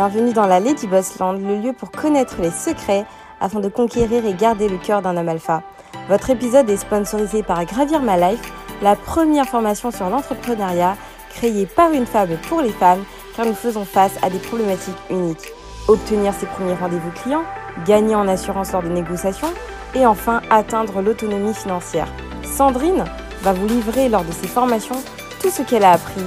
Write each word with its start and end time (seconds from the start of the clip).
Bienvenue 0.00 0.32
dans 0.32 0.46
la 0.46 0.60
Lady 0.60 0.86
Boss 0.86 1.18
Land, 1.18 1.34
le 1.34 1.58
lieu 1.58 1.72
pour 1.74 1.90
connaître 1.90 2.36
les 2.40 2.50
secrets 2.50 3.04
afin 3.38 3.60
de 3.60 3.68
conquérir 3.68 4.24
et 4.24 4.32
garder 4.32 4.66
le 4.66 4.78
cœur 4.78 5.02
d'un 5.02 5.14
homme 5.14 5.28
alpha. 5.28 5.62
Votre 6.08 6.30
épisode 6.30 6.70
est 6.70 6.78
sponsorisé 6.78 7.42
par 7.42 7.62
Gravir 7.66 8.00
My 8.00 8.18
Life, 8.18 8.50
la 8.80 8.96
première 8.96 9.44
formation 9.44 9.90
sur 9.90 10.08
l'entrepreneuriat 10.08 10.96
créée 11.28 11.66
par 11.66 11.92
une 11.92 12.06
femme 12.06 12.38
pour 12.48 12.62
les 12.62 12.72
femmes 12.72 13.04
car 13.36 13.44
nous 13.44 13.52
faisons 13.52 13.84
face 13.84 14.14
à 14.22 14.30
des 14.30 14.38
problématiques 14.38 14.96
uniques. 15.10 15.52
Obtenir 15.86 16.32
ses 16.32 16.46
premiers 16.46 16.72
rendez-vous 16.72 17.10
clients, 17.22 17.44
gagner 17.84 18.14
en 18.14 18.26
assurance 18.26 18.72
lors 18.72 18.82
de 18.82 18.88
négociations 18.88 19.52
et 19.94 20.06
enfin 20.06 20.40
atteindre 20.48 21.02
l'autonomie 21.02 21.52
financière. 21.52 22.08
Sandrine 22.42 23.04
va 23.42 23.52
vous 23.52 23.68
livrer 23.68 24.08
lors 24.08 24.24
de 24.24 24.32
ses 24.32 24.48
formations 24.48 25.02
tout 25.42 25.50
ce 25.50 25.60
qu'elle 25.60 25.84
a 25.84 25.92
appris 25.92 26.24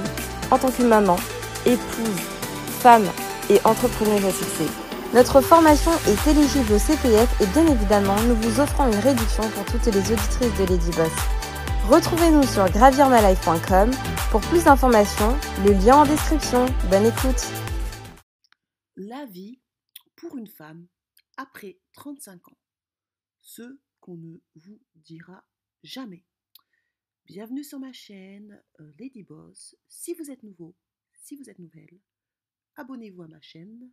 en 0.52 0.58
tant 0.58 0.70
que 0.70 0.84
maman, 0.84 1.16
épouse, 1.66 2.22
femme 2.78 3.08
et 3.50 3.60
entrepreneuse 3.64 4.24
à. 4.24 4.68
Notre 5.14 5.40
formation 5.40 5.92
est 6.08 6.30
éligible 6.30 6.72
au 6.72 6.78
CPF 6.78 7.40
et 7.40 7.46
bien 7.46 7.66
évidemment, 7.66 8.20
nous 8.22 8.34
vous 8.36 8.60
offrons 8.60 8.86
une 8.90 8.98
réduction 8.98 9.48
pour 9.50 9.64
toutes 9.66 9.86
les 9.86 10.00
auditrices 10.00 10.58
de 10.58 10.64
Lady 10.64 10.90
Boss. 10.96 11.12
Retrouvez-nous 11.88 12.42
sur 12.44 12.68
gravirmalife.com 12.70 13.90
pour 14.30 14.40
plus 14.40 14.64
d'informations, 14.64 15.36
le 15.64 15.72
lien 15.72 15.98
en 15.98 16.04
description. 16.04 16.66
Bonne 16.90 17.06
écoute. 17.06 17.44
La 18.96 19.26
vie 19.26 19.60
pour 20.16 20.36
une 20.36 20.48
femme 20.48 20.86
après 21.36 21.78
35 21.92 22.48
ans. 22.48 22.58
Ce 23.40 23.78
qu'on 24.00 24.16
ne 24.16 24.38
vous 24.54 24.80
dira 24.94 25.44
jamais. 25.82 26.24
Bienvenue 27.26 27.64
sur 27.64 27.78
ma 27.78 27.92
chaîne 27.92 28.62
euh, 28.80 28.92
Lady 28.98 29.22
Boss. 29.22 29.76
Si 29.88 30.14
vous 30.14 30.30
êtes 30.30 30.42
nouveau, 30.42 30.74
si 31.12 31.36
vous 31.36 31.48
êtes 31.48 31.58
nouvelle, 31.58 32.00
abonnez-vous 32.76 33.22
à 33.22 33.28
ma 33.28 33.40
chaîne 33.40 33.90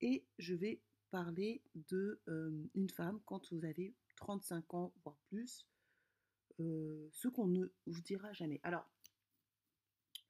et 0.00 0.26
je 0.38 0.54
vais 0.54 0.80
parler 1.10 1.62
de 1.74 2.20
euh, 2.28 2.68
une 2.74 2.88
femme 2.88 3.20
quand 3.26 3.52
vous 3.52 3.64
avez 3.64 3.94
35 4.16 4.74
ans 4.74 4.94
voire 5.02 5.18
plus, 5.26 5.66
euh, 6.60 7.08
ce 7.12 7.28
qu'on 7.28 7.46
ne 7.46 7.66
vous 7.86 8.00
dira 8.02 8.32
jamais. 8.32 8.60
Alors, 8.62 8.88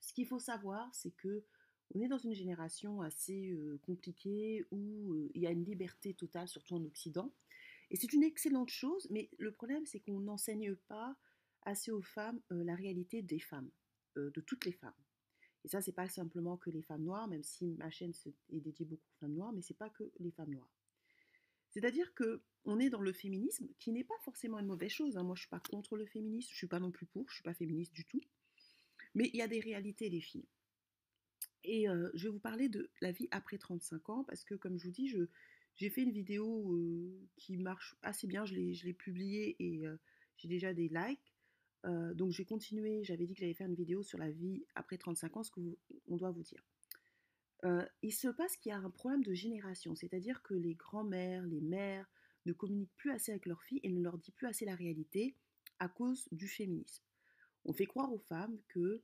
ce 0.00 0.12
qu'il 0.12 0.26
faut 0.26 0.38
savoir, 0.38 0.92
c'est 0.94 1.12
que 1.12 1.44
on 1.92 2.00
est 2.00 2.08
dans 2.08 2.18
une 2.18 2.34
génération 2.34 3.02
assez 3.02 3.50
euh, 3.50 3.78
compliquée 3.82 4.64
où 4.70 5.28
il 5.34 5.42
y 5.42 5.46
a 5.46 5.50
une 5.50 5.64
liberté 5.64 6.14
totale, 6.14 6.46
surtout 6.46 6.76
en 6.76 6.84
Occident. 6.84 7.34
Et 7.90 7.96
c'est 7.96 8.12
une 8.12 8.22
excellente 8.22 8.70
chose, 8.70 9.08
mais 9.10 9.28
le 9.38 9.50
problème, 9.50 9.84
c'est 9.86 9.98
qu'on 9.98 10.20
n'enseigne 10.20 10.76
pas 10.76 11.16
assez 11.62 11.90
aux 11.90 12.02
femmes 12.02 12.40
la 12.48 12.76
réalité 12.76 13.22
des 13.22 13.40
femmes, 13.40 13.70
de 14.14 14.40
toutes 14.40 14.64
les 14.64 14.72
femmes. 14.72 14.94
Et 15.64 15.68
ça, 15.68 15.80
c'est 15.80 15.92
pas 15.92 16.08
simplement 16.08 16.56
que 16.56 16.70
les 16.70 16.82
femmes 16.82 17.04
noires, 17.04 17.28
même 17.28 17.42
si 17.42 17.74
ma 17.74 17.90
chaîne 17.90 18.12
est 18.50 18.60
dédiée 18.60 18.86
beaucoup 18.86 19.08
aux 19.16 19.20
femmes 19.20 19.34
noires, 19.34 19.52
mais 19.52 19.62
c'est 19.62 19.74
pas 19.74 19.90
que 19.90 20.10
les 20.18 20.30
femmes 20.30 20.54
noires. 20.54 20.70
C'est-à-dire 21.68 22.14
que 22.14 22.42
on 22.64 22.78
est 22.78 22.90
dans 22.90 23.00
le 23.00 23.12
féminisme, 23.12 23.68
qui 23.78 23.92
n'est 23.92 24.04
pas 24.04 24.18
forcément 24.22 24.58
une 24.58 24.66
mauvaise 24.66 24.90
chose. 24.90 25.16
Hein. 25.16 25.22
Moi, 25.22 25.34
je 25.34 25.42
suis 25.42 25.50
pas 25.50 25.60
contre 25.60 25.96
le 25.96 26.06
féminisme, 26.06 26.50
je 26.50 26.56
suis 26.56 26.66
pas 26.66 26.80
non 26.80 26.90
plus 26.90 27.06
pour, 27.06 27.28
je 27.28 27.34
suis 27.34 27.42
pas 27.42 27.54
féministe 27.54 27.94
du 27.94 28.04
tout. 28.04 28.20
Mais 29.14 29.30
il 29.32 29.36
y 29.36 29.42
a 29.42 29.48
des 29.48 29.60
réalités, 29.60 30.08
les 30.08 30.20
filles. 30.20 30.48
Et 31.64 31.88
euh, 31.88 32.10
je 32.14 32.24
vais 32.24 32.32
vous 32.32 32.40
parler 32.40 32.68
de 32.68 32.90
la 33.00 33.12
vie 33.12 33.28
après 33.30 33.58
35 33.58 34.08
ans, 34.10 34.24
parce 34.24 34.44
que 34.44 34.54
comme 34.54 34.78
je 34.78 34.86
vous 34.86 34.92
dis, 34.92 35.12
j'ai 35.76 35.90
fait 35.90 36.02
une 36.02 36.12
vidéo 36.12 36.74
euh, 36.74 37.28
qui 37.36 37.56
marche 37.56 37.96
assez 38.02 38.26
bien, 38.26 38.44
je 38.44 38.54
l'ai, 38.54 38.74
je 38.74 38.86
l'ai 38.86 38.92
publiée 38.92 39.56
et 39.58 39.86
euh, 39.86 39.96
j'ai 40.36 40.48
déjà 40.48 40.74
des 40.74 40.88
likes. 40.88 41.29
Donc 41.84 42.32
j'ai 42.32 42.44
continué, 42.44 43.04
j'avais 43.04 43.26
dit 43.26 43.34
que 43.34 43.40
j'allais 43.40 43.54
faire 43.54 43.68
une 43.68 43.74
vidéo 43.74 44.02
sur 44.02 44.18
la 44.18 44.30
vie 44.30 44.64
après 44.74 44.98
35 44.98 45.36
ans, 45.36 45.42
ce 45.42 45.50
qu'on 45.50 46.16
doit 46.16 46.30
vous 46.30 46.42
dire. 46.42 46.62
Il 48.02 48.12
se 48.12 48.28
passe 48.28 48.56
qu'il 48.56 48.70
y 48.70 48.72
a 48.72 48.78
un 48.78 48.90
problème 48.90 49.22
de 49.22 49.34
génération, 49.34 49.94
c'est-à-dire 49.94 50.42
que 50.42 50.54
les 50.54 50.74
grands-mères, 50.74 51.46
les 51.46 51.60
mères 51.60 52.10
ne 52.46 52.52
communiquent 52.52 52.96
plus 52.96 53.10
assez 53.10 53.32
avec 53.32 53.46
leurs 53.46 53.62
filles 53.62 53.80
et 53.82 53.90
ne 53.90 54.02
leur 54.02 54.18
disent 54.18 54.34
plus 54.34 54.46
assez 54.46 54.64
la 54.64 54.74
réalité 54.74 55.36
à 55.78 55.88
cause 55.88 56.28
du 56.32 56.48
féminisme. 56.48 57.04
On 57.64 57.72
fait 57.72 57.86
croire 57.86 58.12
aux 58.12 58.18
femmes 58.18 58.58
que 58.68 59.02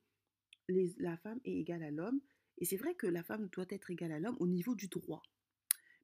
la 0.68 1.16
femme 1.18 1.40
est 1.44 1.58
égale 1.58 1.82
à 1.82 1.90
l'homme, 1.90 2.20
et 2.58 2.64
c'est 2.64 2.76
vrai 2.76 2.94
que 2.94 3.06
la 3.06 3.22
femme 3.22 3.48
doit 3.52 3.66
être 3.68 3.90
égale 3.90 4.12
à 4.12 4.18
l'homme 4.18 4.36
au 4.40 4.46
niveau 4.46 4.74
du 4.74 4.88
droit. 4.88 5.22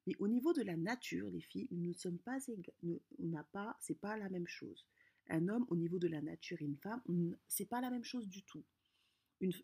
Mais 0.05 0.15
au 0.19 0.27
niveau 0.27 0.53
de 0.53 0.61
la 0.61 0.77
nature, 0.77 1.29
les 1.29 1.41
filles, 1.41 1.67
nous 1.71 1.89
ne 1.89 1.93
sommes 1.93 2.19
pas 2.19 2.37
égales, 2.47 2.75
on 2.83 3.27
n'a 3.27 3.43
pas, 3.43 3.77
c'est 3.79 3.99
pas 3.99 4.17
la 4.17 4.29
même 4.29 4.47
chose 4.47 4.87
un 5.29 5.47
homme 5.47 5.65
au 5.69 5.75
niveau 5.75 5.99
de 5.99 6.07
la 6.07 6.21
nature 6.21 6.61
et 6.61 6.65
une 6.65 6.77
femme, 6.77 7.01
c'est 7.47 7.69
pas 7.69 7.81
la 7.81 7.89
même 7.89 8.03
chose 8.03 8.27
du 8.27 8.43
tout. 8.43 8.63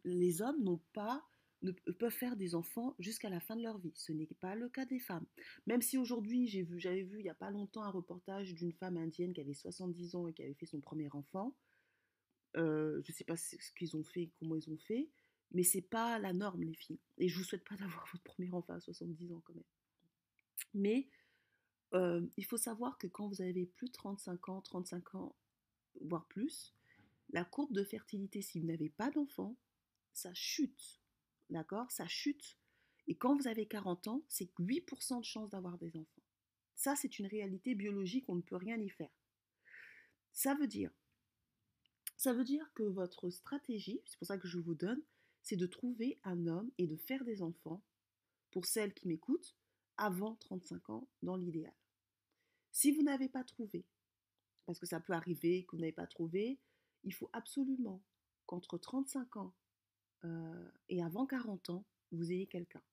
les 0.04 0.42
hommes 0.42 0.64
n'ont 0.64 0.82
pas 0.94 1.24
ne 1.62 1.72
peuvent 1.72 2.12
faire 2.12 2.38
des 2.38 2.56
enfants 2.56 2.96
jusqu'à 3.00 3.30
la 3.30 3.40
fin 3.40 3.56
de 3.56 3.62
leur 3.62 3.78
vie. 3.80 3.92
Ce 3.96 4.12
n'est 4.12 4.28
pas 4.40 4.56
le 4.56 4.70
cas 4.70 4.86
des 4.86 5.00
femmes. 5.00 5.26
Même 5.66 5.82
si 5.82 5.98
aujourd'hui, 5.98 6.48
j'ai 6.48 6.64
vu, 6.64 6.80
j'avais 6.80 7.04
vu 7.04 7.20
il 7.20 7.24
n'y 7.24 7.30
a 7.30 7.36
pas 7.36 7.52
longtemps 7.52 7.84
un 7.84 7.90
reportage 7.90 8.54
d'une 8.54 8.72
femme 8.74 8.98
indienne 8.98 9.34
qui 9.34 9.42
avait 9.42 9.54
70 9.54 10.16
ans 10.16 10.28
et 10.28 10.34
qui 10.34 10.42
avait 10.44 10.54
fait 10.54 10.66
son 10.66 10.80
premier 10.80 11.10
enfant. 11.12 11.56
Euh, 12.58 13.02
je 13.04 13.12
ne 13.12 13.16
sais 13.16 13.24
pas 13.24 13.36
ce 13.36 13.56
qu'ils 13.78 13.96
ont 13.96 14.04
fait, 14.04 14.32
comment 14.40 14.56
ils 14.56 14.70
ont 14.70 14.78
fait, 14.78 15.10
mais 15.52 15.64
c'est 15.64 15.82
pas 15.82 16.18
la 16.18 16.34
norme, 16.34 16.64
les 16.64 16.74
filles. 16.74 17.00
Et 17.18 17.28
je 17.28 17.38
vous 17.38 17.44
souhaite 17.44 17.68
pas 17.68 17.76
d'avoir 17.78 18.08
votre 18.12 18.24
premier 18.24 18.52
enfant 18.52 18.74
à 18.74 18.80
70 18.80 19.34
ans 19.34 19.42
quand 19.44 19.54
même. 19.54 19.64
Mais 20.74 21.10
euh, 21.94 22.26
il 22.38 22.46
faut 22.46 22.58
savoir 22.58 22.98
que 22.98 23.08
quand 23.08 23.28
vous 23.28 23.42
avez 23.42 23.66
plus 23.66 23.88
de 23.88 23.94
35 23.94 24.50
ans, 24.50 24.62
35 24.62 25.16
ans 25.16 25.36
voire 26.02 26.26
plus, 26.28 26.76
la 27.32 27.46
courbe 27.46 27.74
de 27.74 27.84
fertilité, 27.84 28.42
si 28.42 28.60
vous 28.60 28.68
n'avez 28.68 28.90
pas 28.90 29.12
d'enfant, 29.12 29.56
ça 30.14 30.34
chute. 30.34 31.02
D'accord? 31.50 31.92
Ça 31.92 32.08
chute. 32.08 32.58
Et 33.08 33.16
quand 33.16 33.36
vous 33.36 33.48
avez 33.48 33.68
40 33.68 34.08
ans, 34.08 34.24
c'est 34.28 34.52
8% 34.60 35.20
de 35.20 35.26
chance 35.26 35.50
d'avoir 35.50 35.78
des 35.78 35.96
enfants. 35.96 36.22
Ça, 36.76 36.96
c'est 36.96 37.20
une 37.20 37.26
réalité 37.26 37.76
biologique, 37.76 38.30
on 38.30 38.36
ne 38.36 38.42
peut 38.42 38.56
rien 38.56 38.80
y 38.80 38.90
faire. 38.90 39.12
Ça 40.32 40.56
veut 40.56 40.68
dire, 40.68 40.92
ça 42.16 42.34
veut 42.34 42.44
dire 42.44 42.72
que 42.74 42.84
votre 42.84 43.30
stratégie, 43.30 44.02
c'est 44.06 44.18
pour 44.18 44.28
ça 44.28 44.38
que 44.38 44.48
je 44.48 44.60
vous 44.60 44.76
donne, 44.76 45.02
c'est 45.42 45.56
de 45.56 45.66
trouver 45.66 46.20
un 46.24 46.48
homme 46.48 46.70
et 46.78 46.86
de 46.86 46.96
faire 46.96 47.24
des 47.24 47.42
enfants, 47.42 47.82
pour 48.52 48.66
celles 48.66 48.94
qui 48.94 49.08
m'écoutent, 49.08 49.56
avant 49.98 50.36
35 50.36 50.90
ans 50.90 51.08
dans 51.24 51.36
l'idéal. 51.36 51.74
Si 52.72 52.92
vous 52.92 53.04
n'avez 53.04 53.30
pas 53.30 53.44
trouvé, 53.44 53.86
parce 54.70 54.78
que 54.78 54.86
ça 54.86 55.00
peut 55.00 55.14
arriver 55.14 55.64
que 55.64 55.72
vous 55.76 55.82
n'avez 55.82 55.92
pas 55.92 56.06
trouvé, 56.06 56.60
il 57.04 57.12
faut 57.12 57.32
absolument 57.34 58.04
qu'entre 58.46 58.78
35 58.78 59.38
ans 59.38 59.56
euh, 60.26 60.70
et 60.90 61.02
avant 61.02 61.26
40 61.26 61.72
ans, 61.72 61.86
vous 62.12 62.32
ayez 62.32 62.46
quelqu'un, 62.46 62.84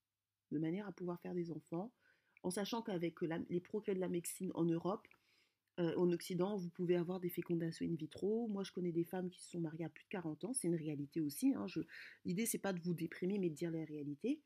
de 0.53 0.59
manière 0.59 0.89
à 0.89 0.93
pouvoir 0.93 1.21
faire 1.21 1.35
des 1.35 1.51
enfants, 1.51 1.93
en 2.43 2.51
sachant 2.51 2.81
qu'avec 2.81 3.21
les 3.21 3.61
progrès 3.61 3.95
de 3.95 4.01
la 4.01 4.09
médecine 4.09 4.53
en 4.55 4.65
Europe, 4.65 5.07
euh, 5.79 5.95
en 5.99 6.11
Occident, 6.13 6.57
vous 6.57 6.71
pouvez 6.71 6.97
avoir 6.97 7.21
des 7.21 7.29
fécondations 7.29 7.85
in 7.85 7.95
vitro. 7.95 8.49
Moi, 8.49 8.65
je 8.65 8.73
connais 8.73 8.93
des 8.93 9.05
femmes 9.05 9.29
qui 9.29 9.43
se 9.43 9.51
sont 9.51 9.61
mariées 9.61 9.85
à 9.85 9.91
plus 9.91 10.05
de 10.05 10.09
40 10.09 10.45
ans, 10.45 10.55
c'est 10.55 10.69
une 10.69 10.77
réalité 10.77 11.21
aussi. 11.21 11.53
Hein. 11.55 11.67
L'idée, 12.25 12.47
c'est 12.47 12.57
pas 12.57 12.73
de 12.73 12.81
vous 12.81 12.95
déprimer, 12.95 13.39
mais 13.39 13.51
de 13.51 13.55
dire 13.55 13.71
la 13.71 13.85
réalité. 13.85 14.41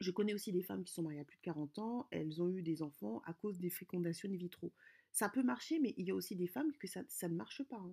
Je 0.00 0.10
connais 0.10 0.32
aussi 0.32 0.50
des 0.50 0.62
femmes 0.62 0.82
qui 0.82 0.94
sont 0.94 1.02
mariées 1.02 1.20
à 1.20 1.26
plus 1.26 1.36
de 1.36 1.42
40 1.42 1.78
ans, 1.78 2.08
elles 2.10 2.40
ont 2.40 2.48
eu 2.48 2.62
des 2.62 2.80
enfants 2.80 3.20
à 3.26 3.34
cause 3.34 3.58
des 3.58 3.68
fécondations 3.68 4.30
in 4.30 4.36
vitro. 4.36 4.72
Ça 5.12 5.28
peut 5.28 5.42
marcher, 5.42 5.78
mais 5.78 5.94
il 5.98 6.06
y 6.06 6.10
a 6.10 6.14
aussi 6.14 6.36
des 6.36 6.46
femmes 6.46 6.72
que 6.78 6.86
ça, 6.86 7.02
ne 7.28 7.34
marche 7.34 7.62
pas. 7.64 7.76
Hein. 7.76 7.92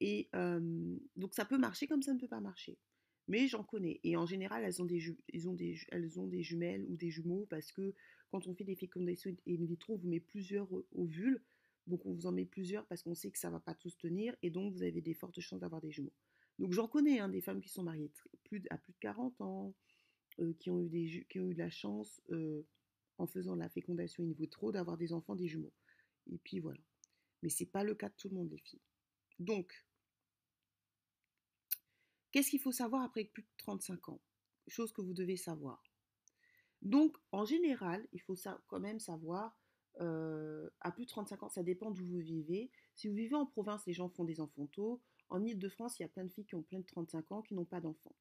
Et 0.00 0.28
donc 1.16 1.34
ça 1.34 1.44
peut 1.44 1.58
marcher 1.58 1.86
comme 1.86 2.02
ça 2.02 2.14
ne 2.14 2.18
peut 2.18 2.28
pas 2.28 2.40
marcher. 2.40 2.78
Mais 3.28 3.46
j'en 3.46 3.62
connais. 3.62 4.00
Et 4.02 4.16
en 4.16 4.26
général, 4.26 4.64
elles 4.64 4.82
ont, 4.82 4.86
des 4.86 6.42
jumelles 6.42 6.84
ou 6.88 6.96
des 6.96 7.10
jumeaux 7.10 7.46
parce 7.48 7.70
que 7.70 7.94
quand 8.30 8.46
on 8.46 8.54
fait 8.54 8.64
des 8.64 8.76
fécondations 8.76 9.34
in 9.46 9.64
vitro, 9.64 9.94
on 9.94 9.98
vous 9.98 10.08
met 10.08 10.20
plusieurs 10.20 10.68
ovules. 10.92 11.42
Donc 11.86 12.04
on 12.06 12.12
vous 12.12 12.26
en 12.26 12.32
met 12.32 12.44
plusieurs 12.44 12.86
parce 12.86 13.02
qu'on 13.02 13.14
sait 13.14 13.30
que 13.30 13.38
ça 13.38 13.48
ne 13.48 13.54
va 13.54 13.60
pas 13.60 13.74
tous 13.74 13.96
tenir. 13.96 14.34
Et 14.42 14.50
donc 14.50 14.72
vous 14.72 14.82
avez 14.82 15.00
des 15.00 15.14
fortes 15.14 15.40
chances 15.40 15.60
d'avoir 15.60 15.80
des 15.80 15.90
jumeaux. 15.90 16.12
Donc 16.58 16.72
j'en 16.72 16.88
connais 16.88 17.20
hein, 17.20 17.28
des 17.28 17.40
femmes 17.40 17.60
qui 17.60 17.68
sont 17.68 17.82
mariées 17.82 18.10
à 18.70 18.78
plus 18.78 18.92
de 18.92 18.98
40 19.00 19.40
ans, 19.40 19.74
qui, 20.58 20.70
ont 20.70 20.80
eu 20.80 20.88
des, 20.88 21.26
qui 21.28 21.40
ont 21.40 21.48
eu 21.48 21.54
de 21.54 21.58
la 21.58 21.70
chance, 21.70 22.20
en 23.18 23.26
faisant 23.26 23.54
la 23.54 23.68
fécondation 23.68 24.24
in 24.24 24.32
vitro, 24.32 24.72
d'avoir 24.72 24.96
des 24.96 25.12
enfants, 25.12 25.36
des 25.36 25.46
jumeaux. 25.46 25.72
Et 26.30 26.38
puis 26.38 26.60
voilà. 26.60 26.80
Mais 27.42 27.48
ce 27.48 27.62
n'est 27.62 27.70
pas 27.70 27.84
le 27.84 27.94
cas 27.94 28.08
de 28.08 28.14
tout 28.16 28.28
le 28.28 28.36
monde, 28.36 28.50
les 28.50 28.58
filles. 28.58 28.82
Donc, 29.38 29.72
qu'est-ce 32.30 32.50
qu'il 32.50 32.60
faut 32.60 32.72
savoir 32.72 33.02
après 33.02 33.24
plus 33.24 33.42
de 33.42 33.48
35 33.58 34.08
ans? 34.10 34.20
Chose 34.68 34.92
que 34.92 35.00
vous 35.00 35.14
devez 35.14 35.36
savoir. 35.36 35.82
Donc, 36.82 37.16
en 37.32 37.44
général, 37.44 38.06
il 38.12 38.20
faut 38.20 38.36
quand 38.66 38.80
même 38.80 39.00
savoir, 39.00 39.56
euh, 40.00 40.68
à 40.80 40.92
plus 40.92 41.04
de 41.04 41.10
35 41.10 41.42
ans, 41.42 41.48
ça 41.48 41.62
dépend 41.62 41.90
d'où 41.90 42.06
vous 42.06 42.18
vivez. 42.18 42.70
Si 42.94 43.08
vous 43.08 43.14
vivez 43.14 43.34
en 43.34 43.46
province, 43.46 43.84
les 43.86 43.92
gens 43.92 44.08
font 44.08 44.24
des 44.24 44.40
enfants 44.40 44.66
tôt. 44.66 45.00
En 45.28 45.44
Ile-de-France, 45.44 45.98
il 45.98 46.02
y 46.02 46.04
a 46.04 46.08
plein 46.08 46.24
de 46.24 46.30
filles 46.30 46.46
qui 46.46 46.54
ont 46.54 46.62
plein 46.62 46.80
de 46.80 46.86
35 46.86 47.32
ans 47.32 47.42
qui 47.42 47.54
n'ont 47.54 47.64
pas 47.64 47.80
d'enfants. 47.80 48.14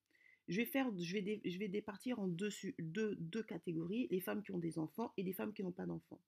Je 0.48 0.58
vais, 0.58 0.66
faire, 0.66 0.90
je, 0.98 1.58
vais 1.60 1.68
départir 1.68 2.20
en 2.20 2.28
deux, 2.28 2.50
deux, 2.80 3.16
deux 3.18 3.44
catégories, 3.44 4.08
les 4.10 4.20
femmes 4.20 4.42
qui 4.42 4.52
ont 4.52 4.58
des 4.58 4.80
enfants 4.80 5.14
et 5.16 5.24
les 5.24 5.34
femmes 5.34 5.54
qui 5.54 5.64
n'ont 5.64 5.72
pas 5.72 5.86
d'enfants. 5.86 6.20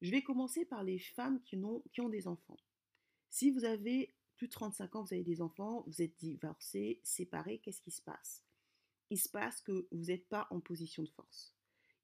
Je 0.00 0.10
vais 0.10 0.22
commencer 0.22 0.64
par 0.64 0.82
les 0.82 0.98
femmes 0.98 1.40
qui 1.42 1.56
ont, 1.56 2.08
des 2.08 2.26
enfants. 2.26 2.56
Si 3.28 3.50
vous 3.50 3.64
avez 3.64 4.14
plus 4.36 4.48
de 4.48 4.52
35 4.52 4.96
ans, 4.96 5.04
vous 5.04 5.14
avez 5.14 5.24
des 5.24 5.42
enfants, 5.42 5.84
vous 5.86 6.00
êtes 6.00 6.16
divorcé, 6.18 7.00
séparé, 7.02 7.58
qu'est-ce 7.58 7.82
qui 7.82 7.90
se 7.90 8.00
passe? 8.00 8.42
Il 9.10 9.18
se 9.18 9.28
passe 9.28 9.60
que 9.60 9.86
vous 9.92 10.06
n'êtes 10.06 10.28
pas 10.28 10.46
en 10.50 10.60
position 10.60 11.02
de 11.02 11.10
force. 11.10 11.54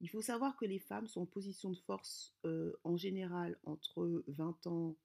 Il 0.01 0.11
faut 0.11 0.21
savoir 0.21 0.57
que 0.57 0.67
les 0.67 0.79
femmes 0.79 1.07
sont 1.07 1.23
en 1.23 1.27
position 1.27 1.71
de 1.71 1.79
force 1.79 2.35
en 2.85 2.97
général 2.97 3.59
entre 3.65 4.25
20 4.29 4.67
ans 4.67 4.97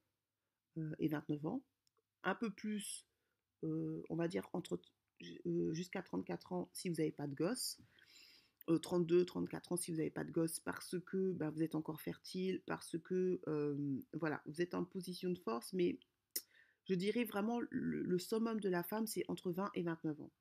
et 1.00 1.08
29 1.08 1.46
ans, 1.46 1.64
un 2.24 2.36
peu 2.36 2.52
plus, 2.52 3.08
on 3.64 4.16
va 4.16 4.28
dire 4.28 4.50
entre 4.52 4.82
jusqu'à 5.72 6.02
34 6.02 6.54
ans 6.54 6.70
si 6.74 6.90
vous 6.90 6.96
n'avez 6.96 7.12
pas 7.12 7.28
de 7.28 7.36
gosse, 7.36 7.80
32, 8.82 9.26
34 9.26 9.72
ans 9.72 9.78
si 9.78 9.92
vous 9.92 9.98
n'avez 9.98 10.10
pas 10.10 10.24
de 10.24 10.32
gosse 10.32 10.60
parce 10.60 10.96
que 11.06 11.32
bah, 11.34 11.50
vous 11.50 11.64
êtes 11.64 11.76
encore 11.76 12.02
fertile, 12.02 12.62
parce 12.66 12.98
que 13.00 13.42
voilà, 14.14 14.42
vous 14.46 14.62
êtes 14.62 14.74
en 14.74 14.84
position 14.84 15.30
de 15.30 15.40
force, 15.40 15.74
mais 15.74 16.00
je 16.86 16.96
dirais 16.96 17.24
vraiment 17.24 17.60
le, 17.70 18.20
summum 18.20 18.60
de 18.60 18.70
la 18.70 18.84
femme, 18.84 19.08
c'est 19.08 19.24
entre 19.28 19.52
20 19.52 19.72
et 19.76 19.84
29 19.84 20.22
ans. 20.22 20.32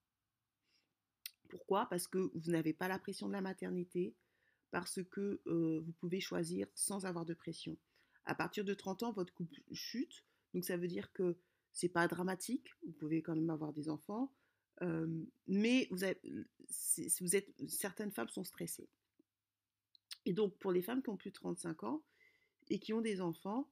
Pourquoi? 1.49 1.87
Parce 1.87 2.07
que 2.07 2.31
vous 2.35 2.51
n'avez 2.51 2.73
pas 2.73 2.89
la 2.89 2.99
pression 2.99 3.29
de 3.29 3.33
la 3.33 3.41
maternité, 3.41 4.15
parce 4.71 5.03
que 5.11 5.41
vous 5.47 5.93
pouvez 6.01 6.21
choisir 6.21 6.67
sans 6.75 7.07
avoir 7.07 7.25
de 7.25 7.35
pression. 7.35 7.77
À 8.25 8.35
partir 8.35 8.65
de 8.65 8.75
30 8.75 9.03
ans, 9.03 9.13
votre 9.13 9.35
couple 9.35 9.61
chute, 9.73 10.25
donc 10.55 10.65
ça 10.65 10.77
veut 10.77 10.89
dire 10.89 11.13
que 11.13 11.37
c'est 11.73 11.89
pas 11.89 12.09
dramatique, 12.09 12.69
vous 12.85 12.93
pouvez 12.93 13.23
quand 13.23 13.35
même 13.35 13.51
avoir 13.51 13.73
des 13.73 13.89
enfants, 13.89 14.33
mais 15.47 15.89
vous, 15.91 16.05
êtes, 16.05 16.23
certaines 17.69 18.13
femmes 18.13 18.29
sont 18.29 18.45
stressées. 18.45 18.89
Et 20.27 20.33
donc, 20.33 20.57
pour 20.59 20.73
les 20.73 20.83
femmes 20.83 21.03
qui 21.03 21.11
ont 21.11 21.17
plus 21.17 21.31
de 21.31 21.37
35 21.37 21.85
ans 21.85 22.03
et 22.69 22.79
qui 22.79 22.93
ont 22.93 23.01
des 23.01 23.21
enfants, 23.21 23.71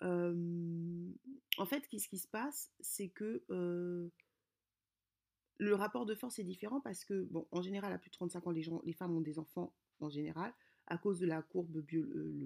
en 0.00 1.66
fait, 1.66 1.84
ce 1.90 2.08
qui 2.08 2.18
se 2.18 2.28
passe, 2.28 2.70
c'est 2.80 3.08
que 3.08 3.44
le 5.58 5.74
rapport 5.74 6.06
de 6.06 6.14
force 6.14 6.38
est 6.38 6.44
différent 6.44 6.80
parce 6.80 7.04
que, 7.04 7.24
bon, 7.24 7.46
en 7.50 7.62
général, 7.62 7.92
à 7.92 7.98
plus 7.98 8.10
de 8.10 8.14
35 8.14 8.46
ans, 8.46 8.50
les, 8.50 8.92
femmes 8.92 9.16
ont 9.16 9.20
des 9.20 9.38
enfants 9.38 9.74
en 10.00 10.08
général 10.08 10.54
à 10.86 10.96
cause 10.96 11.18
de 11.18 11.26
la 11.26 11.42
courbe 11.42 11.84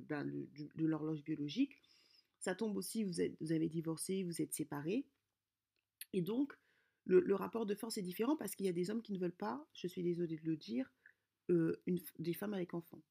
ben, 0.08 0.24
de 0.24 0.86
l'horloge 0.86 1.22
biologique. 1.22 1.78
Ça 2.40 2.54
tombe 2.54 2.76
aussi, 2.76 3.04
vous, 3.04 3.12
vous 3.40 3.52
avez 3.52 3.68
divorcé, 3.68 4.24
vous 4.24 4.42
êtes 4.42 4.54
séparés. 4.54 5.06
Et 6.12 6.22
donc, 6.22 6.58
le, 7.04 7.34
rapport 7.34 7.66
de 7.66 7.74
force 7.74 7.98
est 7.98 8.02
différent 8.02 8.36
parce 8.36 8.54
qu'il 8.54 8.66
y 8.66 8.68
a 8.68 8.72
des 8.72 8.90
hommes 8.90 9.02
qui 9.02 9.12
ne 9.12 9.18
veulent 9.18 9.32
pas, 9.32 9.66
je 9.74 9.86
suis 9.86 10.02
désolée 10.02 10.36
de 10.36 10.46
le 10.46 10.56
dire, 10.56 10.92
une, 11.48 12.00
des 12.18 12.34
femmes 12.34 12.54
avec 12.54 12.74
enfants. 12.74 13.02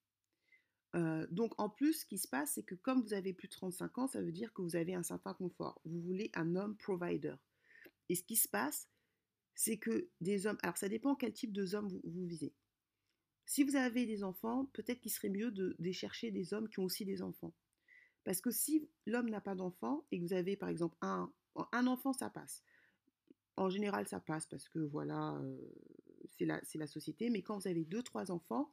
donc 1.29 1.53
en 1.59 1.69
plus, 1.69 2.01
ce 2.01 2.05
qui 2.05 2.17
se 2.17 2.27
passe, 2.27 2.53
c'est 2.53 2.63
que 2.63 2.75
comme 2.75 3.01
vous 3.01 3.13
avez 3.13 3.33
plus 3.33 3.47
de 3.47 3.53
35 3.53 3.97
ans, 3.97 4.07
ça 4.07 4.21
veut 4.21 4.31
dire 4.31 4.53
que 4.53 4.61
vous 4.61 4.75
avez 4.75 4.95
un 4.95 5.03
certain 5.03 5.33
confort. 5.33 5.81
Vous 5.85 6.01
voulez 6.01 6.31
un 6.33 6.55
homme 6.55 6.77
provider. 6.77 7.35
Et 8.09 8.15
ce 8.15 8.23
qui 8.23 8.35
se 8.35 8.47
passe, 8.47 8.89
c'est 9.55 9.77
que 9.77 10.09
des 10.21 10.47
hommes, 10.47 10.57
alors 10.63 10.77
ça 10.77 10.89
dépend 10.89 11.15
quel 11.15 11.33
type 11.33 11.51
de 11.51 11.75
hommes 11.75 11.87
vous, 12.03 12.25
visez. 12.25 12.53
Si 13.45 13.63
vous 13.63 13.75
avez 13.75 14.05
des 14.05 14.23
enfants, 14.23 14.65
peut-être 14.73 15.01
qu'il 15.01 15.11
serait 15.11 15.29
mieux 15.29 15.51
de, 15.51 15.75
chercher 15.91 16.31
des 16.31 16.53
hommes 16.53 16.69
qui 16.69 16.79
ont 16.79 16.85
aussi 16.85 17.05
des 17.05 17.21
enfants. 17.21 17.53
Parce 18.23 18.39
que 18.39 18.51
si 18.51 18.89
l'homme 19.05 19.29
n'a 19.29 19.41
pas 19.41 19.55
d'enfant 19.55 20.05
et 20.11 20.19
que 20.19 20.23
vous 20.23 20.33
avez 20.33 20.55
par 20.55 20.69
exemple 20.69 20.97
un 21.01 21.87
enfant, 21.87 22.13
ça 22.13 22.29
passe. 22.29 22.63
En 23.61 23.69
général, 23.69 24.07
ça 24.07 24.19
passe 24.19 24.47
parce 24.47 24.67
que 24.69 24.79
voilà, 24.79 25.39
c'est 26.31 26.45
la, 26.45 26.59
la, 26.73 26.87
société. 26.87 27.29
Mais 27.29 27.43
quand 27.43 27.59
vous 27.59 27.67
avez 27.67 27.85
deux, 27.85 28.01
trois 28.01 28.31
enfants, 28.31 28.71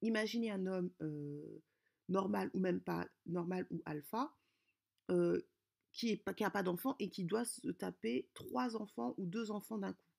imaginez 0.00 0.50
un 0.52 0.66
homme 0.66 0.90
normal 2.08 2.48
ou 2.54 2.60
même 2.60 2.80
pas 2.80 3.06
normal 3.26 3.66
ou 3.70 3.82
alpha 3.84 4.32
qui 5.92 6.22
n'a 6.40 6.50
pas 6.50 6.62
d'enfant 6.62 6.94
et 7.00 7.10
qui 7.10 7.24
doit 7.24 7.44
se 7.44 7.68
taper 7.70 8.28
trois 8.34 8.76
enfants 8.76 9.14
ou 9.18 9.26
deux 9.26 9.50
enfants 9.50 9.78
d'un 9.78 9.92
coup. 9.92 10.12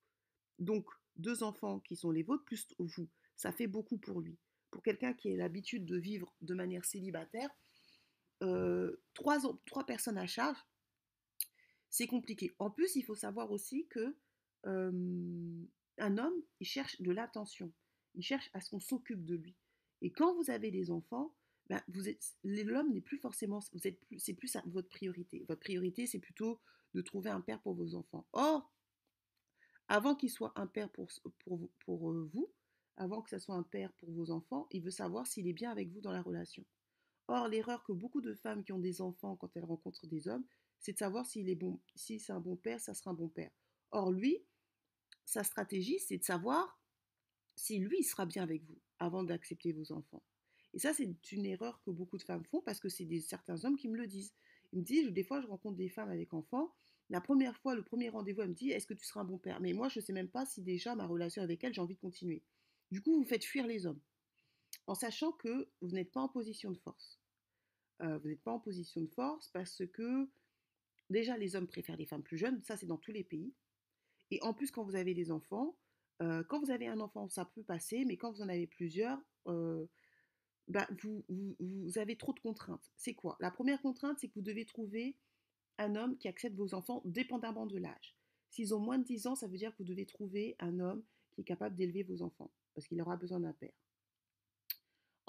Donc, 0.60 0.89
deux 1.16 1.42
enfants 1.44 1.80
qui 1.80 1.95
sont 1.95 2.12
les 2.12 2.24
vôtres, 2.24 2.44
plus 2.44 2.68
vous. 2.77 3.07
Ça 3.38 3.54
fait 3.54 3.68
beaucoup 3.68 3.98
pour 3.98 4.19
lui. 4.19 4.38
Pour 4.71 4.83
quelqu'un 4.83 5.13
qui 5.13 5.33
a 5.33 5.38
l'habitude 5.38 5.86
de 5.86 5.98
vivre 5.98 6.33
de 6.42 6.54
manière 6.54 6.83
célibataire, 6.83 7.50
trois, 9.13 9.38
trois 9.66 9.86
personnes 9.86 10.18
à 10.18 10.27
charge, 10.27 10.57
c'est 11.89 12.07
compliqué. 12.07 12.51
En 12.59 12.69
plus, 12.69 12.95
il 12.95 13.03
faut 13.03 13.15
savoir 13.15 13.51
aussi 13.51 13.88
que 13.88 14.15
un 14.63 16.18
homme, 16.18 16.41
il 16.59 16.68
cherche 16.68 17.01
de 17.01 17.12
l'attention. 17.12 17.71
Il 18.15 18.24
cherche 18.24 18.50
à 18.53 18.62
ce 18.62 18.69
qu'on 18.69 18.80
s'occupe 18.80 19.25
de 19.25 19.36
lui. 19.36 19.56
Et 20.01 20.12
quand 20.12 20.33
vous 20.36 20.50
avez 20.50 20.71
des 20.71 20.91
enfants, 20.91 21.33
ben, 21.68 21.81
l'homme 22.44 22.91
n'est 22.94 23.01
plus 23.01 23.19
forcément, 23.19 23.59
vous 23.74 23.88
êtes 23.88 24.00
plus, 24.00 24.19
c'est 24.19 24.33
plus 24.33 24.57
votre 24.65 24.89
priorité. 24.89 25.45
Votre 25.47 25.59
priorité, 25.59 26.07
c'est 26.07 26.19
plutôt 26.19 26.59
de 26.94 27.01
trouver 27.01 27.30
un 27.30 27.41
père 27.41 27.62
pour 27.62 27.75
vos 27.75 27.94
enfants. 27.95 28.25
Or, 28.33 28.71
avant 29.88 30.15
qu'il 30.15 30.30
soit 30.30 30.53
un 30.56 30.68
père 30.68 30.89
pour, 30.89 31.09
pour, 31.39 31.69
pour 31.85 32.12
vous, 32.12 32.51
avant 32.97 33.21
que 33.21 33.30
ce 33.30 33.39
soit 33.39 33.56
un 33.56 33.63
père 33.63 33.94
pour 33.94 34.12
vos 34.12 34.31
enfants, 34.31 34.68
il 34.71 34.81
veut 34.81 34.92
savoir 34.92 35.27
s'il 35.27 35.47
est 35.47 35.53
bien 35.53 35.71
avec 35.71 35.89
vous 35.89 36.01
dans 36.01 36.12
la 36.12 36.21
relation. 36.21 36.65
Or, 37.27 37.47
l'erreur 37.47 37.83
que 37.83 37.94
beaucoup 37.94 38.21
de 38.21 38.33
femmes 38.33 38.63
qui 38.63 38.71
ont 38.71 38.80
des 38.80 39.01
enfants 39.01 39.35
quand 39.35 39.56
elles 39.56 39.65
rencontrent 39.65 40.07
des 40.07 40.27
hommes, 40.27 40.45
c'est 40.80 40.94
de 40.94 40.98
savoir 40.98 41.26
s'il 41.26 41.50
est 41.50 41.56
bon, 41.56 41.80
si 41.96 42.20
c'est 42.20 42.31
un 42.31 42.40
bon 42.40 42.56
père, 42.56 42.80
ça 42.80 42.94
sera 42.94 43.12
un 43.12 43.14
bon 43.14 43.30
père. 43.30 43.52
Or, 43.92 44.12
lui, 44.12 44.44
sa 45.26 45.44
stratégie, 45.44 46.00
c'est 46.00 46.18
de 46.18 46.24
savoir 46.24 46.80
si 47.56 47.80
lui, 47.80 47.98
il 48.00 48.04
sera 48.04 48.26
bien 48.26 48.44
avec 48.44 48.64
vous 48.64 48.80
avant 49.00 49.24
d'accepter 49.24 49.74
vos 49.74 49.92
enfants. 49.92 50.24
Et 50.74 50.80
ça, 50.80 50.94
c'est 50.94 51.31
une 51.31 51.46
erreur 51.46 51.81
que 51.84 51.92
beaucoup 51.92 52.18
de 52.18 52.24
femmes 52.24 52.46
font 52.46 52.62
parce 52.62 52.80
que 52.80 52.90
c'est 52.90 53.08
certains 53.20 53.66
hommes 53.66 53.76
qui 53.76 53.90
me 53.90 53.98
le 53.98 54.08
disent. 54.08 54.34
Ils 54.72 54.80
me 54.80 54.84
disent, 54.84 55.12
des 55.12 55.24
fois, 55.24 55.42
je 55.42 55.48
rencontre 55.48 55.78
des 55.78 55.90
femmes 55.90 56.10
avec 56.10 56.34
enfants. 56.34 56.74
La 57.10 57.22
première 57.22 57.58
fois, 57.58 57.74
le 57.74 57.84
premier 57.84 58.10
rendez-vous, 58.10 58.42
elle 58.42 58.50
me 58.50 58.54
dit, 58.54 58.70
est-ce 58.70 58.86
que 58.86 58.94
tu 58.94 59.04
seras 59.04 59.22
un 59.22 59.26
bon 59.26 59.40
père? 59.40 59.60
Mais 59.60 59.74
moi, 59.74 59.90
je 59.90 60.00
ne 60.00 60.06
sais 60.06 60.14
même 60.14 60.30
pas 60.30 60.46
si 60.46 60.62
déjà 60.62 60.96
ma 60.96 61.08
relation 61.08 61.42
avec 61.42 61.64
elle, 61.64 61.74
j'ai 61.74 61.81
envie 61.81 61.96
de 61.96 62.00
continuer. 62.00 62.44
Du 62.92 63.02
coup, 63.02 63.18
vous 63.18 63.26
faites 63.26 63.44
fuir 63.44 63.66
les 63.66 63.86
hommes 63.86 64.00
en 64.88 64.96
sachant 64.96 65.31
que 65.31 65.70
vous 65.81 65.92
n'êtes 65.92 66.12
pas 66.12 66.22
en 66.22 66.30
position 66.30 66.72
de 66.72 66.78
force. 66.78 67.20
Euh, 68.02 68.18
vous 68.20 68.30
n'êtes 68.30 68.42
pas 68.42 68.52
en 68.52 68.60
position 68.60 69.02
de 69.02 69.08
force 69.08 69.50
parce 69.50 69.84
que 69.94 70.30
déjà 71.09 71.38
les 71.38 71.56
hommes 71.56 71.67
préfèrent 71.67 71.97
les 71.97 72.06
femmes 72.06 72.23
plus 72.23 72.38
jeunes, 72.38 72.61
ça 72.63 72.77
c'est 72.77 72.85
dans 72.85 72.97
tous 72.97 73.11
les 73.11 73.23
pays. 73.23 73.53
Et 74.31 74.41
en 74.44 74.53
plus 74.53 74.71
quand 74.71 74.83
vous 74.83 74.95
avez 74.95 75.13
des 75.13 75.31
enfants, 75.31 75.77
euh, 76.21 76.44
quand 76.44 76.59
vous 76.59 76.71
avez 76.71 76.88
un 76.88 77.00
enfant 77.00 77.29
ça 77.29 77.45
peut 77.45 77.63
passer, 77.63 78.06
mais 78.06 78.17
quand 78.17 78.31
vous 78.31 78.41
en 78.41 78.50
avez 78.50 78.67
plusieurs, 78.67 79.19
euh, 79.47 79.85
bah, 80.67 80.88
vous, 81.01 81.25
vous, 81.59 81.97
avez 81.97 82.15
trop 82.15 82.33
de 82.33 82.39
contraintes. 82.39 82.91
C'est 82.95 83.15
quoi? 83.15 83.38
La 83.39 83.51
première 83.51 83.81
contrainte 83.81 84.19
c'est 84.19 84.27
que 84.27 84.35
vous 84.35 84.41
devez 84.41 84.65
trouver 84.65 85.17
un 85.77 85.95
homme 85.95 86.17
qui 86.17 86.27
accepte 86.27 86.56
vos 86.56 86.73
enfants 86.73 87.01
dépendamment 87.06 87.65
de 87.65 87.77
l'âge. 87.77 88.15
S'ils 88.50 88.73
ont 88.73 88.79
moins 88.79 88.97
de 88.97 89.03
10 89.03 89.27
ans, 89.27 89.35
ça 89.35 89.47
veut 89.47 89.57
dire 89.57 89.71
que 89.71 89.77
vous 89.79 89.89
devez 89.89 90.06
trouver 90.06 90.56
un 90.59 90.79
homme 90.79 91.03
qui 91.31 91.41
est 91.41 91.45
capable 91.45 91.75
d'élever 91.75 92.03
vos 92.03 92.21
enfants, 92.21 92.51
parce 92.73 92.88
qu'il 92.88 93.00
aura 93.01 93.15
besoin 93.15 93.39
d'un 93.39 93.53
père. 93.53 93.73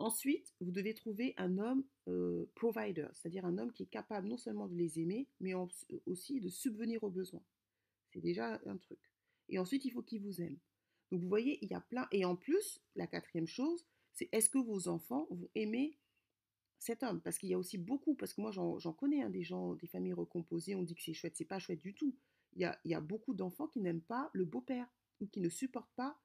Ensuite, 0.01 0.55
vous 0.61 0.71
devez 0.71 0.95
trouver 0.95 1.35
un 1.37 1.59
homme 1.59 1.85
provider, 2.55 3.07
c'est-à-dire 3.13 3.45
un 3.45 3.59
homme 3.59 3.71
qui 3.71 3.83
est 3.83 3.91
capable 3.91 4.29
non 4.29 4.39
seulement 4.39 4.67
de 4.67 4.75
les 4.75 4.99
aimer, 4.99 5.29
mais 5.41 5.53
aussi 6.07 6.41
de 6.41 6.49
subvenir 6.49 7.05
aux 7.05 7.11
besoins. 7.11 7.45
C'est 8.09 8.23
déjà 8.23 8.59
un 8.65 8.79
truc. 8.79 8.99
Et 9.51 9.59
ensuite, 9.59 9.85
il 9.85 9.91
faut 9.91 10.03
qu'il 10.03 10.23
vous 10.23 10.41
aime. 10.41 10.57
Donc 11.11 11.21
vous 11.21 11.29
voyez, 11.29 11.63
il 11.63 11.71
y 11.71 11.75
a 11.75 11.83
plein. 11.83 12.09
Et 12.13 12.25
en 12.25 12.35
plus, 12.35 12.81
la 12.97 13.07
quatrième 13.07 13.47
chose, 13.47 13.85
c'est 14.15 14.31
est-ce 14.33 14.49
que 14.49 14.57
vos 14.57 14.89
enfants 14.89 15.27
vont 15.31 15.51
aimer 15.55 15.99
cet 16.79 17.03
homme? 17.03 17.21
Parce 17.21 17.37
qu'il 17.37 17.51
y 17.51 17.55
a 17.55 17.59
aussi 17.59 17.77
beaucoup, 17.77 18.15
parce 18.15 18.33
que 18.33 18.41
moi 18.41 18.53
j'en 18.53 18.93
connais 18.95 19.23
hein, 19.23 19.29
des 19.29 19.43
gens, 19.43 19.75
des 19.75 19.87
familles 19.87 20.15
recomposées, 20.15 20.75
on 20.75 20.83
dit 20.83 20.95
que 20.95 21.03
c'est 21.03 21.13
chouette, 21.13 21.37
c'est 21.37 21.45
pas 21.45 21.59
chouette 21.59 21.83
du 21.83 21.93
tout. 21.93 22.17
Il 22.55 22.63
y 22.85 22.95
a, 22.95 23.01
beaucoup 23.01 23.35
d'enfants 23.35 23.69
qui 23.69 23.81
n'aiment 23.81 24.01
pas 24.01 24.31
le 24.33 24.47
beau-père 24.47 24.89
ou 25.21 25.27
qui 25.27 25.41
ne 25.41 25.51
supportent 25.51 25.95
pas 25.95 26.19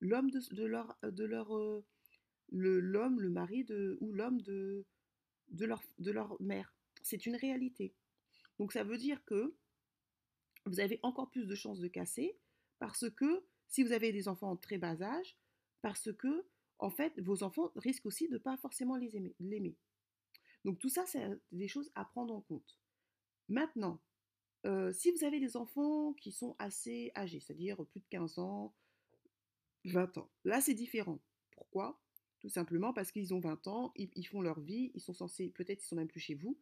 l'homme 0.00 0.30
de, 0.30 0.64
leur, 0.64 0.98
de 1.04 1.24
leur 1.24 1.82
l'homme, 2.52 3.20
le, 3.20 3.30
mari 3.30 3.64
de, 3.64 3.98
ou 4.00 4.12
l'homme 4.12 4.40
de, 4.42 4.84
de, 5.48 5.64
leur, 5.64 5.82
de 5.98 6.10
leur 6.10 6.40
mère. 6.40 6.74
C'est 7.02 7.26
une 7.26 7.36
réalité. 7.36 7.94
Donc 8.58 8.72
ça 8.72 8.84
veut 8.84 8.98
dire 8.98 9.24
que 9.24 9.54
vous 10.66 10.80
avez 10.80 11.00
encore 11.02 11.30
plus 11.30 11.46
de 11.46 11.54
chances 11.54 11.80
de 11.80 11.88
casser 11.88 12.36
parce 12.78 13.10
que 13.10 13.44
si 13.68 13.82
vous 13.82 13.92
avez 13.92 14.12
des 14.12 14.28
enfants 14.28 14.50
en 14.50 14.56
très 14.56 14.78
bas 14.78 15.00
âge, 15.02 15.36
parce 15.80 16.12
que 16.12 16.44
en 16.78 16.90
fait 16.90 17.18
vos 17.20 17.42
enfants 17.42 17.72
risquent 17.76 18.06
aussi 18.06 18.28
de 18.28 18.34
ne 18.34 18.38
pas 18.38 18.56
forcément 18.58 18.96
les 18.96 19.16
aimer, 19.16 19.34
l'aimer. 19.40 19.76
Donc 20.64 20.78
tout 20.78 20.88
ça, 20.88 21.04
c'est 21.06 21.28
des 21.50 21.68
choses 21.68 21.90
à 21.94 22.04
prendre 22.04 22.34
en 22.34 22.40
compte. 22.40 22.78
Maintenant, 23.48 24.00
euh, 24.66 24.92
si 24.92 25.10
vous 25.10 25.24
avez 25.24 25.40
des 25.40 25.56
enfants 25.56 26.12
qui 26.14 26.30
sont 26.30 26.54
assez 26.58 27.10
âgés, 27.16 27.40
c'est-à-dire 27.40 27.84
plus 27.86 28.00
de 28.00 28.06
15 28.10 28.38
ans, 28.38 28.74
20 29.84 30.18
ans, 30.18 30.30
là 30.44 30.60
c'est 30.60 30.74
différent. 30.74 31.20
Pourquoi? 31.52 32.01
Tout 32.42 32.48
simplement 32.48 32.92
parce 32.92 33.12
qu'ils 33.12 33.32
ont 33.32 33.38
20 33.38 33.68
ans, 33.68 33.92
ils, 33.94 34.26
font 34.26 34.42
leur 34.42 34.58
vie, 34.58 34.90
ils 34.94 35.00
sont 35.00 35.14
censés, 35.14 35.50
peut-être 35.50 35.84
ils 35.84 35.86
sont 35.86 35.94
même 35.94 36.08
plus 36.08 36.18
chez 36.18 36.34
vous. 36.34 36.58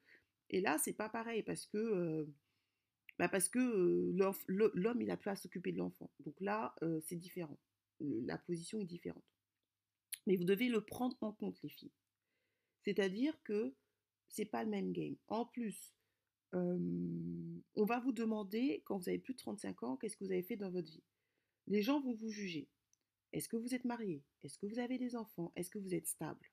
Et 0.51 0.61
là, 0.61 0.77
c'est 0.77 0.93
pas 0.93 1.09
pareil 1.09 1.43
parce 1.43 1.65
que, 1.65 1.79
euh, 1.79 2.27
bah 3.19 3.29
que 3.29 3.59
euh, 3.59 4.33
l'homme, 4.47 5.01
il 5.01 5.11
a 5.11 5.17
plus 5.17 5.31
à 5.31 5.37
s'occuper 5.37 5.73
de 5.73 5.79
l'enfant. 5.79 6.11
Donc 6.21 6.39
là, 6.43 6.75
euh, 6.83 7.01
c'est 7.07 7.17
différent. 7.17 7.59
La 7.99 8.37
position 8.37 8.79
est 8.79 8.85
différente. 8.85 9.25
Mais 10.27 10.37
vous 10.37 10.45
devez 10.45 10.69
le 10.69 10.83
prendre 10.85 11.17
en 11.23 11.33
compte, 11.33 11.59
les 11.63 11.71
filles. 11.71 11.93
C'est-à-dire 12.85 13.43
que 13.43 13.75
c'est 14.29 14.45
pas 14.45 14.65
le 14.65 14.71
même 14.71 14.93
game. 14.93 15.17
En 15.29 15.47
plus, 15.47 15.95
on 16.53 17.85
va 17.87 18.01
vous 18.01 18.13
demander, 18.13 18.83
quand 18.85 18.99
vous 18.99 19.09
avez 19.09 19.19
plus 19.19 19.33
de 19.33 19.39
35 19.39 19.83
ans, 19.83 19.97
qu'est-ce 19.97 20.19
que 20.19 20.25
vous 20.25 20.33
avez 20.33 20.43
fait 20.43 20.57
dans 20.57 20.71
votre 20.71 20.91
vie. 20.91 21.05
Les 21.69 21.81
gens 21.81 22.03
vont 22.03 22.13
vous 22.13 22.31
juger. 22.31 22.69
Est-ce 23.33 23.49
que 23.49 23.57
vous 23.57 23.75
êtes 23.75 23.85
marié? 23.85 24.25
Est-ce 24.43 24.59
que 24.59 24.67
vous 24.67 24.79
avez 24.79 24.99
des 24.99 25.17
enfants? 25.17 25.53
Est-ce 25.57 25.71
que 25.71 25.79
vous 25.79 25.95
êtes 25.95 26.07
stable? 26.07 26.47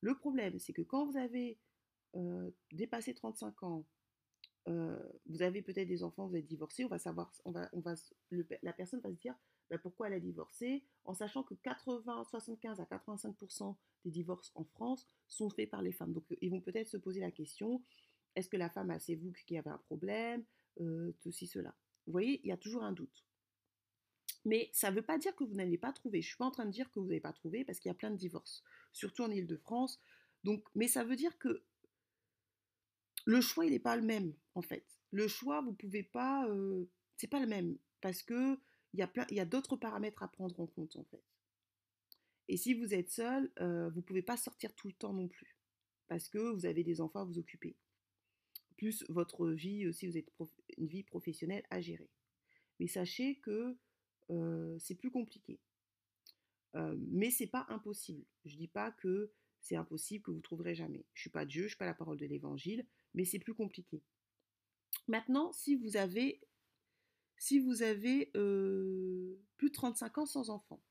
Le 0.00 0.16
problème, 0.16 0.58
c'est 0.58 0.72
que 0.72 0.82
quand 0.82 1.06
vous 1.06 1.16
avez 1.16 1.58
euh, 2.16 2.50
dépassé 2.72 3.14
35 3.14 3.62
ans, 3.62 3.86
euh, 4.68 4.98
vous 5.26 5.42
avez 5.42 5.62
peut-être 5.62 5.88
des 5.88 6.02
enfants, 6.02 6.28
vous 6.28 6.36
êtes 6.36 6.46
divorcé, 6.46 6.84
on 6.84 6.88
va 6.88 6.98
savoir, 6.98 7.32
on 7.44 7.50
va, 7.50 7.68
on 7.72 7.80
va, 7.80 7.94
la 8.62 8.72
personne 8.72 9.00
va 9.00 9.10
se 9.10 9.18
dire 9.18 9.34
bah, 9.68 9.78
pourquoi 9.78 10.08
elle 10.08 10.14
a 10.14 10.20
divorcé, 10.20 10.84
en 11.04 11.14
sachant 11.14 11.42
que 11.42 11.54
80, 11.54 12.24
75 12.24 12.80
à 12.80 12.84
85% 12.84 13.76
des 14.04 14.10
divorces 14.10 14.52
en 14.54 14.64
France 14.64 15.06
sont 15.28 15.50
faits 15.50 15.70
par 15.70 15.82
les 15.82 15.92
femmes. 15.92 16.12
Donc 16.12 16.24
ils 16.40 16.50
vont 16.50 16.60
peut-être 16.60 16.88
se 16.88 16.96
poser 16.96 17.20
la 17.20 17.30
question 17.30 17.82
est-ce 18.36 18.48
que 18.48 18.56
la 18.56 18.70
femme, 18.70 18.94
c'est 19.00 19.16
vous 19.16 19.32
qui 19.46 19.56
avez 19.58 19.70
un 19.70 19.78
problème 19.78 20.44
euh, 20.80 21.12
Ceci, 21.18 21.46
cela? 21.46 21.74
Vous 22.06 22.12
voyez, 22.12 22.40
il 22.44 22.48
y 22.48 22.52
a 22.52 22.56
toujours 22.56 22.84
un 22.84 22.92
doute. 22.92 23.24
Mais 24.44 24.70
ça 24.72 24.90
ne 24.90 24.96
veut 24.96 25.02
pas 25.02 25.18
dire 25.18 25.34
que 25.36 25.44
vous 25.44 25.54
n'allez 25.54 25.78
pas 25.78 25.92
trouver. 25.92 26.22
Je 26.22 26.26
ne 26.26 26.30
suis 26.30 26.38
pas 26.38 26.46
en 26.46 26.50
train 26.50 26.64
de 26.64 26.70
dire 26.70 26.90
que 26.90 26.98
vous 26.98 27.06
n'avez 27.06 27.20
pas 27.20 27.32
trouvé 27.32 27.64
parce 27.64 27.78
qu'il 27.78 27.90
y 27.90 27.92
a 27.92 27.94
plein 27.94 28.10
de 28.10 28.16
divorces, 28.16 28.62
surtout 28.92 29.22
en 29.22 29.30
Ile-de-France. 29.30 30.00
Mais 30.74 30.88
ça 30.88 31.04
veut 31.04 31.16
dire 31.16 31.38
que 31.38 31.62
le 33.26 33.40
choix, 33.40 33.66
il 33.66 33.72
n'est 33.72 33.78
pas 33.78 33.96
le 33.96 34.02
même, 34.02 34.34
en 34.54 34.62
fait. 34.62 34.86
Le 35.10 35.28
choix, 35.28 35.60
vous 35.60 35.70
ne 35.70 35.76
pouvez 35.76 36.02
pas. 36.02 36.48
Euh, 36.48 36.88
c'est 37.16 37.26
pas 37.26 37.40
le 37.40 37.46
même. 37.46 37.76
Parce 38.00 38.22
que 38.22 38.58
il 38.94 38.98
y 39.30 39.40
a, 39.40 39.44
d'autres 39.44 39.76
paramètres 39.76 40.22
à 40.22 40.28
prendre 40.28 40.58
en 40.58 40.66
compte, 40.66 40.96
en 40.96 41.04
fait. 41.04 41.22
Et 42.48 42.56
si 42.56 42.74
vous 42.74 42.92
êtes 42.92 43.10
seul, 43.10 43.52
euh, 43.60 43.88
vous 43.90 44.00
ne 44.00 44.04
pouvez 44.04 44.22
pas 44.22 44.36
sortir 44.36 44.74
tout 44.74 44.88
le 44.88 44.94
temps 44.94 45.12
non 45.12 45.28
plus. 45.28 45.56
Parce 46.08 46.28
que 46.28 46.38
vous 46.38 46.66
avez 46.66 46.82
des 46.82 47.00
enfants 47.00 47.20
à 47.20 47.24
vous 47.24 47.38
occuper. 47.38 47.76
Plus 48.76 49.04
votre 49.08 49.48
vie, 49.48 49.86
aussi, 49.86 50.08
vous 50.08 50.16
êtes 50.16 50.32
une 50.76 50.88
vie 50.88 51.04
professionnelle 51.04 51.64
à 51.70 51.80
gérer. 51.80 52.10
Mais 52.80 52.88
sachez 52.88 53.36
que 53.36 53.50
euh, 53.50 53.78
c'est 54.78 54.94
plus 54.94 55.10
compliqué. 55.10 55.60
Mais 56.74 57.30
c'est 57.30 57.46
pas 57.48 57.66
impossible. 57.68 58.24
Je 58.44 58.56
dis 58.56 58.68
pas 58.68 58.92
que 58.92 59.32
c'est 59.60 59.76
impossible, 59.76 60.24
que 60.24 60.30
vous 60.30 60.40
trouverez 60.40 60.74
jamais. 60.74 61.04
Je 61.14 61.22
suis 61.22 61.30
pas 61.30 61.44
Dieu, 61.44 61.64
je 61.64 61.68
suis 61.68 61.76
pas 61.76 61.86
la 61.86 61.94
parole 61.94 62.16
de 62.16 62.26
l'Évangile, 62.26 62.86
mais 63.14 63.24
c'est 63.24 63.38
plus 63.38 63.54
compliqué. 63.54 64.02
Maintenant, 65.08 65.52
si 65.52 65.74
vous 65.76 65.96
avez, 65.96 66.40
si 67.36 67.58
vous 67.58 67.82
avez 67.82 68.26
plus 69.56 69.68
de 69.68 69.72
35 69.72 70.18
ans 70.18 70.26
sans 70.26 70.50
enfant, 70.50 70.82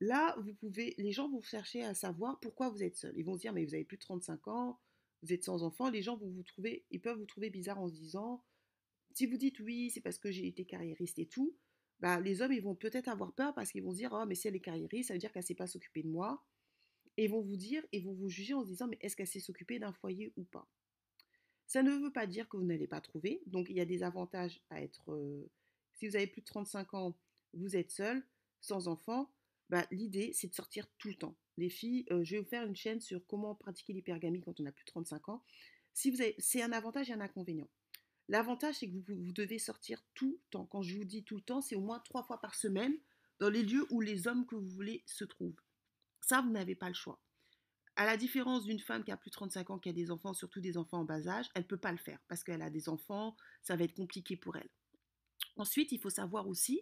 là, 0.00 0.36
vous 0.40 0.54
pouvez, 0.54 0.94
les 0.98 1.12
gens 1.12 1.28
vont 1.28 1.42
chercher 1.42 1.84
à 1.84 1.94
savoir 1.94 2.40
pourquoi 2.40 2.70
vous 2.70 2.82
êtes 2.82 2.96
seul. 2.96 3.12
Ils 3.16 3.24
vont 3.24 3.34
se 3.34 3.40
dire, 3.40 3.52
mais 3.52 3.64
vous 3.64 3.74
avez 3.74 3.84
plus 3.84 3.98
de 3.98 4.02
35 4.02 4.48
ans, 4.48 4.80
vous 5.22 5.32
êtes 5.32 5.44
sans 5.44 5.62
enfant. 5.62 5.90
Les 5.90 6.02
gens 6.02 6.16
vont 6.16 6.30
vous 6.30 6.42
trouver, 6.42 6.86
ils 6.90 7.00
peuvent 7.00 7.18
vous 7.18 7.26
trouver 7.26 7.50
bizarre 7.50 7.80
en 7.80 7.88
se 7.88 7.94
disant, 7.94 8.44
si 9.14 9.26
vous 9.26 9.36
dites 9.36 9.60
oui, 9.60 9.90
c'est 9.90 10.00
parce 10.00 10.18
que 10.18 10.30
j'ai 10.30 10.46
été 10.46 10.64
carriériste 10.64 11.18
et 11.18 11.26
tout, 11.26 11.54
bah, 12.02 12.20
les 12.20 12.42
hommes, 12.42 12.52
ils 12.52 12.60
vont 12.60 12.74
peut-être 12.74 13.06
avoir 13.06 13.32
peur 13.32 13.54
parce 13.54 13.70
qu'ils 13.70 13.84
vont 13.84 13.92
dire, 13.92 14.10
oh, 14.12 14.26
mais 14.26 14.34
si 14.34 14.48
elle 14.48 14.56
est 14.56 14.60
carriériste, 14.60 15.08
ça 15.08 15.14
veut 15.14 15.20
dire 15.20 15.32
qu'elle 15.32 15.44
ne 15.44 15.46
sait 15.46 15.54
pas 15.54 15.68
s'occuper 15.68 16.02
de 16.02 16.08
moi. 16.08 16.44
Et 17.16 17.24
ils 17.24 17.30
vont 17.30 17.40
vous 17.40 17.56
dire, 17.56 17.84
ils 17.92 18.02
vont 18.04 18.12
vous 18.12 18.28
juger 18.28 18.54
en 18.54 18.64
se 18.64 18.70
disant, 18.70 18.88
mais 18.88 18.98
est-ce 19.00 19.14
qu'elle 19.14 19.28
sait 19.28 19.38
s'occuper 19.38 19.78
d'un 19.78 19.92
foyer 19.92 20.32
ou 20.36 20.42
pas? 20.42 20.68
Ça 21.68 21.84
ne 21.84 21.92
veut 21.92 22.12
pas 22.12 22.26
dire 22.26 22.48
que 22.48 22.56
vous 22.56 22.64
n'allez 22.64 22.88
pas 22.88 23.00
trouver. 23.00 23.40
Donc, 23.46 23.70
il 23.70 23.76
y 23.76 23.80
a 23.80 23.84
des 23.84 24.02
avantages 24.02 24.60
à 24.68 24.82
être... 24.82 25.12
Euh, 25.12 25.48
si 25.94 26.08
vous 26.08 26.16
avez 26.16 26.26
plus 26.26 26.40
de 26.40 26.46
35 26.46 26.92
ans, 26.94 27.16
vous 27.52 27.76
êtes 27.76 27.92
seul, 27.92 28.26
sans 28.60 28.88
enfant, 28.88 29.32
bah, 29.68 29.86
l'idée, 29.92 30.32
c'est 30.34 30.48
de 30.48 30.54
sortir 30.54 30.88
tout 30.98 31.08
le 31.08 31.14
temps. 31.14 31.36
Les 31.56 31.70
filles, 31.70 32.04
euh, 32.10 32.24
je 32.24 32.34
vais 32.34 32.40
vous 32.40 32.48
faire 32.48 32.66
une 32.66 32.74
chaîne 32.74 33.00
sur 33.00 33.24
comment 33.28 33.54
pratiquer 33.54 33.92
l'hypergamie 33.92 34.40
quand 34.40 34.58
on 34.58 34.66
a 34.66 34.72
plus 34.72 34.84
de 34.84 34.90
35 34.90 35.28
ans. 35.28 35.44
Si 35.94 36.12
c'est 36.38 36.62
un 36.62 36.72
avantage 36.72 37.10
et 37.10 37.12
un 37.12 37.20
inconvénient. 37.20 37.68
L'avantage, 38.28 38.76
c'est 38.76 38.88
que 38.88 38.96
vous, 38.96 39.32
devez 39.32 39.58
sortir 39.58 40.02
tout 40.14 40.38
le 40.40 40.50
temps. 40.50 40.66
Quand 40.66 40.82
je 40.82 40.96
vous 40.96 41.04
dis 41.04 41.24
tout 41.24 41.36
le 41.36 41.42
temps, 41.42 41.60
c'est 41.60 41.74
au 41.74 41.80
moins 41.80 42.00
trois 42.00 42.22
fois 42.22 42.40
par 42.40 42.54
semaine 42.54 42.94
dans 43.40 43.50
les 43.50 43.62
lieux 43.62 43.86
où 43.90 44.00
les 44.00 44.28
hommes 44.28 44.46
que 44.46 44.54
vous 44.54 44.68
voulez 44.68 45.02
se 45.06 45.24
trouvent. 45.24 45.60
Ça, 46.20 46.40
vous 46.40 46.50
n'avez 46.50 46.74
pas 46.74 46.88
le 46.88 46.94
choix. 46.94 47.20
À 47.96 48.06
la 48.06 48.16
différence 48.16 48.64
d'une 48.64 48.80
femme 48.80 49.04
qui 49.04 49.12
a 49.12 49.16
plus 49.16 49.30
de 49.30 49.34
35 49.34 49.70
ans, 49.70 49.78
qui 49.78 49.88
a 49.88 49.92
des 49.92 50.10
enfants, 50.10 50.32
surtout 50.32 50.60
des 50.60 50.78
enfants 50.78 51.00
en 51.00 51.04
bas 51.04 51.28
âge, 51.28 51.50
elle 51.54 51.62
ne 51.62 51.68
peut 51.68 51.76
pas 51.76 51.92
le 51.92 51.98
faire 51.98 52.20
parce 52.28 52.42
qu'elle 52.42 52.62
a 52.62 52.70
des 52.70 52.88
enfants, 52.88 53.36
ça 53.62 53.76
va 53.76 53.84
être 53.84 53.94
compliqué 53.94 54.36
pour 54.36 54.56
elle. 54.56 54.70
Ensuite, 55.56 55.92
il 55.92 56.00
faut 56.00 56.10
savoir 56.10 56.48
aussi 56.48 56.80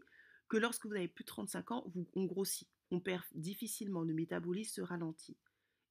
que 0.48 0.56
lorsque 0.56 0.86
vous 0.86 0.94
avez 0.94 1.08
plus 1.08 1.24
de 1.24 1.28
35 1.28 1.70
ans, 1.72 1.84
vous, 1.94 2.08
on 2.14 2.26
grossit. 2.26 2.68
On 2.92 3.00
perd 3.00 3.24
difficilement, 3.34 4.02
le 4.02 4.14
métabolisme 4.14 4.74
se 4.74 4.80
ralentit. 4.80 5.36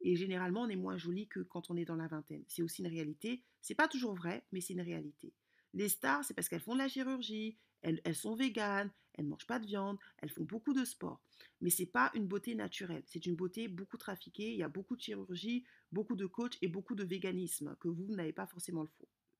Et 0.01 0.15
généralement, 0.15 0.61
on 0.61 0.69
est 0.69 0.75
moins 0.75 0.97
joli 0.97 1.27
que 1.27 1.41
quand 1.41 1.69
on 1.69 1.77
est 1.77 1.85
dans 1.85 1.95
la 1.95 2.07
vingtaine. 2.07 2.43
C'est 2.47 2.61
aussi 2.61 2.81
une 2.81 2.87
réalité. 2.87 3.43
C'est 3.61 3.75
pas 3.75 3.87
toujours 3.87 4.15
vrai, 4.15 4.45
mais 4.51 4.61
c'est 4.61 4.73
une 4.73 4.81
réalité. 4.81 5.33
Les 5.73 5.89
stars, 5.89 6.23
c'est 6.23 6.33
parce 6.33 6.47
qu'elles 6.47 6.61
font 6.61 6.73
de 6.73 6.79
la 6.79 6.87
chirurgie, 6.87 7.57
elles, 7.81 8.15
sont 8.15 8.35
véganes, 8.35 8.91
elles 9.13 9.25
ne 9.25 9.29
mangent 9.29 9.47
pas 9.47 9.59
de 9.59 9.65
viande, 9.65 9.97
elles 10.17 10.29
font 10.29 10.43
beaucoup 10.43 10.73
de 10.73 10.83
sport. 10.83 11.21
Mais 11.61 11.69
c'est 11.69 11.85
pas 11.85 12.11
une 12.13 12.27
beauté 12.27 12.55
naturelle, 12.55 13.03
c'est 13.05 13.25
une 13.25 13.35
beauté 13.35 13.67
beaucoup 13.67 13.97
trafiquée. 13.97 14.51
Il 14.51 14.57
y 14.57 14.63
a 14.63 14.69
beaucoup 14.69 14.95
de 14.95 15.01
chirurgie, 15.01 15.65
beaucoup 15.91 16.15
de 16.15 16.25
coach 16.25 16.57
et 16.61 16.67
beaucoup 16.67 16.95
de 16.95 17.03
véganisme 17.03 17.75
que 17.79 17.87
vous 17.87 18.15
n'avez 18.15 18.33
pas 18.33 18.47
forcément 18.47 18.83
le, 18.83 18.89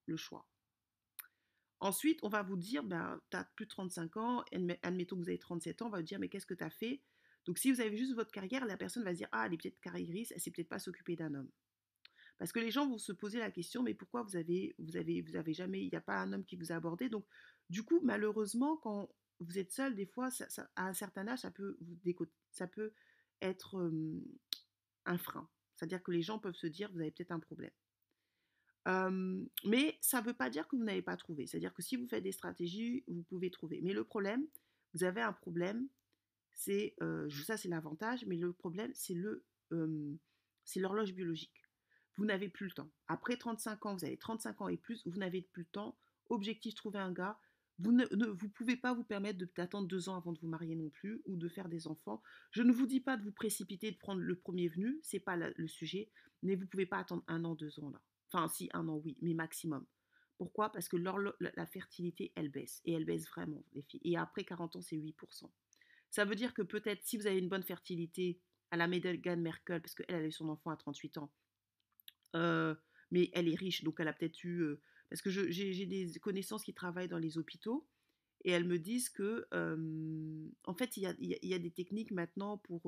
le 0.06 0.18
choix. 0.18 0.46
Ensuite, 1.82 2.20
on 2.24 2.30
va 2.30 2.44
vous 2.44 2.58
dire, 2.58 2.84
ben, 2.84 3.22
tu 3.32 3.38
as 3.38 3.46
plus 3.56 3.66
de 3.66 3.70
35 3.70 4.18
ans, 4.18 4.44
admettons 4.84 5.16
que 5.16 5.22
vous 5.22 5.30
avez 5.30 5.40
37 5.40 5.82
ans, 5.82 5.88
on 5.88 5.90
va 5.90 6.00
vous 6.00 6.04
dire, 6.04 6.20
mais 6.20 6.28
qu'est-ce 6.28 6.46
que 6.46 6.54
tu 6.54 6.64
as 6.64 6.70
fait 6.70 7.02
Donc, 7.50 7.58
si 7.58 7.72
vous 7.72 7.82
avez 7.82 7.98
juste 7.98 8.14
votre 8.14 8.30
carrière, 8.30 8.64
la 8.68 8.78
personne 8.78 9.04
va 9.04 9.12
se 9.12 9.18
dire, 9.18 9.28
ah, 9.32 9.48
elle 9.48 9.56
est 9.56 9.58
peut-être 9.58 9.80
carriériste, 9.80 10.34
elle 10.36 10.40
sait 10.40 10.52
peut-être 10.52 10.70
pas 10.70 10.78
s'occuper 10.78 11.16
d'un 11.16 11.34
homme. 11.34 11.50
Parce 12.38 12.52
que 12.52 12.60
les 12.60 12.70
gens 12.70 12.88
vont 12.88 13.00
se 13.00 13.12
poser 13.12 13.40
la 13.40 13.50
question, 13.50 13.82
mais 13.82 13.96
pourquoi 13.96 14.22
vous 14.22 14.36
avez, 14.36 14.76
vous 14.78 14.96
avez, 14.98 15.24
vous 15.24 15.36
avez 15.36 15.56
jamais, 15.56 15.82
il 15.82 15.90
n'y 15.90 15.98
a 15.98 16.02
pas 16.02 16.20
un 16.20 16.32
homme 16.32 16.46
qui 16.46 16.58
vous 16.58 16.72
a 16.72 16.76
abordé? 16.76 17.10
Donc, 17.10 17.26
du 17.72 17.82
coup, 17.82 18.02
malheureusement, 18.04 18.78
quand 18.78 19.10
vous 19.40 19.58
êtes 19.58 19.72
seul, 19.72 19.96
des 19.96 20.06
fois, 20.06 20.30
à 20.76 20.90
un 20.90 20.94
certain 20.94 21.28
âge, 21.28 21.40
ça 21.40 21.50
peut, 21.50 21.76
ça 22.52 22.68
peut 22.68 22.94
être 23.42 23.92
un 25.06 25.18
frein. 25.18 25.50
C'est-à-dire 25.76 26.04
que 26.04 26.12
les 26.12 26.22
gens 26.22 26.38
peuvent 26.38 26.54
se 26.54 26.68
dire, 26.68 26.92
vous 26.92 27.00
avez 27.00 27.10
peut-être 27.10 27.32
un 27.32 27.40
problème. 27.40 27.74
mais 29.66 29.98
ça 30.02 30.22
ne 30.22 30.28
veut 30.28 30.36
pas 30.36 30.52
dire 30.52 30.68
que 30.68 30.76
vous 30.76 30.84
n'avez 30.84 31.02
pas 31.02 31.18
trouvé. 31.18 31.48
C'est-à-dire 31.48 31.74
que 31.74 31.82
si 31.82 31.96
vous 31.96 32.08
faites 32.08 32.24
des 32.24 32.32
stratégies, 32.32 33.04
vous 33.08 33.24
pouvez 33.24 33.50
trouver. 33.50 33.82
Mais 33.82 33.94
le 33.94 34.04
problème, 34.04 34.46
vous 34.94 35.04
avez 35.04 35.22
un 35.24 35.34
problème, 35.34 35.90
c'est 36.60 36.96
ça 37.46 37.58
c'est 37.58 37.70
l'avantage, 37.70 38.26
mais 38.26 38.38
le 38.38 38.54
problème 38.54 38.92
c'est 38.94 39.16
l'horloge 40.76 41.14
biologique 41.14 41.64
vous 42.18 42.26
n'avez 42.26 42.50
plus 42.50 42.66
le 42.66 42.74
temps. 42.74 42.92
Après 43.08 43.38
35 43.38 43.86
ans, 43.86 43.96
vous 43.96 44.04
avez 44.04 44.18
35 44.18 44.62
ans 44.62 44.68
et 44.68 44.76
plus, 44.76 45.08
vous 45.08 45.18
n'avez 45.18 45.42
plus 45.42 45.62
le 45.62 45.70
temps. 45.70 45.98
Objectif, 46.28 46.76
trouver 46.76 47.00
un 47.00 47.14
gars. 47.14 47.40
Vous 47.78 47.94
ne 47.94 48.48
pouvez 48.50 48.76
pas 48.76 48.94
vous 48.94 49.06
permettre 49.06 49.40
d'attendre 49.56 49.88
deux 49.88 50.10
ans 50.10 50.18
avant 50.18 50.34
de 50.34 50.40
vous 50.40 50.50
marier 50.50 50.76
non 50.76 50.90
plus 50.90 51.22
ou 51.26 51.38
de 51.38 51.48
faire 51.48 51.70
des 51.70 51.88
enfants. 51.88 52.22
Je 52.52 52.62
ne 52.62 52.74
vous 52.74 52.88
dis 52.88 53.00
pas 53.00 53.16
de 53.16 53.24
vous 53.24 53.32
précipiter, 53.32 53.94
de 53.94 53.98
prendre 53.98 54.20
le 54.20 54.36
premier 54.36 54.68
venu, 54.68 55.00
c'est 55.02 55.22
pas 55.22 55.38
le 55.38 55.68
sujet, 55.70 56.12
mais 56.44 56.58
vous 56.58 56.68
pouvez 56.68 56.86
pas 56.86 56.98
attendre 56.98 57.24
un 57.30 57.46
an, 57.46 57.56
deux 57.56 57.80
ans 57.80 57.90
là. 57.90 58.02
Enfin, 58.34 58.50
si, 58.50 58.70
un 58.74 58.90
an, 58.90 58.98
oui, 58.98 59.16
mais 59.22 59.34
maximum. 59.34 59.86
Pourquoi? 60.38 60.74
Parce 60.74 60.90
que 60.90 60.98
la 60.98 61.66
fertilité, 61.68 62.34
elle 62.36 62.50
baisse. 62.50 62.82
Et 62.84 62.92
elle 62.92 63.06
baisse 63.06 63.30
vraiment, 63.30 63.64
les 63.72 63.82
filles. 63.82 64.02
Et 64.04 64.18
après 64.18 64.44
40 64.44 64.76
ans, 64.76 64.82
c'est 64.82 64.98
8%. 64.98 65.50
Ça 66.12 66.26
veut 66.26 66.36
dire 66.36 66.54
que 66.54 66.62
peut-être, 66.62 67.04
si 67.04 67.18
vous 67.18 67.28
avez 67.28 67.38
une 67.38 67.50
bonne 67.50 67.64
fertilité 67.64 68.40
à 68.72 68.78
la 68.78 68.88
Meghan 68.88 69.38
Merkel, 69.38 69.82
parce 69.82 69.96
qu'elle 69.96 70.16
a 70.16 70.26
eu 70.26 70.32
son 70.32 70.50
enfant 70.50 70.72
à 70.72 70.78
38 70.78 71.18
ans, 71.18 71.32
mais 73.12 73.30
elle 73.34 73.48
est 73.48 73.56
riche, 73.56 73.84
donc 73.84 74.00
elle 74.00 74.08
a 74.08 74.14
peut-être 74.14 74.44
eu. 74.44 74.78
parce 75.10 75.22
que 75.22 75.30
j'ai 75.30 75.86
des 75.86 76.12
connaissances 76.20 76.64
qui 76.64 76.74
travaillent 76.74 77.08
dans 77.08 77.20
les 77.20 77.38
hôpitaux 77.38 77.88
et 78.46 78.52
elles 78.52 78.66
me 78.66 78.80
disent 78.80 79.10
que, 79.10 79.48
en 80.66 80.74
fait, 80.74 80.98
il 80.98 81.04
y 81.04 81.54
a, 81.54 81.60
des 81.60 81.72
techniques 81.72 82.12
maintenant 82.12 82.58
pour, 82.58 82.82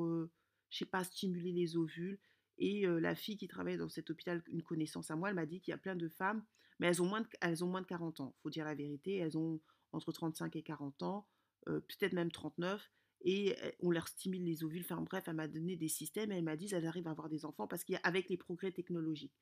je 0.69 0.77
sais 0.77 0.85
pas, 0.85 1.03
stimuler 1.03 1.51
les 1.51 1.77
ovules. 1.77 2.19
Et 2.57 2.85
la 2.85 3.15
fille 3.15 3.37
qui 3.37 3.47
travaille 3.47 3.77
dans 3.77 3.89
cet 3.89 4.09
hôpital, 4.09 4.43
une 4.47 4.63
connaissance 4.63 5.09
à 5.09 5.15
moi, 5.15 5.29
elle 5.29 5.35
m'a 5.35 5.45
dit 5.45 5.61
qu'il 5.61 5.71
y 5.71 5.75
a 5.75 5.79
plein 5.79 5.95
de 5.95 6.09
femmes, 6.09 6.43
mais 6.79 6.87
elles 6.87 7.01
ont 7.01 7.07
moins 7.07 7.21
de, 7.21 7.27
elles 7.41 7.63
ont 7.63 7.67
moins 7.67 7.81
de 7.81 7.87
40 7.87 8.19
ans, 8.19 8.35
faut 8.41 8.49
dire 8.49 8.65
la 8.65 8.75
vérité. 8.75 9.17
Elles 9.17 9.37
ont 9.37 9.61
entre 9.91 10.11
35 10.11 10.55
et 10.55 10.63
40 10.63 11.03
ans, 11.03 11.27
peut-être 11.65 12.13
même 12.13 12.31
39 12.31 12.91
et 13.23 13.55
on 13.81 13.91
leur 13.91 14.07
stimule 14.07 14.43
les 14.43 14.63
ovules. 14.63 14.81
Enfin 14.83 15.01
bref, 15.01 15.25
elle 15.27 15.35
m'a 15.35 15.47
donné 15.47 15.75
des 15.75 15.87
systèmes 15.87 16.31
et 16.31 16.35
elle 16.35 16.43
m'a 16.43 16.55
dit 16.55 16.67
qu'elles 16.67 16.85
arrivent 16.85 17.07
à 17.07 17.11
avoir 17.11 17.29
des 17.29 17.45
enfants 17.45 17.67
parce 17.67 17.83
qu'avec 17.83 18.29
les 18.29 18.37
progrès 18.37 18.71
technologiques. 18.71 19.35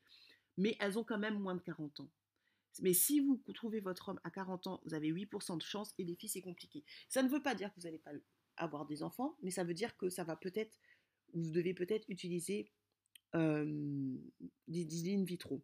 Mais 0.57 0.75
elles 0.79 0.99
ont 0.99 1.03
quand 1.03 1.19
même 1.19 1.39
moins 1.39 1.55
de 1.55 1.61
40 1.61 2.01
ans. 2.01 2.09
Mais 2.81 2.93
si 2.93 3.19
vous 3.19 3.41
trouvez 3.53 3.79
votre 3.79 4.09
homme 4.09 4.19
à 4.23 4.29
40 4.29 4.67
ans, 4.67 4.81
vous 4.85 4.93
avez 4.93 5.11
8% 5.11 5.57
de 5.57 5.63
chance 5.63 5.93
et 5.97 6.03
les 6.03 6.15
filles, 6.15 6.29
c'est 6.29 6.41
compliqué. 6.41 6.83
Ça 7.07 7.23
ne 7.23 7.29
veut 7.29 7.41
pas 7.41 7.55
dire 7.55 7.69
que 7.73 7.79
vous 7.79 7.85
n'allez 7.85 7.99
pas 7.99 8.11
avoir 8.57 8.85
des 8.85 9.03
enfants, 9.03 9.37
mais 9.41 9.51
ça 9.51 9.63
veut 9.63 9.73
dire 9.73 9.97
que 9.97 10.09
ça 10.09 10.23
va 10.23 10.35
peut-être, 10.35 10.77
vous 11.33 11.51
devez 11.51 11.73
peut-être 11.73 12.05
utiliser 12.09 12.71
des, 13.33 14.21
des 14.67 15.13
in 15.13 15.23
vitro. 15.23 15.63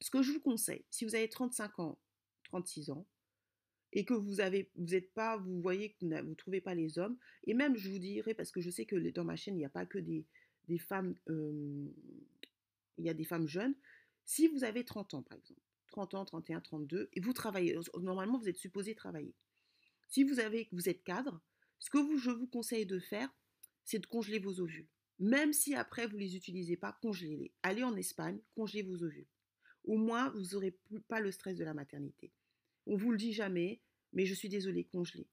Ce 0.00 0.10
que 0.10 0.22
je 0.22 0.32
vous 0.32 0.40
conseille, 0.40 0.84
si 0.90 1.04
vous 1.04 1.14
avez 1.14 1.28
35 1.28 1.78
ans, 1.78 1.98
36 2.44 2.90
ans, 2.90 3.06
et 3.94 4.04
que 4.04 4.14
vous 4.14 4.40
avez, 4.40 4.70
vous 4.76 4.86
n'êtes 4.86 5.12
pas, 5.14 5.36
vous 5.36 5.60
voyez 5.60 5.96
vous 6.00 6.08
ne 6.08 6.34
trouvez 6.34 6.60
pas 6.60 6.74
les 6.74 6.98
hommes, 6.98 7.16
et 7.46 7.54
même 7.54 7.76
je 7.76 7.88
vous 7.88 7.98
dirais, 7.98 8.34
parce 8.34 8.50
que 8.50 8.60
je 8.60 8.70
sais 8.70 8.84
que 8.84 8.96
dans 9.10 9.24
ma 9.24 9.36
chaîne, 9.36 9.54
il 9.54 9.58
n'y 9.58 9.64
a 9.64 9.70
pas 9.70 9.86
que 9.86 9.98
des, 9.98 10.26
des 10.68 10.78
femmes, 10.78 11.14
il 11.28 13.04
y 13.04 13.08
a 13.08 13.14
des 13.14 13.24
femmes 13.24 13.46
jeunes, 13.46 13.74
si 14.24 14.48
vous 14.48 14.64
avez 14.64 14.84
30 14.84 15.14
ans 15.14 15.22
par 15.22 15.38
exemple, 15.38 15.60
30 15.88 16.14
ans, 16.14 16.24
31, 16.24 16.60
32, 16.60 17.08
et 17.12 17.20
vous 17.20 17.32
travaillez, 17.32 17.78
normalement 18.00 18.38
vous 18.38 18.48
êtes 18.48 18.56
supposé 18.56 18.94
travailler. 18.94 19.34
Si 20.08 20.24
vous, 20.24 20.40
avez, 20.40 20.68
vous 20.72 20.88
êtes 20.88 21.02
cadre, 21.02 21.40
Ce 21.78 21.90
que 21.90 21.98
je 22.16 22.30
vous 22.30 22.46
conseille 22.46 22.86
de 22.86 22.98
faire, 22.98 23.32
c'est 23.84 23.98
de 23.98 24.06
congeler 24.06 24.38
vos 24.38 24.60
ovules. 24.60 24.88
Même 25.18 25.52
si 25.52 25.74
après 25.74 26.06
vous 26.06 26.16
ne 26.16 26.22
les 26.22 26.36
utilisez 26.36 26.76
pas, 26.76 26.98
congelez-les. 27.02 27.52
Allez 27.62 27.84
en 27.84 27.96
Espagne, 27.96 28.40
congelez 28.54 28.82
vos 28.82 29.02
ovules. 29.02 29.26
Au 29.84 29.96
moins, 29.96 30.30
vous 30.30 30.52
n'aurez 30.52 30.76
pas 31.08 31.20
le 31.20 31.30
stress 31.30 31.56
de 31.56 31.64
la 31.64 31.74
maternité. 31.74 32.32
On 32.86 32.96
vous 32.96 33.12
le 33.12 33.18
dit 33.18 33.32
jamais, 33.32 33.80
mais 34.14 34.26
je 34.26 34.34
suis 34.34 34.48
désolée, 34.48 34.84
congelez. 34.84 35.26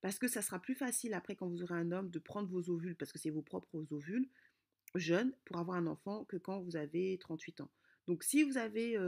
Parce 0.00 0.18
que 0.18 0.28
ça 0.28 0.42
sera 0.42 0.60
plus 0.60 0.74
facile 0.74 1.14
après 1.14 1.36
quand 1.36 1.48
vous 1.48 1.62
aurez 1.62 1.74
un 1.74 1.92
homme 1.92 2.10
de 2.10 2.18
prendre 2.18 2.48
vos 2.48 2.70
ovules, 2.70 2.96
parce 2.96 3.12
que 3.12 3.18
c'est 3.18 3.30
vos 3.30 3.42
propres 3.42 3.86
ovules, 3.90 4.28
jeunes, 4.94 5.32
pour 5.44 5.58
avoir 5.58 5.76
un 5.76 5.86
enfant 5.86 6.24
que 6.24 6.36
quand 6.36 6.60
vous 6.60 6.76
avez 6.76 7.18
38 7.18 7.60
ans. 7.60 7.70
Donc 8.06 8.22
si 8.22 8.42
vous 8.42 8.56
avez 8.56 8.98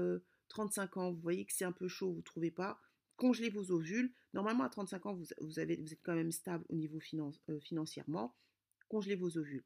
35 0.48 0.96
euh, 0.96 1.00
ans, 1.00 1.12
vous 1.12 1.20
voyez 1.20 1.44
que 1.44 1.52
c'est 1.52 1.64
un 1.64 1.72
peu 1.72 1.88
chaud, 1.88 2.12
vous 2.12 2.18
ne 2.18 2.22
trouvez 2.22 2.50
pas, 2.50 2.80
congelez 3.16 3.50
vos 3.50 3.70
ovules. 3.70 4.12
Normalement, 4.32 4.64
à 4.64 4.68
35 4.68 5.06
ans, 5.06 5.14
vous, 5.14 5.60
êtes 5.60 5.98
quand 6.02 6.14
même 6.14 6.32
stable 6.32 6.64
au 6.68 6.74
niveau 6.74 6.98
euh, 7.48 7.60
financièrement. 7.60 8.34
Congelez 8.88 9.16
vos 9.16 9.36
ovules. 9.36 9.64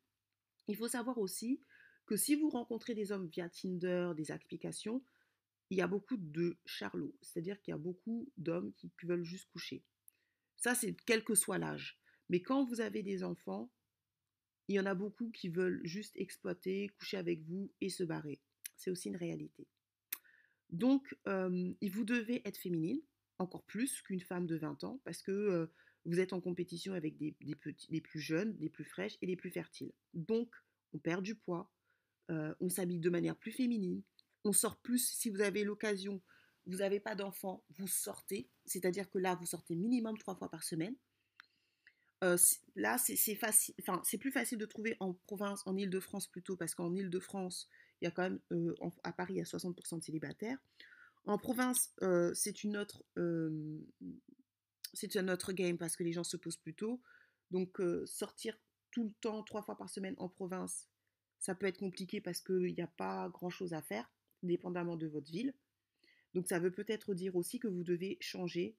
Il 0.68 0.76
faut 0.76 0.88
savoir 0.88 1.18
aussi 1.18 1.60
que 2.06 2.16
si 2.16 2.34
vous 2.34 2.48
rencontrez 2.48 2.94
des 2.94 3.12
hommes 3.12 3.26
via 3.28 3.48
Tinder, 3.48 4.12
des 4.16 4.32
applications, 4.32 5.02
il 5.72 5.78
y 5.78 5.80
a 5.80 5.86
beaucoup 5.86 6.18
de 6.18 6.58
charlots, 6.66 7.16
c'est-à-dire 7.22 7.58
qu'il 7.62 7.72
y 7.72 7.74
a 7.74 7.78
beaucoup 7.78 8.30
d'hommes 8.36 8.74
qui 8.74 8.92
veulent 9.04 9.24
juste 9.24 9.48
coucher. 9.48 9.82
Ça, 10.58 10.74
c'est 10.74 10.94
quel 11.06 11.24
que 11.24 11.34
soit 11.34 11.56
l'âge. 11.56 11.98
Mais 12.28 12.42
quand 12.42 12.66
vous 12.66 12.82
avez 12.82 13.02
des 13.02 13.24
enfants, 13.24 13.72
il 14.68 14.74
y 14.74 14.80
en 14.80 14.84
a 14.84 14.94
beaucoup 14.94 15.30
qui 15.30 15.48
veulent 15.48 15.80
juste 15.82 16.14
exploiter, 16.16 16.90
coucher 16.98 17.16
avec 17.16 17.40
vous 17.44 17.72
et 17.80 17.88
se 17.88 18.04
barrer. 18.04 18.42
C'est 18.76 18.90
aussi 18.90 19.08
une 19.08 19.16
réalité. 19.16 19.66
Donc, 20.68 21.16
euh, 21.26 21.72
vous 21.80 22.04
devez 22.04 22.46
être 22.46 22.58
féminine, 22.58 23.00
encore 23.38 23.64
plus 23.64 24.02
qu'une 24.02 24.20
femme 24.20 24.46
de 24.46 24.56
20 24.56 24.84
ans, 24.84 25.00
parce 25.04 25.22
que 25.22 25.32
euh, 25.32 25.66
vous 26.04 26.20
êtes 26.20 26.34
en 26.34 26.42
compétition 26.42 26.92
avec 26.92 27.16
des, 27.16 27.34
plus 27.54 28.20
jeunes, 28.20 28.58
des 28.58 28.68
plus 28.68 28.84
fraîches 28.84 29.16
et 29.22 29.26
des 29.26 29.36
plus 29.36 29.50
fertiles. 29.50 29.92
Donc, 30.12 30.54
on 30.92 30.98
perd 30.98 31.24
du 31.24 31.34
poids, 31.34 31.72
euh, 32.30 32.54
on 32.60 32.68
s'habille 32.68 33.00
de 33.00 33.08
manière 33.08 33.36
plus 33.36 33.52
féminine, 33.52 34.02
on 34.44 34.52
sort 34.52 34.76
plus 34.76 35.06
si 35.06 35.30
vous 35.30 35.40
avez 35.40 35.64
l'occasion, 35.64 36.20
vous 36.66 36.78
n'avez 36.78 37.00
pas 37.00 37.14
d'enfant, 37.14 37.64
vous 37.70 37.88
sortez, 37.88 38.48
c'est-à-dire 38.66 39.10
que 39.10 39.18
là, 39.18 39.34
vous 39.34 39.46
sortez 39.46 39.74
minimum 39.74 40.16
trois 40.18 40.36
fois 40.36 40.50
par 40.50 40.62
semaine. 40.62 40.94
Euh, 42.22 42.36
là, 42.76 42.98
c'est 42.98 44.18
plus 44.18 44.30
facile 44.30 44.58
de 44.58 44.66
trouver 44.66 44.96
en 45.00 45.14
province, 45.14 45.62
en 45.66 45.76
Ile-de-France 45.76 46.28
plutôt, 46.28 46.56
parce 46.56 46.74
qu'en 46.74 46.94
Ile-de-France, 46.94 47.68
il 48.00 48.04
y 48.04 48.08
a 48.08 48.10
quand 48.12 48.22
même, 48.22 48.40
euh, 48.52 48.74
à 49.02 49.12
Paris, 49.12 49.34
il 49.34 49.38
y 49.38 49.40
a 49.40 49.44
60% 49.44 49.98
de 49.98 50.04
célibataires. 50.04 50.58
En 51.24 51.38
province, 51.38 51.94
c'est 52.34 52.64
une 52.64 52.76
autre, 52.76 53.04
c'est 54.92 55.16
un 55.16 55.28
autre 55.28 55.52
game 55.52 55.78
parce 55.78 55.96
que 55.96 56.02
les 56.02 56.12
gens 56.12 56.24
se 56.24 56.36
posent 56.36 56.56
plus 56.56 56.74
tôt. 56.74 57.00
Donc, 57.52 57.80
sortir 58.06 58.58
tout 58.90 59.04
le 59.04 59.12
temps, 59.20 59.44
trois 59.44 59.62
fois 59.62 59.76
par 59.76 59.88
semaine 59.88 60.14
en 60.18 60.28
province, 60.28 60.88
ça 61.38 61.54
peut 61.54 61.66
être 61.66 61.78
compliqué 61.78 62.20
parce 62.20 62.40
qu'il 62.40 62.74
n'y 62.74 62.82
a 62.82 62.86
pas 62.86 63.28
grand-chose 63.28 63.72
à 63.72 63.82
faire, 63.82 64.08
dépendamment 64.42 64.96
de 64.96 65.06
votre 65.06 65.30
ville. 65.30 65.54
Donc 66.34 66.48
ça 66.48 66.58
veut 66.58 66.70
peut-être 66.70 67.14
dire 67.14 67.36
aussi 67.36 67.58
que 67.58 67.68
vous 67.68 67.84
devez 67.84 68.16
changer 68.20 68.76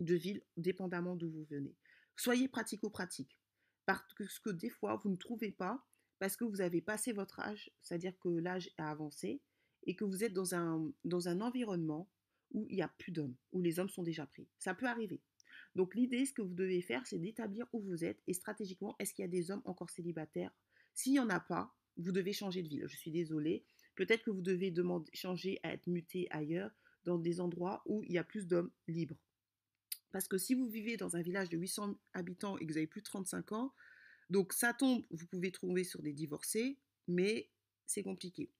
de 0.00 0.14
ville 0.14 0.42
dépendamment 0.56 1.16
d'où 1.16 1.30
vous 1.30 1.44
venez. 1.44 1.74
Soyez 2.16 2.48
pratico-pratique. 2.48 3.38
Parce 3.86 4.14
que 4.14 4.50
des 4.50 4.70
fois, 4.70 4.96
vous 5.02 5.10
ne 5.10 5.16
trouvez 5.16 5.52
pas 5.52 5.84
parce 6.18 6.36
que 6.36 6.44
vous 6.44 6.60
avez 6.60 6.80
passé 6.80 7.12
votre 7.12 7.40
âge, 7.40 7.70
c'est-à-dire 7.82 8.18
que 8.18 8.28
l'âge 8.28 8.70
a 8.78 8.90
avancé, 8.90 9.42
et 9.86 9.94
que 9.94 10.04
vous 10.04 10.24
êtes 10.24 10.32
dans 10.32 10.54
un, 10.54 10.90
dans 11.04 11.28
un 11.28 11.40
environnement 11.40 12.08
où 12.52 12.66
il 12.70 12.76
n'y 12.76 12.82
a 12.82 12.88
plus 12.88 13.12
d'hommes, 13.12 13.36
où 13.52 13.60
les 13.60 13.78
hommes 13.78 13.88
sont 13.88 14.02
déjà 14.02 14.26
pris. 14.26 14.48
Ça 14.58 14.74
peut 14.74 14.86
arriver. 14.86 15.20
Donc 15.74 15.94
l'idée, 15.94 16.24
ce 16.24 16.32
que 16.32 16.42
vous 16.42 16.54
devez 16.54 16.80
faire, 16.80 17.06
c'est 17.06 17.18
d'établir 17.18 17.66
où 17.72 17.80
vous 17.80 18.04
êtes 18.04 18.22
et 18.26 18.32
stratégiquement, 18.32 18.94
est-ce 18.98 19.12
qu'il 19.12 19.22
y 19.22 19.26
a 19.26 19.30
des 19.30 19.50
hommes 19.50 19.62
encore 19.64 19.90
célibataires? 19.90 20.54
S'il 20.94 21.12
n'y 21.12 21.20
en 21.20 21.28
a 21.28 21.40
pas, 21.40 21.74
vous 21.96 22.12
devez 22.12 22.32
changer 22.32 22.62
de 22.62 22.68
ville. 22.68 22.84
Je 22.86 22.96
suis 22.96 23.10
désolée. 23.10 23.66
Peut-être 23.94 24.24
que 24.24 24.30
vous 24.30 24.42
devez 24.42 24.70
demander, 24.70 25.10
changer 25.14 25.58
à 25.62 25.72
être 25.72 25.86
muté 25.86 26.26
ailleurs, 26.30 26.70
dans 27.04 27.18
des 27.18 27.40
endroits 27.40 27.82
où 27.86 28.02
il 28.04 28.12
y 28.12 28.18
a 28.18 28.24
plus 28.24 28.46
d'hommes 28.46 28.70
libres. 28.88 29.18
Parce 30.10 30.28
que 30.28 30.38
si 30.38 30.54
vous 30.54 30.68
vivez 30.68 30.96
dans 30.96 31.16
un 31.16 31.22
village 31.22 31.48
de 31.48 31.58
800 31.58 31.98
habitants 32.12 32.56
et 32.58 32.66
que 32.66 32.72
vous 32.72 32.78
avez 32.78 32.86
plus 32.86 33.00
de 33.00 33.06
35 33.06 33.52
ans, 33.52 33.74
donc 34.30 34.52
ça 34.52 34.72
tombe, 34.72 35.04
vous 35.10 35.26
pouvez 35.26 35.52
trouver 35.52 35.84
sur 35.84 36.02
des 36.02 36.12
divorcés, 36.12 36.78
mais 37.08 37.50
c'est 37.86 38.02
compliqué. 38.02 38.50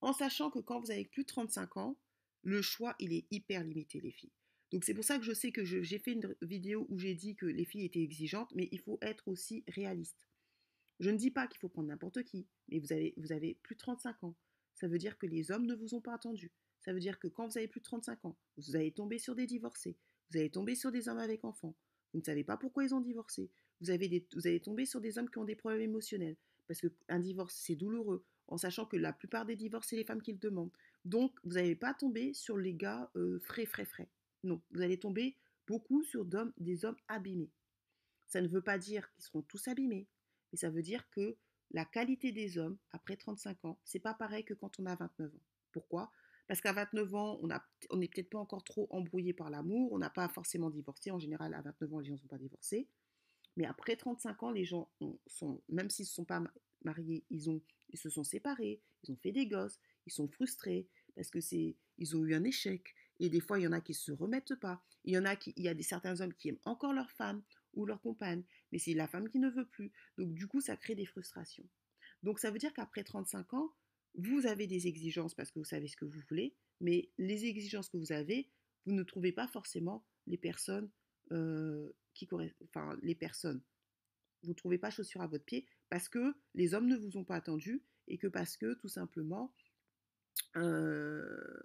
En 0.00 0.12
sachant 0.12 0.50
que 0.50 0.58
quand 0.58 0.80
vous 0.80 0.90
avez 0.90 1.04
plus 1.04 1.22
de 1.22 1.28
35 1.28 1.76
ans, 1.76 1.98
le 2.42 2.62
choix, 2.62 2.96
il 2.98 3.12
est 3.12 3.26
hyper 3.30 3.62
limité, 3.62 4.00
les 4.00 4.10
filles. 4.10 4.32
Donc 4.72 4.84
c'est 4.84 4.94
pour 4.94 5.04
ça 5.04 5.18
que 5.18 5.24
je 5.24 5.32
sais 5.32 5.52
que 5.52 5.64
j'ai 5.64 5.98
fait 5.98 6.12
une 6.12 6.34
vidéo 6.40 6.86
où 6.88 6.98
j'ai 6.98 7.14
dit 7.14 7.36
que 7.36 7.46
les 7.46 7.64
filles 7.64 7.84
étaient 7.84 8.02
exigeantes, 8.02 8.50
mais 8.54 8.68
il 8.72 8.80
faut 8.80 8.98
être 9.02 9.28
aussi 9.28 9.64
réaliste. 9.68 10.26
Je 10.98 11.10
ne 11.10 11.16
dis 11.16 11.30
pas 11.30 11.46
qu'il 11.46 11.58
faut 11.58 11.68
prendre 11.68 11.88
n'importe 11.88 12.22
qui, 12.22 12.46
mais 12.68 12.78
vous 12.78 12.92
avez, 12.92 13.12
vous 13.16 13.32
avez 13.32 13.58
plus 13.62 13.74
de 13.74 13.80
35 13.80 14.24
ans. 14.24 14.36
Ça 14.74 14.88
veut 14.88 14.98
dire 14.98 15.18
que 15.18 15.26
les 15.26 15.50
hommes 15.50 15.66
ne 15.66 15.74
vous 15.74 15.94
ont 15.94 16.00
pas 16.00 16.14
attendu. 16.14 16.52
Ça 16.80 16.92
veut 16.92 17.00
dire 17.00 17.18
que 17.18 17.28
quand 17.28 17.46
vous 17.46 17.58
avez 17.58 17.68
plus 17.68 17.80
de 17.80 17.84
35 17.84 18.24
ans, 18.24 18.36
vous 18.56 18.76
allez 18.76 18.92
tomber 18.92 19.18
sur 19.18 19.34
des 19.34 19.46
divorcés, 19.46 19.96
vous 20.30 20.38
allez 20.38 20.50
tomber 20.50 20.74
sur 20.74 20.90
des 20.90 21.08
hommes 21.08 21.18
avec 21.18 21.44
enfants, 21.44 21.76
vous 22.12 22.20
ne 22.20 22.24
savez 22.24 22.44
pas 22.44 22.56
pourquoi 22.56 22.84
ils 22.84 22.94
ont 22.94 23.00
divorcé, 23.00 23.50
vous, 23.80 23.90
allez 23.90 24.60
tomber 24.60 24.84
sur 24.84 25.00
des 25.00 25.18
hommes 25.18 25.30
qui 25.30 25.38
ont 25.38 25.44
des 25.44 25.56
problèmes 25.56 25.82
émotionnels, 25.82 26.36
parce 26.66 26.80
qu'un 26.80 27.20
divorce, 27.20 27.54
c'est 27.54 27.76
douloureux, 27.76 28.24
en 28.48 28.56
sachant 28.56 28.86
que 28.86 28.96
la 28.96 29.12
plupart 29.12 29.46
des 29.46 29.56
divorces, 29.56 29.88
c'est 29.88 29.96
les 29.96 30.04
femmes 30.04 30.22
qui 30.22 30.32
le 30.32 30.38
demandent. 30.38 30.72
Donc, 31.04 31.32
vous 31.44 31.54
n'allez 31.54 31.76
pas 31.76 31.94
tomber 31.94 32.34
sur 32.34 32.56
les 32.56 32.74
gars 32.74 33.10
euh, 33.16 33.38
frais, 33.40 33.66
frais, 33.66 33.84
frais. 33.84 34.10
Non, 34.42 34.60
vous 34.70 34.82
allez 34.82 34.98
tomber 34.98 35.36
beaucoup 35.66 36.02
sur 36.02 36.24
des 36.24 36.84
hommes 36.84 36.96
abîmés. 37.08 37.50
Ça 38.26 38.40
ne 38.40 38.48
veut 38.48 38.62
pas 38.62 38.78
dire 38.78 39.10
qu'ils 39.12 39.24
seront 39.24 39.42
tous 39.42 39.68
abîmés, 39.68 40.08
mais 40.52 40.58
ça 40.58 40.70
veut 40.70 40.82
dire 40.82 41.08
que 41.10 41.36
la 41.72 41.84
qualité 41.84 42.32
des 42.32 42.58
hommes 42.58 42.78
après 42.92 43.16
35 43.16 43.64
ans, 43.64 43.78
c'est 43.84 43.98
pas 43.98 44.14
pareil 44.14 44.44
que 44.44 44.54
quand 44.54 44.78
on 44.78 44.86
a 44.86 44.94
29 44.94 45.34
ans. 45.34 45.40
Pourquoi? 45.72 46.10
Parce 46.48 46.60
qu'à 46.60 46.72
29 46.72 47.14
ans, 47.14 47.40
on 47.90 47.96
n'est 47.96 48.08
peut-être 48.08 48.30
pas 48.30 48.38
encore 48.38 48.64
trop 48.64 48.86
embrouillé 48.90 49.32
par 49.32 49.48
l'amour, 49.48 49.92
on 49.92 49.98
n'a 49.98 50.10
pas 50.10 50.28
forcément 50.28 50.70
divorcé. 50.70 51.10
En 51.10 51.18
général, 51.18 51.54
à 51.54 51.62
29 51.62 51.94
ans, 51.94 51.98
les 52.00 52.06
gens 52.06 52.14
ne 52.14 52.18
sont 52.18 52.26
pas 52.26 52.38
divorcés. 52.38 52.88
Mais 53.56 53.64
après 53.64 53.96
35 53.96 54.42
ans, 54.42 54.50
les 54.50 54.64
gens 54.64 54.90
même 55.68 55.90
s'ils 55.90 56.04
ne 56.04 56.08
sont 56.08 56.24
pas 56.24 56.42
mariés, 56.84 57.24
ils, 57.30 57.48
ont, 57.48 57.62
ils 57.90 57.98
se 57.98 58.10
sont 58.10 58.24
séparés, 58.24 58.80
ils 59.04 59.12
ont 59.12 59.16
fait 59.16 59.32
des 59.32 59.46
gosses, 59.46 59.78
ils 60.06 60.12
sont 60.12 60.28
frustrés 60.28 60.88
parce 61.14 61.30
que 61.30 61.40
c'est, 61.40 61.76
ils 61.98 62.16
ont 62.16 62.24
eu 62.24 62.34
un 62.34 62.44
échec, 62.44 62.94
et 63.20 63.28
des 63.28 63.40
fois, 63.40 63.58
il 63.58 63.62
y 63.62 63.66
en 63.68 63.72
a 63.72 63.80
qui 63.80 63.92
ne 63.92 63.96
se 63.96 64.12
remettent 64.12 64.56
pas. 64.56 64.82
Il 65.04 65.14
y 65.14 65.18
en 65.18 65.24
a 65.24 65.36
qui, 65.36 65.52
il 65.56 65.62
y 65.62 65.68
a 65.68 65.74
des 65.74 65.82
certains 65.82 66.20
hommes 66.20 66.34
qui 66.34 66.48
aiment 66.48 66.58
encore 66.64 66.92
leur 66.92 67.10
femme 67.10 67.42
ou 67.74 67.86
leur 67.86 68.00
compagne, 68.00 68.42
mais 68.72 68.78
c'est 68.78 68.94
la 68.94 69.06
femme 69.06 69.28
qui 69.28 69.38
ne 69.38 69.48
veut 69.50 69.66
plus. 69.66 69.92
Donc, 70.18 70.34
du 70.34 70.46
coup, 70.48 70.60
ça 70.60 70.76
crée 70.76 70.94
des 70.94 71.06
frustrations. 71.06 71.68
Donc, 72.22 72.38
ça 72.38 72.50
veut 72.50 72.58
dire 72.58 72.72
qu'après 72.72 73.04
35 73.04 73.54
ans, 73.54 73.72
vous 74.14 74.46
avez 74.46 74.66
des 74.66 74.86
exigences 74.86 75.34
parce 75.34 75.50
que 75.50 75.58
vous 75.58 75.64
savez 75.64 75.88
ce 75.88 75.96
que 75.96 76.04
vous 76.04 76.20
voulez, 76.28 76.54
mais 76.80 77.10
les 77.18 77.46
exigences 77.46 77.88
que 77.88 77.96
vous 77.96 78.12
avez, 78.12 78.50
vous 78.84 78.92
ne 78.92 79.02
trouvez 79.02 79.32
pas 79.32 79.48
forcément 79.48 80.04
les 80.26 80.36
personnes 80.36 80.90
euh, 81.30 81.90
qui 82.14 82.28
enfin 82.64 82.98
les 83.02 83.14
personnes. 83.14 83.62
Vous 84.42 84.50
ne 84.50 84.54
trouvez 84.54 84.78
pas 84.78 84.90
chaussures 84.90 85.22
à 85.22 85.26
votre 85.26 85.44
pied 85.44 85.66
parce 85.88 86.08
que 86.08 86.34
les 86.54 86.74
hommes 86.74 86.88
ne 86.88 86.96
vous 86.96 87.16
ont 87.16 87.24
pas 87.24 87.36
attendu 87.36 87.82
et 88.08 88.18
que 88.18 88.26
parce 88.26 88.56
que 88.56 88.74
tout 88.74 88.88
simplement 88.88 89.54
euh, 90.56 91.62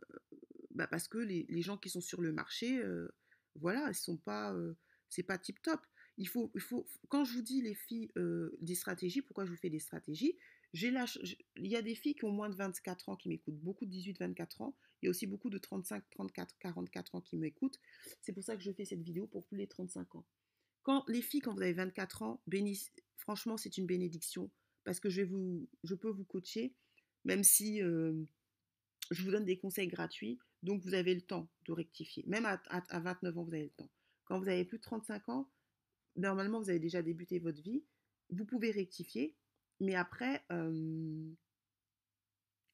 bah, 0.71 0.87
parce 0.87 1.07
que 1.07 1.17
les, 1.17 1.61
gens 1.61 1.77
qui 1.77 1.89
sont 1.89 2.01
sur 2.01 2.21
le 2.21 2.31
marché, 2.31 2.81
euh, 2.81 3.09
voilà, 3.55 3.89
ils 3.89 3.95
sont 3.95 4.17
pas, 4.17 4.55
c'est 5.09 5.23
pas 5.23 5.37
tip 5.37 5.61
top. 5.61 5.81
Il 6.17 6.27
faut, 6.27 6.51
il 6.55 6.61
faut, 6.61 6.85
quand 7.09 7.23
je 7.25 7.33
vous 7.33 7.41
dis 7.41 7.61
les 7.61 7.75
filles 7.75 8.11
des 8.61 8.75
stratégies, 8.75 9.21
pourquoi 9.21 9.45
je 9.45 9.51
vous 9.51 9.57
fais 9.57 9.69
des 9.69 9.79
stratégies? 9.79 10.35
J'ai 10.73 10.93
il 11.55 11.67
y 11.67 11.75
a 11.75 11.81
des 11.81 11.95
filles 11.95 12.15
qui 12.15 12.25
ont 12.25 12.31
moins 12.31 12.49
de 12.49 12.55
24 12.55 13.09
ans 13.09 13.15
qui 13.15 13.29
m'écoutent, 13.29 13.57
beaucoup 13.57 13.85
de 13.85 13.91
18-24 13.91 14.63
ans. 14.63 14.75
Il 15.01 15.05
y 15.05 15.07
a 15.07 15.09
aussi 15.11 15.27
beaucoup 15.27 15.49
de 15.49 15.57
35, 15.57 16.03
34, 16.11 16.55
44 16.59 17.15
ans 17.15 17.21
qui 17.21 17.37
m'écoutent. 17.37 17.79
C'est 18.21 18.33
pour 18.33 18.43
ça 18.43 18.55
que 18.55 18.63
je 18.63 18.71
fais 18.71 18.85
cette 18.85 19.01
vidéo 19.01 19.27
pour 19.27 19.45
plus 19.45 19.57
les 19.57 19.67
35 19.67 20.15
ans. 20.15 20.25
Quand 20.83 21.03
les 21.07 21.21
filles, 21.21 21.41
quand 21.41 21.53
vous 21.53 21.61
avez 21.61 21.73
24 21.73 22.23
ans, 22.23 22.41
franchement, 23.15 23.57
c'est 23.57 23.77
une 23.77 23.85
bénédiction 23.85 24.49
parce 24.83 24.99
que 24.99 25.09
je, 25.09 25.21
vais 25.21 25.27
vous, 25.27 25.67
je 25.83 25.95
peux 25.95 26.09
vous 26.09 26.23
coacher, 26.23 26.73
même 27.25 27.43
si 27.43 27.79
je 27.79 29.23
vous 29.23 29.31
donne 29.31 29.45
des 29.45 29.57
conseils 29.57 29.87
gratuits, 29.87 30.39
donc 30.63 30.81
vous 30.81 30.93
avez 30.93 31.13
le 31.13 31.21
temps 31.21 31.49
de 31.65 31.71
rectifier. 31.71 32.23
Même 32.27 32.45
à, 32.45 32.61
29 32.99 33.37
ans, 33.37 33.43
vous 33.43 33.53
avez 33.53 33.65
le 33.65 33.69
temps. 33.69 33.89
Quand 34.25 34.39
vous 34.39 34.47
avez 34.47 34.65
plus 34.65 34.77
de 34.77 34.83
35 34.83 35.29
ans, 35.29 35.49
normalement, 36.17 36.59
vous 36.59 36.69
avez 36.69 36.79
déjà 36.79 37.01
débuté 37.01 37.39
votre 37.39 37.61
vie, 37.61 37.83
vous 38.29 38.45
pouvez 38.45 38.71
rectifier, 38.71 39.35
mais 39.79 39.95
après, 39.95 40.45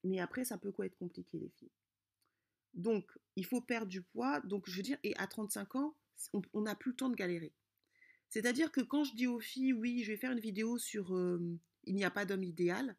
mais 0.04 0.20
après, 0.20 0.46
ça 0.46 0.58
peut 0.58 0.72
quoi 0.72 0.86
être 0.86 0.98
compliqué, 0.98 1.38
les 1.40 1.50
filles? 1.50 1.72
Donc, 2.74 3.12
il 3.36 3.46
faut 3.46 3.62
perdre 3.62 3.88
du 3.88 4.02
poids. 4.02 4.42
Donc, 4.42 4.68
je 4.68 4.76
veux 4.76 4.82
dire, 4.82 4.98
et 5.04 5.16
à 5.18 5.28
35 5.28 5.76
ans, 5.76 5.96
on 6.54 6.62
n'a 6.62 6.76
plus 6.76 6.92
le 6.92 6.96
temps 6.98 7.10
de 7.10 7.16
galérer. 7.16 7.54
C'est-à-dire 8.30 8.72
que 8.72 8.82
quand 8.82 9.04
je 9.04 9.14
dis 9.14 9.28
aux 9.28 9.40
filles, 9.40 9.74
oui, 9.74 10.04
je 10.04 10.12
vais 10.12 10.18
faire 10.18 10.32
une 10.32 10.40
vidéo 10.40 10.80
sur 10.80 11.16
il 11.86 11.96
n'y 11.96 12.04
a 12.04 12.10
pas 12.10 12.26
d'homme 12.26 12.44
idéal, 12.44 12.98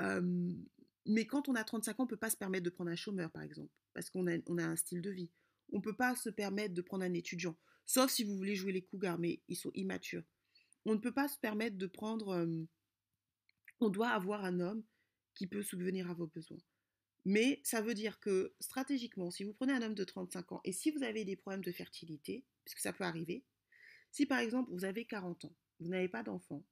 mais 0.00 1.26
quand 1.26 1.48
on 1.48 1.54
a 1.54 1.62
35 1.62 1.92
ans, 1.92 2.02
on 2.02 2.06
ne 2.06 2.10
peut 2.10 2.16
pas 2.16 2.30
se 2.30 2.36
permettre 2.36 2.64
de 2.64 2.70
prendre 2.70 2.90
un 2.90 2.96
chômeur, 2.96 3.30
par 3.30 3.42
exemple, 3.42 3.72
parce 3.94 4.10
qu'on 4.10 4.26
a, 4.26 4.36
on 4.48 4.58
a 4.58 4.64
un 4.64 4.76
style 4.76 5.00
de 5.00 5.10
vie. 5.10 5.30
On 5.72 5.76
ne 5.76 5.82
peut 5.82 5.96
pas 5.96 6.16
se 6.16 6.30
permettre 6.30 6.74
de 6.74 6.82
prendre 6.82 7.04
un 7.04 7.12
étudiant, 7.12 7.56
sauf 7.88 8.10
si 8.10 8.22
vous 8.22 8.36
voulez 8.36 8.54
jouer 8.54 8.70
les 8.70 8.82
cougars, 8.82 9.18
mais 9.18 9.40
ils 9.48 9.56
sont 9.56 9.72
immatures. 9.74 10.22
on 10.84 10.94
ne 10.94 11.00
peut 11.00 11.12
pas 11.12 11.26
se 11.26 11.38
permettre 11.38 11.76
de 11.76 11.86
prendre... 11.86 12.46
on 13.80 13.88
doit 13.88 14.10
avoir 14.10 14.44
un 14.44 14.60
homme 14.60 14.84
qui 15.34 15.46
peut 15.46 15.62
subvenir 15.62 16.10
à 16.10 16.14
vos 16.14 16.26
besoins. 16.26 16.60
Mais 17.24 17.60
ça 17.64 17.80
veut 17.80 17.94
dire 17.94 18.20
que 18.20 18.54
stratégiquement, 18.60 19.30
si 19.30 19.42
vous 19.42 19.54
prenez 19.54 19.72
un 19.72 19.82
homme 19.82 19.94
de 19.94 20.04
35 20.04 20.52
ans 20.52 20.60
et 20.64 20.72
si 20.72 20.90
vous 20.90 21.02
avez 21.02 21.24
des 21.24 21.36
problèmes 21.36 21.64
de 21.64 21.72
fertilité, 21.72 22.44
puisque 22.64 22.80
ça 22.80 22.92
peut 22.92 23.04
arriver, 23.04 23.44
si 24.10 24.26
par 24.26 24.38
exemple 24.38 24.70
vous 24.70 24.84
avez 24.84 25.06
40 25.06 25.46
ans, 25.46 25.56
vous 25.80 25.88
n'avez 25.88 26.08
pas 26.08 26.22
d'enfant, 26.22 26.62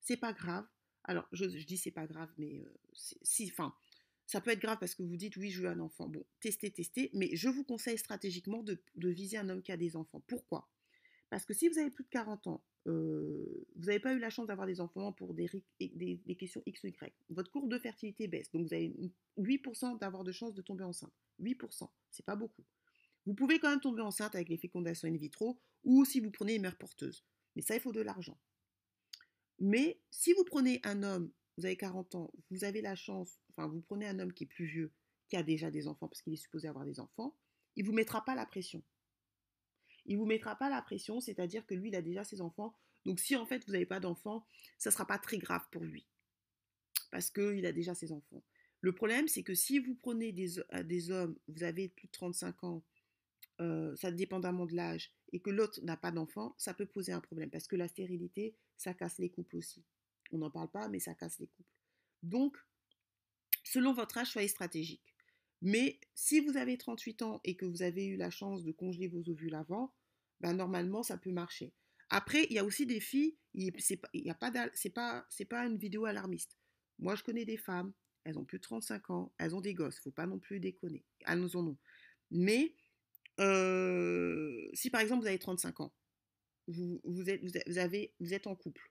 c'est 0.00 0.16
pas 0.16 0.32
grave. 0.32 0.66
Alors 1.04 1.26
je, 1.32 1.44
dis 1.46 1.78
c'est 1.78 1.90
pas 1.90 2.06
grave, 2.06 2.30
mais 2.36 2.62
si, 3.22 3.50
enfin, 3.50 3.74
ça 4.30 4.40
peut 4.40 4.52
être 4.52 4.60
grave 4.60 4.78
parce 4.78 4.94
que 4.94 5.02
vous 5.02 5.16
dites 5.16 5.36
oui, 5.38 5.50
je 5.50 5.60
veux 5.60 5.68
un 5.68 5.80
enfant. 5.80 6.08
Bon, 6.08 6.24
testez, 6.38 6.70
testez, 6.70 7.10
mais 7.14 7.34
je 7.34 7.48
vous 7.48 7.64
conseille 7.64 7.98
stratégiquement 7.98 8.62
de, 8.62 8.80
viser 8.94 9.38
un 9.38 9.48
homme 9.48 9.60
qui 9.60 9.72
a 9.72 9.76
des 9.76 9.96
enfants. 9.96 10.22
Pourquoi? 10.28 10.68
Parce 11.30 11.44
que 11.44 11.52
si 11.52 11.68
vous 11.68 11.78
avez 11.78 11.90
plus 11.90 12.04
de 12.04 12.10
40 12.10 12.46
ans, 12.46 12.64
vous 12.86 13.64
n'avez 13.74 13.98
pas 13.98 14.14
eu 14.14 14.20
la 14.20 14.30
chance 14.30 14.46
d'avoir 14.46 14.68
des 14.68 14.80
enfants 14.80 15.12
pour 15.12 15.34
des, 15.34 15.48
questions 16.38 16.62
X 16.64 16.84
ou 16.84 16.86
Y. 16.86 17.12
Votre 17.30 17.50
courbe 17.50 17.68
de 17.68 17.78
fertilité 17.80 18.28
baisse, 18.28 18.52
donc 18.52 18.68
vous 18.68 18.72
avez 18.72 18.94
8% 19.36 19.98
d'avoir 19.98 20.22
de 20.22 20.30
chance 20.30 20.54
de 20.54 20.62
tomber 20.62 20.84
enceinte. 20.84 21.12
8%, 21.40 21.88
c'est 22.12 22.24
pas 22.24 22.36
beaucoup. 22.36 22.64
Vous 23.26 23.34
pouvez 23.34 23.58
quand 23.58 23.70
même 23.70 23.80
tomber 23.80 24.02
enceinte 24.02 24.36
avec 24.36 24.48
les 24.48 24.58
fécondations 24.58 25.08
in 25.08 25.16
vitro 25.16 25.60
ou 25.82 26.04
si 26.04 26.20
vous 26.20 26.30
prenez 26.30 26.54
une 26.54 26.62
mère 26.62 26.78
porteuse. 26.78 27.24
Mais 27.56 27.62
ça, 27.62 27.74
il 27.74 27.80
faut 27.80 27.92
de 27.92 28.00
l'argent. 28.00 28.38
Mais 29.58 30.00
si 30.12 30.32
vous 30.34 30.44
prenez 30.44 30.80
un 30.84 31.02
homme 31.02 31.32
vous 31.60 31.66
avez 31.66 31.76
40 31.76 32.14
ans, 32.14 32.32
vous 32.50 32.64
avez 32.64 32.80
la 32.80 32.94
chance, 32.94 33.38
enfin, 33.50 33.68
vous 33.68 33.82
prenez 33.82 34.06
un 34.06 34.18
homme 34.18 34.32
qui 34.32 34.44
est 34.44 34.46
plus 34.46 34.64
vieux, 34.64 34.92
qui 35.28 35.36
a 35.36 35.42
déjà 35.42 35.70
des 35.70 35.88
enfants, 35.88 36.08
parce 36.08 36.22
qu'il 36.22 36.32
est 36.32 36.36
supposé 36.36 36.68
avoir 36.68 36.86
des 36.86 37.00
enfants, 37.00 37.36
il 37.76 37.84
ne 37.84 37.86
vous 37.86 37.94
mettra 37.94 38.24
pas 38.24 38.34
la 38.34 38.46
pression. 38.46 38.82
Il 40.06 40.16
ne 40.16 40.20
vous 40.20 40.26
mettra 40.26 40.56
pas 40.56 40.70
la 40.70 40.80
pression, 40.80 41.20
c'est-à-dire 41.20 41.66
que 41.66 41.74
lui, 41.74 41.90
il 41.90 41.96
a 41.96 42.00
déjà 42.00 42.24
ses 42.24 42.40
enfants. 42.40 42.74
Donc, 43.04 43.20
si 43.20 43.36
en 43.36 43.44
fait, 43.44 43.64
vous 43.66 43.72
n'avez 43.72 43.84
pas 43.84 44.00
d'enfants, 44.00 44.46
ça 44.78 44.88
ne 44.88 44.92
sera 44.92 45.06
pas 45.06 45.18
très 45.18 45.36
grave 45.36 45.62
pour 45.70 45.84
lui. 45.84 46.06
Parce 47.10 47.30
qu'il 47.30 47.66
a 47.66 47.72
déjà 47.72 47.94
ses 47.94 48.10
enfants. 48.10 48.42
Le 48.80 48.94
problème, 48.94 49.28
c'est 49.28 49.42
que 49.42 49.54
si 49.54 49.78
vous 49.78 49.94
prenez 49.94 50.32
des, 50.32 50.58
euh, 50.58 51.10
hommes, 51.10 51.36
vous 51.48 51.62
avez 51.62 51.90
plus 51.90 52.06
de 52.06 52.12
35 52.12 52.64
ans, 52.64 52.82
euh, 53.60 53.94
ça 53.96 54.10
dépendamment 54.10 54.64
de 54.64 54.74
l'âge, 54.74 55.12
et 55.32 55.40
que 55.40 55.50
l'autre 55.50 55.78
n'a 55.82 55.98
pas 55.98 56.10
d'enfants, 56.10 56.54
ça 56.56 56.72
peut 56.72 56.86
poser 56.86 57.12
un 57.12 57.20
problème. 57.20 57.50
Parce 57.50 57.66
que 57.66 57.76
la 57.76 57.86
stérilité, 57.86 58.56
ça 58.78 58.94
casse 58.94 59.18
les 59.18 59.28
couples 59.28 59.58
aussi. 59.58 59.84
On 60.30 60.38
n'en 60.38 60.50
parle 60.50 60.70
pas, 60.70 60.88
mais 60.88 61.00
ça 61.00 61.14
casse 61.14 61.38
les 61.38 61.46
couples. 61.46 61.68
Donc, 62.22 62.56
selon 63.64 63.92
votre 63.92 64.18
âge, 64.18 64.30
soyez 64.30 64.48
stratégique. 64.48 65.14
Mais 65.62 66.00
si 66.14 66.40
vous 66.40 66.56
avez 66.56 66.78
38 66.78 67.22
ans 67.22 67.40
et 67.44 67.56
que 67.56 67.66
vous 67.66 67.82
avez 67.82 68.06
eu 68.06 68.16
la 68.16 68.30
chance 68.30 68.64
de 68.64 68.72
congeler 68.72 69.08
vos 69.08 69.28
ovules 69.28 69.54
avant, 69.54 69.92
ben 70.40 70.54
normalement, 70.54 71.02
ça 71.02 71.18
peut 71.18 71.32
marcher. 71.32 71.72
Après, 72.08 72.44
il 72.44 72.54
y 72.54 72.58
a 72.58 72.64
aussi 72.64 72.86
des 72.86 73.00
filles, 73.00 73.36
c'est 73.78 73.96
pas, 73.96 74.08
pas, 74.40 75.26
pas 75.48 75.66
une 75.66 75.76
vidéo 75.76 76.06
alarmiste. 76.06 76.56
Moi, 76.98 77.14
je 77.14 77.22
connais 77.22 77.44
des 77.44 77.56
femmes, 77.56 77.92
elles 78.24 78.38
ont 78.38 78.44
plus 78.44 78.58
de 78.58 78.62
35 78.62 79.10
ans, 79.10 79.32
elles 79.38 79.54
ont 79.54 79.60
des 79.60 79.74
gosses, 79.74 80.00
faut 80.00 80.10
pas 80.10 80.26
non 80.26 80.38
plus 80.38 80.60
déconner. 80.60 81.04
Elles 81.26 81.56
en 81.56 81.66
ont. 81.66 81.78
Mais 82.30 82.74
euh, 83.38 84.68
si 84.74 84.90
par 84.90 85.00
exemple 85.00 85.22
vous 85.22 85.28
avez 85.28 85.38
35 85.38 85.80
ans, 85.80 85.94
vous 86.68 87.28
êtes 87.28 88.46
en 88.46 88.54
couple, 88.54 88.90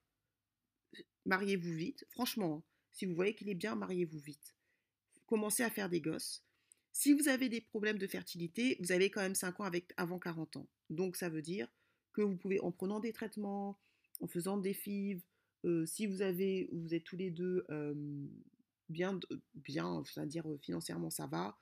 mariez-vous 1.25 1.73
vite. 1.73 2.06
Franchement, 2.10 2.58
hein, 2.58 2.63
si 2.91 3.06
vous 3.06 3.15
voyez 3.15 3.36
qu'il 3.36 3.49
est 3.49 3.56
bien, 3.56 3.75
mariez-vous 3.75 4.19
vite. 4.19 4.56
Commencez 5.25 5.63
à 5.63 5.69
faire 5.69 5.89
des 5.89 6.02
gosses. 6.02 6.43
Si 6.91 7.13
vous 7.13 7.28
avez 7.28 7.49
des 7.49 7.62
problèmes 7.62 7.97
de 7.97 8.08
fertilité, 8.08 8.78
vous 8.80 8.91
avez 8.91 9.10
quand 9.10 9.21
même 9.21 9.36
5 9.36 9.60
ans 9.60 9.63
avec, 9.63 9.93
avant 9.97 10.19
40 10.19 10.58
ans. 10.58 10.67
Donc 10.89 11.15
ça 11.15 11.30
veut 11.30 11.41
dire 11.41 11.67
que 12.13 12.21
vous 12.21 12.36
pouvez, 12.36 12.60
en 12.62 12.71
prenant 12.71 12.99
des 12.99 13.13
traitements, 13.13 13.80
en 14.21 14.28
faisant 14.28 14.58
des 14.58 14.73
FIV, 14.73 15.21
euh, 15.65 15.86
si 15.86 16.08
vous 16.08 16.21
avez, 16.21 16.69
vous 16.71 16.93
êtes 16.93 17.04
tous 17.04 17.17
les 17.17 17.30
deux 17.30 17.65
bien, 18.89 19.19
bien, 19.54 20.04
c'est-à-dire 20.06 20.49
euh, 20.49 20.58
financièrement 20.58 21.10
ça 21.10 21.28
va, 21.28 21.58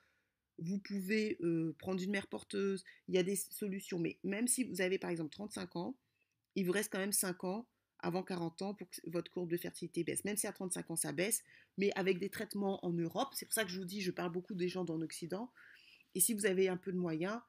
vous 0.58 0.78
pouvez 0.78 1.38
euh, 1.42 1.74
prendre 1.78 2.02
une 2.02 2.10
mère 2.10 2.26
porteuse, 2.26 2.84
il 3.06 3.14
y 3.14 3.18
a 3.18 3.22
des 3.22 3.36
solutions. 3.36 3.98
Mais 3.98 4.18
même 4.24 4.48
si 4.48 4.64
vous 4.64 4.80
avez 4.80 4.98
par 4.98 5.10
exemple 5.10 5.30
35 5.30 5.76
ans, 5.76 5.96
il 6.56 6.66
vous 6.66 6.72
reste 6.72 6.90
quand 6.90 6.98
même 6.98 7.12
5 7.12 7.44
ans 7.44 7.68
avant 8.00 8.22
40 8.22 8.62
ans 8.62 8.74
pour 8.74 8.88
que 8.90 9.00
votre 9.06 9.30
courbe 9.30 9.50
de 9.50 9.56
fertilité 9.56 10.04
baisse. 10.04 10.24
Même 10.24 10.36
si 10.36 10.46
à 10.46 10.52
35 10.52 10.90
ans 10.90 10.96
ça 10.96 11.12
baisse, 11.12 11.42
mais 11.76 11.90
avec 11.96 12.18
des 12.18 12.30
traitements 12.30 12.84
en 12.84 12.92
Europe, 12.92 13.30
c'est 13.34 13.46
pour 13.46 13.54
ça 13.54 13.64
que 13.64 13.70
je 13.70 13.78
vous 13.78 13.84
dis, 13.84 14.00
je 14.00 14.10
parle 14.10 14.32
beaucoup 14.32 14.54
des 14.54 14.68
gens 14.68 14.84
dans 14.84 14.96
l'Occident, 14.96 15.50
et 16.14 16.20
si 16.20 16.34
vous 16.34 16.46
avez 16.46 16.68
un 16.68 16.76
peu 16.76 16.92
de 16.92 16.98
moyens, 16.98 17.40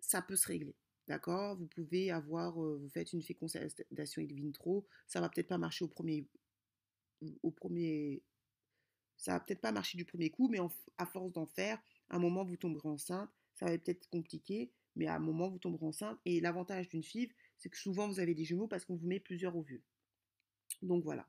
ça 0.00 0.22
peut 0.22 0.36
se 0.36 0.46
régler. 0.46 0.74
D'accord? 1.06 1.56
Vous 1.56 1.66
pouvez 1.66 2.10
avoir, 2.10 2.62
euh, 2.62 2.78
vous 2.82 2.88
faites 2.90 3.12
une 3.12 3.22
fécondation 3.22 4.22
in 4.22 4.26
vitro, 4.26 4.86
ça 5.06 5.20
va 5.20 5.28
peut-être 5.28 5.48
pas 5.48 5.58
marcher 5.58 5.84
au 5.84 5.88
premier, 5.88 6.26
au 7.42 7.50
premier, 7.50 8.22
ça 9.16 9.32
va 9.32 9.40
peut-être 9.40 9.60
pas 9.60 9.72
marcher 9.72 9.96
du 9.96 10.04
premier 10.04 10.30
coup, 10.30 10.48
mais 10.48 10.58
à 10.98 11.06
force 11.06 11.32
d'en 11.32 11.46
faire, 11.46 11.78
à 12.10 12.16
un 12.16 12.18
moment 12.18 12.44
vous 12.44 12.56
tomberez 12.56 12.88
enceinte, 12.88 13.30
ça 13.54 13.66
va 13.66 13.78
peut-être 13.78 14.08
compliqué, 14.10 14.70
mais 14.96 15.06
à 15.06 15.14
un 15.14 15.18
moment 15.18 15.48
vous 15.48 15.58
tomberez 15.58 15.86
enceinte. 15.86 16.18
Et 16.24 16.40
l'avantage 16.40 16.88
d'une 16.88 17.02
FIV, 17.02 17.32
c'est 17.56 17.68
que 17.70 17.76
souvent 17.76 18.06
vous 18.08 18.20
avez 18.20 18.34
des 18.34 18.44
jumeaux 18.44 18.68
parce 18.68 18.84
qu'on 18.84 18.96
vous 18.96 19.06
met 19.06 19.20
plusieurs 19.20 19.56
ovules. 19.56 19.82
Donc 20.82 21.04
voilà. 21.04 21.26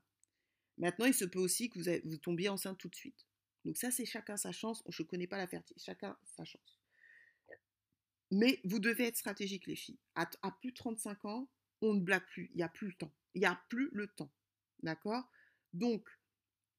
Maintenant, 0.78 1.06
il 1.06 1.14
se 1.14 1.24
peut 1.24 1.38
aussi 1.38 1.68
que 1.68 1.78
vous, 2.06 2.16
tombiez 2.18 2.48
enceinte 2.48 2.78
tout 2.78 2.88
de 2.88 2.94
suite. 2.94 3.26
Donc 3.64 3.76
ça, 3.76 3.90
c'est 3.90 4.06
chacun 4.06 4.36
sa 4.36 4.52
chance. 4.52 4.82
Je 4.88 5.02
ne 5.02 5.08
connais 5.08 5.26
pas 5.26 5.36
la 5.36 5.46
fertilité. 5.46 5.84
Chacun 5.84 6.16
sa 6.36 6.44
chance. 6.44 6.80
Mais 8.30 8.60
vous 8.64 8.78
devez 8.78 9.04
être 9.04 9.16
stratégique, 9.16 9.66
les 9.66 9.76
filles. 9.76 9.98
À, 10.14 10.26
plus 10.60 10.70
de 10.70 10.76
35 10.76 11.24
ans, 11.24 11.48
on 11.82 11.94
ne 11.94 12.00
blague 12.00 12.24
plus. 12.26 12.50
Il 12.54 12.56
n'y 12.56 12.62
a 12.62 12.68
plus 12.68 12.88
le 12.88 12.94
temps. 12.94 13.12
Il 13.34 13.40
n'y 13.40 13.46
a 13.46 13.60
plus 13.68 13.90
le 13.92 14.06
temps. 14.08 14.30
D'accord? 14.82 15.28
Donc, 15.74 16.08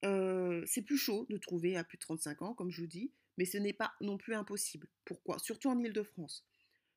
euh, 0.04 0.64
c'est 0.66 0.82
plus 0.82 0.98
chaud 0.98 1.28
de 1.30 1.38
trouver 1.38 1.78
à 1.78 1.84
plus 1.84 1.98
de 1.98 2.02
35 2.02 2.42
ans, 2.42 2.54
comme 2.56 2.72
je 2.72 2.82
vous 2.82 2.88
dis, 2.88 3.12
mais 3.38 3.46
ce 3.46 3.58
n'est 3.58 3.74
pas 3.74 3.94
non 4.02 4.18
plus 4.18 4.34
impossible. 4.34 4.88
Pourquoi? 5.06 5.38
Surtout 5.40 5.70
en 5.70 5.80
Ile-de-France. 5.80 6.46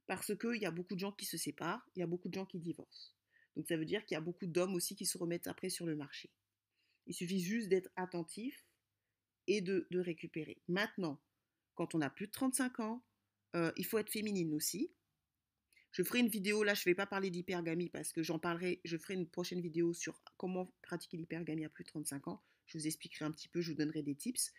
Parce 0.06 0.34
qu'il 0.37 0.60
y 0.60 0.66
a 0.66 0.70
beaucoup 0.70 0.94
de 0.94 1.00
gens 1.00 1.12
qui 1.12 1.24
se 1.24 1.37
séparent, 1.37 1.87
il 1.96 2.00
y 2.00 2.02
a 2.02 2.06
beaucoup 2.06 2.28
de 2.28 2.34
gens 2.34 2.46
qui 2.46 2.58
divorcent. 2.58 3.12
Donc 3.57 3.67
ça 3.69 3.77
veut 3.77 3.85
dire 3.85 4.05
qu'il 4.05 4.14
y 4.14 4.19
a 4.19 4.21
beaucoup 4.21 4.47
d'hommes 4.47 4.75
aussi 4.75 4.97
qui 4.97 5.07
se 5.07 5.17
remettent 5.17 5.47
après 5.47 5.71
sur 5.71 5.87
le 5.87 5.97
marché. 5.97 6.31
Il 7.07 7.14
suffit 7.14 7.40
juste 7.40 7.69
d'être 7.69 7.90
attentif 7.97 8.64
et 9.47 9.61
de, 9.61 9.87
récupérer. 9.93 10.61
Maintenant, 10.69 11.21
quand 11.75 11.95
on 11.95 12.01
a 12.01 12.11
plus 12.11 12.27
de 12.27 12.33
35 12.33 12.81
ans, 12.81 13.05
euh, 13.57 13.73
il 13.77 13.85
faut 13.85 13.99
être 13.99 14.11
féminine 14.11 14.55
aussi. 14.55 14.90
Je 15.93 16.03
ferai 16.03 16.21
une 16.21 16.29
vidéo, 16.29 16.64
là 16.64 16.75
je 16.75 16.81
ne 16.81 16.85
vais 16.87 16.95
pas 16.95 17.07
parler 17.07 17.31
d'hypergamie 17.31 17.88
parce 17.88 18.12
que 18.12 18.23
j'en 18.23 18.38
parlerai, 18.38 18.81
je 18.85 18.97
ferai 18.97 19.14
une 19.14 19.29
prochaine 19.29 19.61
vidéo 19.61 19.93
sur 19.93 20.21
comment 20.37 20.73
pratiquer 20.83 21.17
l'hypergamie 21.17 21.64
à 21.64 21.69
plus 21.69 21.85
de 21.85 21.88
35 21.88 22.29
ans. 22.29 22.43
Je 22.67 22.79
vous 22.79 22.87
expliquerai 22.87 23.27
un 23.27 23.31
petit 23.31 23.49
peu, 23.49 23.61
je 23.61 23.71
vous 23.71 23.77
donnerai 23.77 24.03
des 24.03 24.17
tips. 24.17 24.53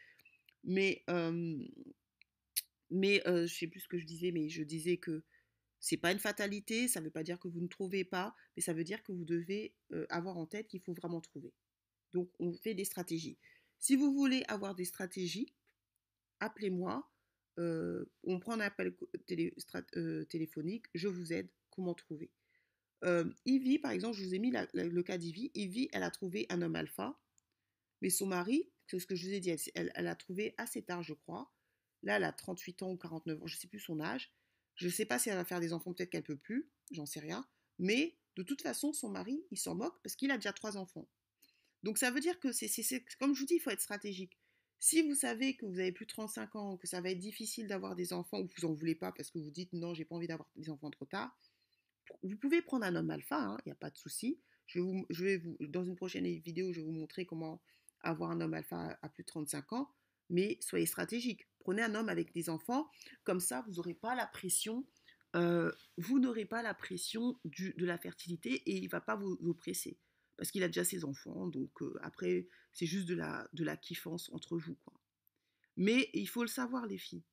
Mais, 0.63 1.03
euh, 1.09 1.57
mais 2.89 3.21
euh, 3.27 3.39
je 3.39 3.41
ne 3.41 3.47
sais 3.47 3.67
plus 3.67 3.81
ce 3.81 3.87
que 3.87 3.97
je 3.97 4.05
disais, 4.05 4.31
mais 4.31 4.49
je 4.49 4.63
disais 4.63 4.97
que 4.97 5.23
c'est 5.85 5.97
pas 5.97 6.11
une 6.11 6.17
fatalité, 6.17 6.87
ça 6.87 6.99
ne 6.99 7.05
veut 7.05 7.11
pas 7.11 7.21
dire 7.21 7.39
que 7.39 7.47
vous 7.47 7.61
ne 7.61 7.67
trouvez 7.67 8.03
pas, 8.03 8.35
mais 8.57 8.63
ça 8.63 8.73
veut 8.73 8.83
dire 8.83 9.03
que 9.03 9.11
vous 9.11 9.23
devez 9.23 9.75
avoir 10.09 10.35
en 10.35 10.47
tête 10.47 10.67
qu'il 10.67 10.81
faut 10.81 10.95
vraiment 10.95 11.21
trouver. 11.21 11.53
Donc 12.11 12.31
on 12.39 12.53
fait 12.55 12.73
des 12.73 12.85
stratégies. 12.85 13.37
Si 13.77 13.95
vous 13.95 14.11
voulez 14.11 14.43
avoir 14.47 14.73
des 14.73 14.85
stratégies, 14.85 15.53
appelez-moi. 16.39 17.07
on 17.57 18.39
prend 18.39 18.53
un 18.53 18.61
appel 18.61 18.95
téléphonique, 19.27 20.87
je 20.95 21.07
vous 21.07 21.33
aide 21.33 21.51
comment 21.69 21.93
trouver. 21.93 22.31
Ivy, 23.45 23.77
par 23.77 23.91
exemple, 23.91 24.17
je 24.17 24.23
vous 24.23 24.33
ai 24.33 24.39
mis 24.39 24.51
le 24.73 25.03
cas 25.03 25.19
d'Ivy. 25.19 25.51
Ivy, 25.53 25.89
elle 25.93 26.01
a 26.01 26.09
trouvé 26.09 26.47
un 26.49 26.63
homme 26.63 26.75
alpha, 26.75 27.15
mais 28.01 28.09
son 28.09 28.25
mari, 28.25 28.71
c'est 28.87 28.97
ce 28.97 29.05
que 29.05 29.13
je 29.13 29.27
vous 29.27 29.33
ai 29.33 29.39
dit, 29.39 29.51
elle, 29.75 29.91
elle, 29.93 30.07
a 30.07 30.15
trouvé 30.15 30.55
assez 30.57 30.81
tard, 30.81 31.03
je 31.03 31.13
crois. 31.13 31.53
Là, 32.01 32.15
elle 32.15 32.23
a 32.23 32.31
38 32.31 32.81
ans 32.81 32.91
ou 32.91 32.97
49 32.97 33.43
ans, 33.43 33.45
je 33.45 33.55
ne 33.55 33.59
sais 33.59 33.67
plus 33.67 33.79
son 33.79 33.99
âge. 33.99 34.33
Je 34.75 34.87
ne 34.87 34.91
sais 34.91 35.05
pas 35.05 35.19
si 35.19 35.29
elle 35.29 35.35
va 35.35 35.45
faire 35.45 35.59
des 35.59 35.73
enfants, 35.73 35.93
peut-être 35.93 36.09
qu'elle 36.09 36.23
peut 36.23 36.37
plus, 36.37 36.69
j'en 36.91 37.05
sais 37.05 37.19
rien. 37.19 37.47
Mais 37.79 38.17
de 38.35 38.43
toute 38.43 38.61
façon, 38.61 38.93
son 38.93 39.09
mari, 39.09 39.43
il 39.51 39.57
s'en 39.57 39.75
moque 39.75 40.01
parce 40.03 40.15
qu'il 40.15 40.31
a 40.31 40.35
déjà 40.35 40.53
trois 40.53 40.77
enfants. 40.77 41.07
Donc 41.83 41.97
ça 41.97 42.11
veut 42.11 42.19
dire 42.19 42.39
que 42.39 42.49
comme 43.19 43.35
je 43.35 43.39
vous 43.39 43.45
dis, 43.45 43.55
il 43.55 43.59
faut 43.59 43.69
être 43.69 43.81
stratégique. 43.81 44.37
Si 44.79 45.01
vous 45.01 45.15
savez 45.15 45.55
que 45.55 45.65
vous 45.65 45.79
avez 45.79 45.91
plus 45.91 46.05
de 46.05 46.11
35 46.11 46.55
ans, 46.55 46.77
que 46.77 46.87
ça 46.87 47.01
va 47.01 47.11
être 47.11 47.19
difficile 47.19 47.67
d'avoir 47.67 47.95
des 47.95 48.11
enfants, 48.11 48.39
ou 48.39 48.47
que 48.47 48.59
vous 48.59 48.67
n'en 48.67 48.73
voulez 48.73 48.95
pas 48.95 49.11
parce 49.11 49.31
que 49.31 49.39
vous 49.39 49.51
dites 49.51 49.71
non, 49.73 49.93
j'ai 49.93 50.05
pas 50.05 50.15
envie 50.15 50.27
d'avoir 50.27 50.49
des 50.55 50.69
enfants 50.69 50.89
trop 50.89 51.05
tard, 51.05 51.35
vous 52.23 52.37
pouvez 52.37 52.61
prendre 52.61 52.85
un 52.85 52.95
homme 52.95 53.09
alpha, 53.09 53.39
il 53.39 53.43
hein, 53.43 53.57
n'y 53.65 53.71
a 53.71 53.75
pas 53.75 53.89
de 53.89 53.97
souci. 53.97 54.39
Je, 54.67 55.39
dans 55.67 55.83
une 55.83 55.95
prochaine 55.95 56.25
vidéo, 56.39 56.73
je 56.73 56.79
vais 56.79 56.85
vous 56.85 56.91
montrer 56.91 57.25
comment 57.25 57.61
avoir 58.01 58.31
un 58.31 58.41
homme 58.41 58.53
alpha 58.53 58.97
à 59.01 59.09
plus 59.09 59.23
de 59.23 59.27
35 59.27 59.73
ans, 59.73 59.89
mais 60.29 60.57
soyez 60.61 60.85
stratégique. 60.85 61.47
Prenez 61.59 61.81
un 61.81 61.95
homme 61.95 62.09
avec 62.09 62.33
des 62.33 62.49
enfants, 62.49 62.89
comme 63.23 63.39
ça 63.39 63.63
vous 63.67 63.73
n'aurez 63.73 63.93
pas 63.93 64.15
la 64.15 64.27
pression, 64.27 64.85
euh, 65.35 65.71
vous 65.97 66.19
n'aurez 66.19 66.45
pas 66.45 66.61
la 66.61 66.73
pression 66.73 67.39
de 67.43 67.85
la 67.85 67.97
fertilité 67.97 68.53
et 68.65 68.77
il 68.77 68.85
ne 68.85 68.89
va 68.89 69.01
pas 69.01 69.15
vous, 69.15 69.37
oppresser. 69.45 69.97
Parce 70.37 70.51
qu'il 70.51 70.63
a 70.63 70.67
déjà 70.67 70.83
ses 70.83 71.05
enfants, 71.05 71.47
donc 71.47 71.81
euh, 71.81 71.97
après 72.01 72.47
c'est 72.73 72.85
juste 72.85 73.07
de 73.07 73.15
la, 73.15 73.47
de 73.53 73.63
la 73.63 73.77
kiffance 73.77 74.29
entre 74.33 74.57
vous. 74.57 74.75
Quoi. 74.85 74.93
Mais 75.77 76.09
il 76.13 76.27
faut 76.27 76.41
le 76.41 76.47
savoir 76.47 76.85
les 76.85 76.97
filles. 76.97 77.23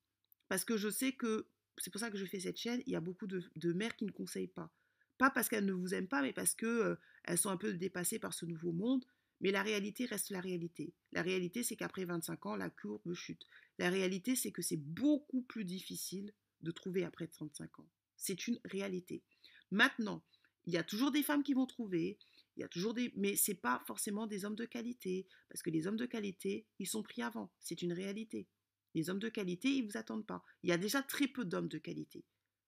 Parce 0.47 0.65
que 0.65 0.77
je 0.77 0.89
sais 0.89 1.13
que, 1.13 1.47
c'est 1.77 1.91
pour 1.91 1.99
ça 1.99 2.11
que 2.11 2.17
je 2.17 2.25
fais 2.25 2.39
cette 2.39 2.57
chaîne, 2.57 2.83
il 2.85 2.93
y 2.93 2.95
a 2.95 3.01
beaucoup 3.01 3.27
de, 3.27 3.73
mères 3.73 3.95
qui 3.95 4.05
ne 4.05 4.11
conseillent 4.11 4.47
pas. 4.47 4.71
Pas 5.17 5.29
parce 5.29 5.47
qu'elles 5.47 5.65
ne 5.65 5.73
vous 5.73 5.93
aiment 5.93 6.07
pas, 6.07 6.21
mais 6.21 6.33
parce 6.33 6.53
qu'elles 6.53 6.97
elles 7.23 7.37
sont 7.37 7.49
un 7.49 7.57
peu 7.57 7.73
dépassées 7.73 8.19
par 8.19 8.33
ce 8.33 8.45
nouveau 8.45 8.71
monde. 8.71 9.05
Mais 9.43 9.51
la 9.51 9.61
réalité 9.61 10.05
reste 10.05 10.29
la 10.29 10.39
réalité. 10.39 10.93
La 11.11 11.21
réalité, 11.21 11.63
c'est 11.63 11.75
qu'après 11.75 12.05
25 12.05 12.45
ans, 12.45 12.55
la 12.55 12.69
courbe 12.69 13.13
chute. 13.13 13.45
La 13.77 13.89
réalité, 13.89 14.37
c'est 14.37 14.53
que 14.53 14.61
c'est 14.61 14.77
beaucoup 14.77 15.41
plus 15.41 15.65
difficile 15.65 16.33
de 16.61 16.71
trouver 16.71 17.03
après 17.03 17.27
35 17.27 17.79
ans. 17.79 17.89
C'est 18.15 18.47
une 18.47 18.57
réalité. 18.63 19.21
Maintenant, 19.69 20.23
il 20.65 20.73
y 20.73 20.77
a 20.77 20.83
toujours 20.83 21.11
des 21.11 21.23
femmes 21.23 21.43
qui 21.43 21.53
vont 21.53 21.65
trouver, 21.65 22.17
il 22.55 22.61
y 22.61 22.63
a 22.63 22.69
toujours 22.69 22.93
des 22.93 23.11
mais 23.17 23.35
c'est 23.35 23.53
pas 23.53 23.83
forcément 23.85 24.27
des 24.27 24.45
hommes 24.45 24.55
de 24.55 24.63
qualité 24.63 25.27
parce 25.49 25.61
que 25.61 25.69
les 25.69 25.87
hommes 25.87 25.97
de 25.97 26.05
qualité, 26.05 26.65
ils 26.79 26.87
sont 26.87 27.03
pris 27.03 27.21
avant, 27.21 27.51
c'est 27.59 27.81
une 27.81 27.91
réalité. 27.91 28.47
Les 28.95 29.09
hommes 29.09 29.19
de 29.19 29.27
qualité, 29.27 29.69
ils 29.69 29.83
vous 29.83 29.97
attendent 29.97 30.25
pas. 30.25 30.45
Il 30.61 30.69
y 30.69 30.73
a 30.73 30.77
déjà 30.77 31.01
très 31.01 31.27
peu 31.27 31.43
d'hommes 31.43 31.67
de 31.67 31.79
qualité. 31.79 32.23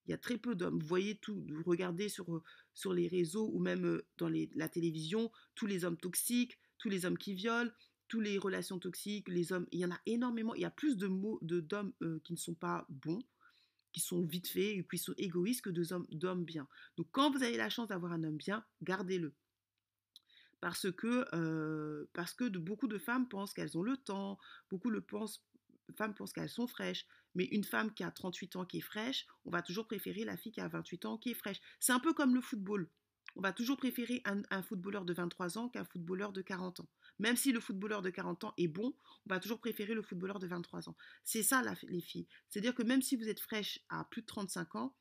Il 0.06 0.10
y 0.10 0.14
a 0.14 0.18
très 0.18 0.36
peu 0.36 0.54
d'hommes. 0.54 0.78
Vous 0.78 0.86
voyez 0.86 1.16
tout, 1.16 1.46
vous 1.48 1.62
regardez 1.64 2.08
sur, 2.08 2.42
sur 2.74 2.92
les 2.92 3.08
réseaux 3.08 3.50
ou 3.52 3.60
même 3.60 4.02
dans 4.18 4.28
la 4.28 4.68
télévision, 4.68 5.32
tous 5.54 5.66
les 5.66 5.84
hommes 5.84 5.96
toxiques, 5.96 6.58
tous 6.78 6.88
les 6.88 7.04
hommes 7.04 7.18
qui 7.18 7.34
violent, 7.34 7.70
toutes 8.08 8.22
les 8.22 8.38
relations 8.38 8.78
toxiques, 8.78 9.28
les 9.28 9.52
hommes, 9.52 9.66
il 9.72 9.80
y 9.80 9.84
en 9.84 9.90
a 9.90 10.00
énormément. 10.06 10.54
Il 10.54 10.62
y 10.62 10.66
a 10.66 10.70
plus 10.70 10.96
de 10.96 11.06
mots 11.06 11.38
de 11.42 11.60
d'hommes 11.60 11.92
qui 12.24 12.32
ne 12.32 12.38
sont 12.38 12.54
pas 12.54 12.86
bons, 12.88 13.22
qui 13.92 14.00
sont 14.00 14.22
vite 14.24 14.48
faits 14.48 14.76
et 14.76 14.86
qui 14.88 14.98
sont 14.98 15.14
égoïstes 15.16 15.62
que 15.62 15.70
d'hommes 15.70 16.44
bien. 16.44 16.68
Donc 16.96 17.08
quand 17.10 17.30
vous 17.30 17.42
avez 17.42 17.56
la 17.56 17.70
chance 17.70 17.88
d'avoir 17.88 18.12
un 18.12 18.22
homme 18.24 18.36
bien, 18.36 18.64
gardez-le. 18.82 19.34
Parce 20.60 20.90
que, 20.92 22.06
parce 22.12 22.32
que 22.32 22.48
beaucoup 22.48 22.88
de 22.88 22.98
femmes 22.98 23.28
pensent 23.28 23.52
qu'elles 23.54 23.76
ont 23.76 23.82
le 23.82 23.96
temps, 23.96 24.38
beaucoup 24.70 24.90
de 24.90 25.04
femmes 25.96 26.14
pensent 26.14 26.32
qu'elles 26.32 26.48
sont 26.48 26.66
fraîches, 26.66 27.06
mais 27.34 27.44
une 27.44 27.64
femme 27.64 27.92
qui 27.92 28.04
a 28.04 28.10
38 28.10 28.56
ans 28.56 28.64
qui 28.64 28.78
est 28.78 28.82
fraîche, 28.82 29.26
on 29.44 29.50
va 29.50 29.62
toujours 29.62 29.86
préférer 29.86 30.24
la 30.24 30.36
fille 30.36 30.52
qui 30.52 30.60
a 30.60 30.68
28 30.68 31.04
ans 31.06 31.18
qui 31.18 31.30
est 31.30 31.34
fraîche. 31.34 31.60
C'est 31.80 31.92
un 31.92 32.00
peu 32.00 32.14
comme 32.14 32.34
le 32.34 32.40
football 32.40 32.88
on 33.34 33.42
va 33.42 33.52
toujours 33.52 33.76
préférer 33.76 34.22
un, 34.24 34.62
footballeur 34.62 35.04
de 35.04 35.12
23 35.12 35.58
ans 35.58 35.68
qu'un 35.68 35.84
footballeur 35.84 36.32
de 36.32 36.42
40 36.42 36.80
ans. 36.80 36.88
Même 37.18 37.36
si 37.36 37.52
le 37.52 37.60
footballeur 37.60 38.00
de 38.00 38.10
40 38.10 38.44
ans 38.44 38.54
est 38.56 38.68
bon, 38.68 38.94
on 39.26 39.34
va 39.34 39.40
toujours 39.40 39.58
préférer 39.58 39.94
le 39.94 40.02
footballeur 40.02 40.38
de 40.38 40.46
23 40.46 40.88
ans. 40.88 40.96
C'est 41.24 41.42
ça, 41.42 41.62
les 41.88 42.00
filles. 42.00 42.28
C'est-à-dire 42.48 42.74
que 42.74 42.82
même 42.82 43.02
si 43.02 43.16
vous 43.16 43.28
êtes 43.28 43.40
fraîche 43.40 43.80
à 43.88 44.04
plus 44.04 44.22
de 44.22 44.26
35 44.26 44.76
ans, 44.76 44.96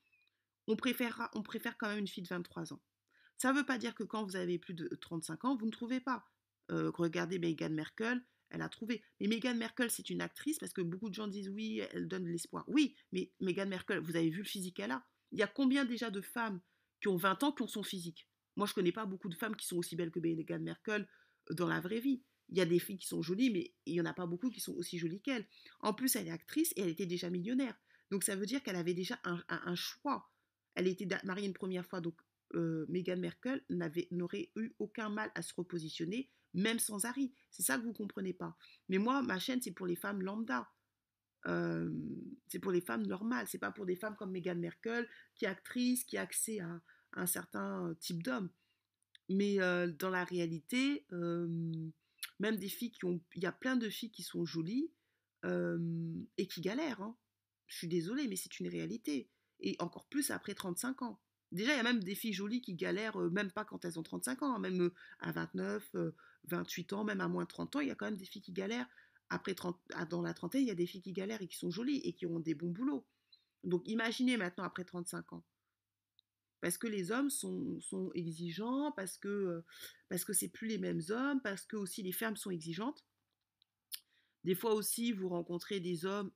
on, 0.67 0.75
préférera, 0.75 1.29
on 1.33 1.43
préfère 1.43 1.77
quand 1.77 1.87
même 1.87 1.99
une 1.99 2.07
fille 2.07 2.23
de 2.23 2.29
23 2.29 2.73
ans. 2.73 2.81
Ça 3.37 3.51
ne 3.51 3.57
veut 3.57 3.65
pas 3.65 3.77
dire 3.77 3.95
que 3.95 4.03
quand 4.03 4.23
vous 4.23 4.35
avez 4.35 4.57
plus 4.57 4.73
de 4.73 4.87
35 4.87 5.45
ans, 5.45 5.55
vous 5.55 5.65
ne 5.65 5.71
trouvez 5.71 5.99
pas. 5.99 6.25
Euh, 6.71 6.91
regardez 6.95 7.37
Meghan 7.37 7.69
Merkel, 7.69 8.23
elle 8.49 8.61
a 8.61 8.69
trouvé. 8.69 9.03
Mais 9.19 9.27
Meghan 9.27 9.55
Merkel, 9.55 9.89
c'est 9.89 10.09
une 10.09 10.21
actrice 10.21 10.57
parce 10.59 10.73
que 10.73 10.81
beaucoup 10.81 11.09
de 11.09 11.15
gens 11.15 11.27
disent 11.27 11.49
oui, 11.49 11.81
elle 11.91 12.07
donne 12.07 12.23
de 12.23 12.29
l'espoir. 12.29 12.63
Oui, 12.67 12.95
mais 13.11 13.31
Meghan 13.39 13.67
Merkel, 13.67 13.99
vous 13.99 14.15
avez 14.15 14.29
vu 14.29 14.39
le 14.39 14.45
physique 14.45 14.77
qu'elle 14.77 14.91
a. 14.91 15.05
Il 15.31 15.39
y 15.39 15.43
a 15.43 15.47
combien 15.47 15.85
déjà 15.85 16.09
de 16.09 16.21
femmes 16.21 16.61
qui 17.01 17.07
ont 17.07 17.17
20 17.17 17.43
ans, 17.43 17.51
qui 17.51 17.61
ont 17.63 17.67
son 17.67 17.83
physique. 17.83 18.27
Moi, 18.55 18.67
je 18.67 18.73
connais 18.73 18.91
pas 18.91 19.05
beaucoup 19.05 19.29
de 19.29 19.35
femmes 19.35 19.55
qui 19.55 19.65
sont 19.65 19.77
aussi 19.77 19.95
belles 19.95 20.11
que 20.11 20.19
Meghan 20.19 20.59
Merkel 20.59 21.07
euh, 21.49 21.53
dans 21.53 21.67
la 21.67 21.79
vraie 21.79 21.99
vie. 21.99 22.23
Il 22.49 22.57
y 22.57 22.61
a 22.61 22.65
des 22.65 22.79
filles 22.79 22.97
qui 22.97 23.07
sont 23.07 23.21
jolies, 23.21 23.49
mais 23.49 23.73
il 23.85 23.93
n'y 23.93 24.01
en 24.01 24.05
a 24.05 24.13
pas 24.13 24.27
beaucoup 24.27 24.49
qui 24.49 24.59
sont 24.59 24.73
aussi 24.75 24.97
jolies 24.97 25.21
qu'elle. 25.21 25.45
En 25.79 25.93
plus, 25.93 26.15
elle 26.15 26.27
est 26.27 26.31
actrice 26.31 26.71
et 26.75 26.81
elle 26.81 26.89
était 26.89 27.07
déjà 27.07 27.29
millionnaire. 27.29 27.75
Donc 28.11 28.23
ça 28.23 28.35
veut 28.35 28.45
dire 28.45 28.61
qu'elle 28.61 28.75
avait 28.75 28.93
déjà 28.93 29.19
un, 29.23 29.75
choix. 29.75 30.29
Elle 30.75 30.87
était 30.87 31.07
mariée 31.23 31.47
une 31.47 31.53
première 31.53 31.85
fois, 31.85 32.01
donc 32.01 32.15
euh, 32.53 32.85
Meghan 32.87 33.17
Merkel 33.17 33.63
n'aurait 34.11 34.51
eu 34.55 34.75
aucun 34.77 35.09
mal 35.09 35.31
à 35.33 35.41
se 35.41 35.53
repositionner, 35.55 36.29
même 36.53 36.77
sans 36.77 37.05
Harry. 37.05 37.33
C'est 37.49 37.63
ça 37.63 37.77
que 37.77 37.83
vous 37.83 37.93
comprenez 37.93 38.33
pas. 38.33 38.55
Mais 38.89 38.99
moi, 38.99 39.23
ma 39.23 39.39
chaîne, 39.39 39.61
c'est 39.61 39.71
pour 39.71 39.87
les 39.87 39.95
femmes 39.95 40.21
lambda. 40.21 40.69
Euh, 41.47 41.89
c'est 42.47 42.59
pour 42.59 42.71
les 42.71 42.81
femmes 42.81 43.05
normales. 43.05 43.47
C'est 43.47 43.59
pas 43.59 43.71
pour 43.71 43.85
des 43.85 43.95
femmes 43.95 44.15
comme 44.15 44.31
Meghan 44.31 44.55
Merkel, 44.55 45.07
qui 45.35 45.45
est 45.45 45.49
actrice, 45.49 46.03
qui 46.03 46.17
a 46.17 46.21
accès 46.21 46.59
à, 46.59 46.81
un 47.13 47.27
certain 47.27 47.95
type 47.99 48.23
d'homme. 48.23 48.49
Mais 49.29 49.57
dans 49.99 50.09
la 50.09 50.25
réalité, 50.25 51.05
même 51.11 52.57
des 52.57 52.67
filles 52.67 52.91
qui 52.91 53.05
ont... 53.05 53.21
Il 53.35 53.43
y 53.43 53.45
a 53.45 53.53
plein 53.53 53.77
de 53.77 53.89
filles 53.89 54.11
qui 54.11 54.21
sont 54.21 54.43
jolies 54.45 54.91
et 55.45 56.47
qui 56.47 56.61
galèrent. 56.61 57.01
Hein. 57.01 57.15
Je 57.67 57.77
suis 57.77 57.87
désolée, 57.87 58.27
mais 58.27 58.35
c'est 58.35 58.59
une 58.59 58.67
réalité. 58.67 59.29
Et 59.61 59.77
encore 59.79 60.07
plus 60.07 60.29
après 60.31 60.53
35 60.53 61.03
ans. 61.03 61.19
Déjà, 61.51 61.73
il 61.73 61.77
y 61.77 61.79
a 61.79 61.83
même 61.83 62.03
des 62.03 62.15
filles 62.15 62.33
jolies 62.33 62.61
qui 62.61 62.73
galèrent, 62.73 63.17
même 63.17 63.51
pas 63.51 63.63
quand 63.63 63.85
elles 63.85 63.97
ont 63.97 64.03
35 64.03 64.43
ans, 64.43 64.55
hein, 64.55 64.59
même 64.59 64.91
à 65.19 65.31
29, 65.31 65.95
28 66.45 66.93
ans, 66.93 67.03
même 67.03 67.21
à 67.21 67.27
moins 67.27 67.43
de 67.43 67.49
30 67.49 67.77
ans, 67.77 67.79
il 67.79 67.87
y 67.87 67.91
a 67.91 67.95
quand 67.95 68.05
même 68.05 68.17
des 68.17 68.25
filles 68.25 68.41
qui 68.41 68.51
galèrent. 68.51 68.89
Après 69.29 69.55
30, 69.55 69.79
dans 70.09 70.21
la 70.21 70.33
trentaine, 70.33 70.61
il 70.61 70.67
y 70.67 70.71
a 70.71 70.75
des 70.75 70.85
filles 70.85 71.01
qui 71.01 71.13
galèrent 71.13 71.41
et 71.41 71.47
qui 71.47 71.57
sont 71.57 71.71
jolies 71.71 72.01
et 72.03 72.13
qui 72.13 72.25
ont 72.25 72.39
des 72.39 72.53
bons 72.53 72.69
boulots. 72.69 73.05
Donc 73.63 73.81
imaginez 73.87 74.37
maintenant 74.37 74.63
après 74.63 74.83
35 74.83 75.33
ans 75.33 75.43
parce 76.65 76.79
que 76.79 76.87
les 76.87 77.11
hommes 77.11 77.29
sont, 77.29 77.79
exigeants, 78.15 78.91
parce 78.93 79.19
que 79.19 79.63
parce 80.09 80.25
que 80.25 80.33
c'est 80.33 80.47
plus 80.47 80.67
les 80.67 80.79
mêmes 80.79 81.01
hommes, 81.09 81.39
parce 81.43 81.63
que 81.63 81.75
aussi 81.75 82.01
les 82.01 82.11
femmes 82.11 82.35
sont 82.35 82.49
exigeantes. 82.49 83.05
Des 84.43 84.55
fois 84.55 84.73
aussi, 84.73 85.11
vous 85.11 85.29
rencontrez 85.29 85.79
des 85.79 86.07
hommes 86.07 86.31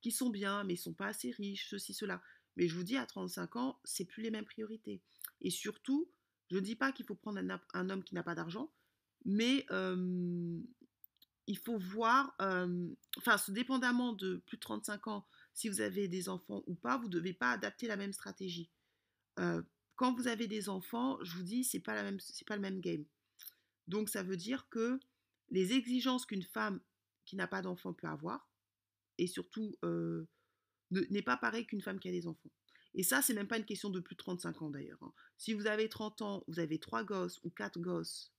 qui 0.00 0.10
sont 0.10 0.30
bien, 0.30 0.64
mais 0.64 0.74
ils 0.74 0.78
sont 0.78 0.94
pas 0.94 1.06
assez 1.06 1.30
riches, 1.30 1.68
ceci, 1.70 1.94
cela. 1.94 2.20
Mais 2.56 2.66
je 2.66 2.74
vous 2.74 2.82
dis, 2.82 2.96
à 2.96 3.06
35 3.06 3.54
ans, 3.54 3.78
c'est 3.84 4.04
plus 4.04 4.22
les 4.22 4.32
mêmes 4.32 4.44
priorités. 4.44 5.00
Et 5.40 5.50
surtout, 5.50 6.10
je 6.50 6.56
ne 6.56 6.60
dis 6.60 6.74
pas 6.74 6.90
qu'il 6.90 7.06
faut 7.06 7.14
prendre 7.14 7.38
un, 7.74 7.90
homme 7.90 8.02
qui 8.02 8.16
n'a 8.16 8.24
pas 8.24 8.34
d'argent, 8.34 8.72
mais 9.24 9.64
il 11.46 11.58
faut 11.58 11.78
voir, 11.78 12.34
enfin, 13.18 13.36
dépendamment 13.48 14.12
de 14.12 14.36
plus 14.46 14.56
de 14.56 14.62
35 14.62 15.06
ans, 15.08 15.26
si 15.54 15.68
vous 15.68 15.80
avez 15.80 16.08
des 16.08 16.28
enfants 16.28 16.62
ou 16.66 16.74
pas, 16.74 16.98
vous 16.98 17.06
ne 17.06 17.12
devez 17.12 17.32
pas 17.32 17.50
adapter 17.50 17.86
la 17.86 17.96
même 17.96 18.12
stratégie 18.12 18.70
quand 19.96 20.14
vous 20.14 20.28
avez 20.28 20.46
des 20.46 20.68
enfants, 20.68 21.18
je 21.22 21.36
vous 21.36 21.42
dis, 21.42 21.64
c'est 21.64 21.80
pas 21.80 21.94
pas 21.94 22.56
le 22.56 22.60
même 22.60 22.80
game. 22.80 23.04
Donc 23.88 24.08
ça 24.08 24.22
veut 24.22 24.36
dire 24.36 24.68
que 24.68 25.00
les 25.50 25.72
exigences 25.72 26.26
qu'une 26.26 26.42
femme 26.42 26.80
qui 27.24 27.34
n'a 27.34 27.46
pas 27.46 27.62
d'enfant 27.62 27.92
peut 27.92 28.06
avoir, 28.06 28.48
et 29.18 29.26
surtout 29.26 29.74
n'est 30.90 31.22
pas 31.22 31.36
pareil 31.36 31.66
qu'une 31.66 31.80
femme 31.80 31.98
qui 31.98 32.08
a 32.08 32.12
des 32.12 32.26
enfants. 32.26 32.50
Et 32.94 33.02
ça, 33.02 33.20
c'est 33.20 33.34
même 33.34 33.48
pas 33.48 33.58
une 33.58 33.64
question 33.64 33.90
de 33.90 34.00
plus 34.00 34.14
de 34.14 34.22
35 34.22 34.62
ans 34.62 34.70
d'ailleurs. 34.70 35.02
Hein. 35.02 35.12
Si 35.36 35.52
vous 35.52 35.66
avez 35.66 35.88
30 35.88 36.22
ans, 36.22 36.44
vous 36.48 36.60
avez 36.60 36.78
trois 36.78 37.04
gosses 37.04 37.40
ou 37.44 37.50
quatre 37.50 37.78
gosses, 37.78 38.32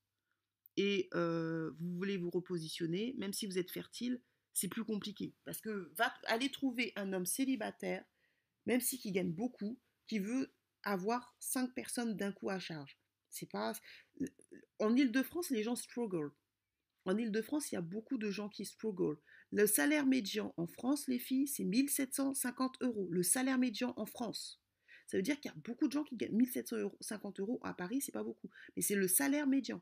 et 0.78 1.10
vous 1.14 1.96
voulez 1.98 2.18
vous 2.18 2.30
repositionner, 2.30 3.16
même 3.18 3.34
si 3.34 3.48
vous 3.48 3.58
êtes 3.58 3.72
fertile, 3.72 4.22
c'est 4.54 4.70
plus 4.70 4.86
compliqué. 4.86 5.34
Parce 5.46 5.62
que 5.62 5.92
va 5.98 6.14
aller 6.28 6.50
trouver 6.50 6.94
un 6.96 7.14
homme 7.14 7.26
célibataire, 7.26 8.06
même 8.66 8.82
si 8.82 8.98
qui 8.98 9.12
gagne 9.12 9.32
beaucoup, 9.32 9.78
qui 10.08 10.20
veut 10.20 10.54
avoir 10.84 11.36
cinq 11.40 11.74
personnes 11.74 12.16
d'un 12.16 12.32
coup 12.32 12.50
à 12.50 12.60
charge. 12.60 12.98
C'est 13.30 13.50
pas. 13.50 13.74
En 14.80 14.96
Ile-de-France, 14.96 15.50
les 15.50 15.64
gens 15.64 15.76
struggle. 15.76 16.32
En 17.06 17.18
Ile-de-France, 17.18 17.72
il 17.72 17.76
y 17.76 17.78
a 17.78 17.82
beaucoup 17.82 18.18
de 18.18 18.30
gens 18.32 18.50
qui 18.50 18.66
struggle. 18.66 19.18
Le 19.52 19.66
salaire 19.68 20.06
médian 20.06 20.54
en 20.58 20.68
France, 20.68 21.08
les 21.08 21.20
filles, 21.20 21.48
c'est 21.48 21.64
1750 21.64 22.78
euros. 22.82 23.08
Le 23.12 23.24
salaire 23.24 23.58
médian 23.58 23.94
en 23.96 24.06
France. 24.06 24.62
Ça 25.08 25.18
veut 25.18 25.24
dire 25.24 25.40
qu'il 25.40 25.50
y 25.50 25.54
a 25.54 25.58
beaucoup 25.64 25.88
de 25.88 25.94
gens 25.94 26.04
qui 26.04 26.18
gagnent 26.18 26.36
1750 26.36 27.40
euros 27.40 27.60
à 27.64 27.74
Paris, 27.74 28.02
c'est 28.02 28.12
pas 28.12 28.24
beaucoup. 28.24 28.50
Mais 28.76 28.82
c'est 28.82 28.96
le 28.96 29.08
salaire 29.08 29.48
médian. 29.48 29.82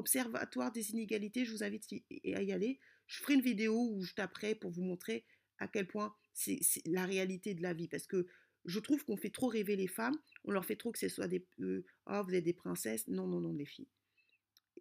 Observatoire 0.00 0.72
des 0.72 0.92
inégalités, 0.92 1.44
je 1.44 1.52
vous 1.52 1.62
invite 1.62 1.84
à 1.92 2.42
y 2.42 2.52
aller. 2.52 2.80
Je 3.06 3.20
ferai 3.20 3.34
une 3.34 3.42
vidéo 3.42 3.90
où 3.92 4.02
je 4.02 4.14
taperai 4.14 4.54
pour 4.54 4.70
vous 4.70 4.80
montrer 4.80 5.26
à 5.58 5.68
quel 5.68 5.86
point 5.86 6.14
c'est 6.32 6.58
la 6.86 7.04
réalité 7.04 7.52
de 7.52 7.60
la 7.60 7.74
vie. 7.74 7.86
Parce 7.86 8.06
que 8.06 8.26
je 8.64 8.78
trouve 8.80 9.04
qu'on 9.04 9.18
fait 9.18 9.28
trop 9.28 9.48
rêver 9.48 9.76
les 9.76 9.88
femmes, 9.88 10.16
on 10.44 10.52
leur 10.52 10.64
fait 10.64 10.76
trop 10.76 10.90
que 10.90 10.98
ce 10.98 11.10
soit 11.10 11.28
des... 11.28 11.46
Euh, 11.60 11.84
oh, 12.06 12.22
vous 12.26 12.34
êtes 12.34 12.44
des 12.44 12.54
princesses. 12.54 13.06
Non, 13.08 13.26
non, 13.26 13.40
non, 13.40 13.52
les 13.52 13.66
filles. 13.66 13.88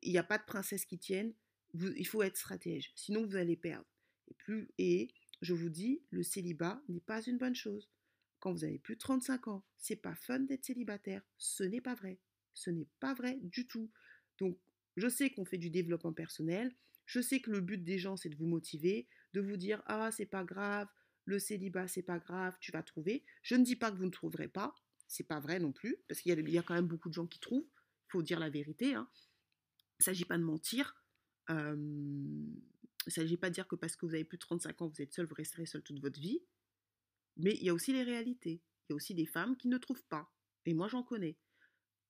Il 0.04 0.14
n'y 0.14 0.18
a 0.18 0.24
pas 0.24 0.38
de 0.38 0.46
princesses 0.46 0.86
qui 0.86 0.98
tiennent. 0.98 1.34
il 1.74 2.08
faut 2.08 2.24
être 2.24 2.38
stratège, 2.38 2.94
sinon 2.96 3.26
vous 3.26 3.36
allez 3.36 3.58
perdre. 3.58 3.86
Et 4.78 5.10
je 5.42 5.54
vous 5.54 5.70
dis, 5.70 6.02
le 6.12 6.24
célibat 6.24 6.82
n'est 6.88 7.02
pas 7.02 7.22
une 7.22 7.38
bonne 7.38 7.56
chose. 7.56 7.90
Quand 8.40 8.54
vous 8.54 8.64
avez 8.64 8.80
plus 8.80 8.96
de 8.96 9.02
35 9.02 9.50
ans, 9.50 9.66
c'est 9.78 9.98
pas 9.98 10.16
fun 10.16 10.40
d'être 10.40 10.64
célibataire. 10.64 11.22
Ce 11.38 11.64
n'est 11.64 11.82
pas 11.82 11.96
vrai. 11.96 12.20
Ce 12.54 12.70
n'est 12.70 12.88
pas 13.02 13.14
vrai 13.14 13.38
du 13.42 13.68
tout. 13.68 13.92
Donc, 14.38 14.58
je 15.00 15.08
sais 15.08 15.30
qu'on 15.30 15.46
fait 15.46 15.58
du 15.58 15.70
développement 15.70 16.14
personnel. 16.14 16.76
Je 17.06 17.22
sais 17.22 17.40
que 17.40 17.52
le 17.52 17.62
but 17.62 17.84
des 17.84 17.98
gens, 17.98 18.18
c'est 18.18 18.30
de 18.30 18.36
vous 18.36 18.46
motiver, 18.46 19.08
de 19.34 19.42
vous 19.42 19.58
dire 19.58 19.82
Ah, 19.88 20.12
c'est 20.12 20.26
pas 20.26 20.44
grave, 20.44 20.88
le 21.26 21.40
célibat, 21.40 21.88
c'est 21.88 22.04
pas 22.04 22.20
grave, 22.20 22.56
tu 22.60 22.72
vas 22.72 22.84
trouver. 22.84 23.26
Je 23.42 23.56
ne 23.56 23.64
dis 23.64 23.76
pas 23.76 23.92
que 23.92 23.98
vous 23.98 24.06
ne 24.06 24.12
trouverez 24.12 24.48
pas, 24.48 24.76
c'est 25.08 25.28
pas 25.28 25.40
vrai 25.40 25.60
non 25.60 25.72
plus, 25.72 25.98
parce 26.08 26.22
qu'il 26.22 26.50
y, 26.50 26.58
a 26.58 26.64
quand 26.64 26.76
même 26.76 26.88
beaucoup 26.88 27.10
de 27.10 27.14
gens 27.14 27.28
qui 27.28 27.40
trouvent, 27.40 27.66
il 27.66 28.12
faut 28.12 28.22
dire 28.22 28.40
la 28.40 28.50
vérité. 28.50 28.94
Hein. 28.94 29.10
Il 30.00 30.02
ne 30.02 30.04
s'agit 30.06 30.26
pas 30.26 30.38
de 30.38 30.44
mentir. 30.44 30.96
il 31.50 31.56
ne 31.56 33.12
s'agit 33.12 33.38
pas 33.38 33.50
de 33.50 33.56
dire 33.56 33.68
que 33.68 33.76
parce 33.76 33.96
que 33.96 34.06
vous 34.06 34.14
avez 34.14 34.24
plus 34.24 34.38
de 34.38 34.44
35 34.44 34.82
ans, 34.82 34.88
vous 34.88 35.02
êtes 35.02 35.14
seul, 35.14 35.26
vous 35.26 35.36
resterez 35.36 35.66
seul 35.66 35.82
toute 35.82 36.00
votre 36.00 36.20
vie. 36.20 36.42
Mais 37.38 37.56
il 37.56 37.64
y 37.64 37.70
a 37.70 37.74
aussi 37.74 37.94
les 37.94 38.04
réalités. 38.04 38.62
Il 38.88 38.92
y 38.92 38.94
a 38.94 38.96
aussi 38.96 39.14
des 39.16 39.26
femmes 39.26 39.56
qui 39.58 39.68
ne 39.68 39.78
trouvent 39.78 40.06
pas. 40.10 40.32
Et 40.66 40.74
moi, 40.74 40.88
j'en 40.88 41.04
connais. 41.04 41.38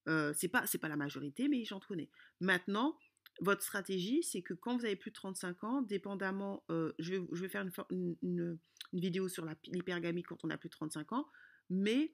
Euh, 0.07 0.33
c'est 0.35 0.47
pas, 0.47 0.63
pas 0.81 0.87
la 0.87 0.95
majorité, 0.95 1.47
mais 1.47 1.63
j'en 1.65 1.79
connais. 1.79 2.09
Maintenant, 2.39 2.97
votre 3.41 3.61
stratégie, 3.61 4.23
c'est 4.23 4.41
que 4.41 4.53
quand 4.53 4.77
vous 4.77 4.85
avez 4.85 4.95
plus 4.95 5.11
de 5.11 5.15
35 5.15 5.63
ans, 5.63 5.81
dépendamment, 5.81 6.63
je, 6.69 7.13
vais, 7.13 7.27
je, 7.31 7.41
vais, 7.41 7.49
faire 7.49 7.65
une, 7.89 8.15
une, 8.21 8.57
vidéo 8.91 9.27
sur 9.27 9.45
l'hypergamie 9.67 10.23
quand 10.23 10.43
on 10.43 10.49
a 10.49 10.57
plus 10.57 10.69
de 10.69 10.73
35 10.73 11.13
ans, 11.13 11.27
mais 11.69 12.13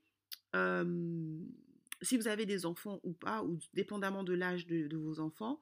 si 2.02 2.18
vous 2.18 2.28
avez 2.28 2.46
des 2.46 2.66
enfants 2.66 3.00
ou 3.04 3.14
pas, 3.14 3.44
ou 3.44 3.60
dépendamment 3.74 4.24
de 4.24 4.34
l'âge 4.34 4.68
de, 4.68 4.96
vos 4.98 5.20
enfants, 5.20 5.62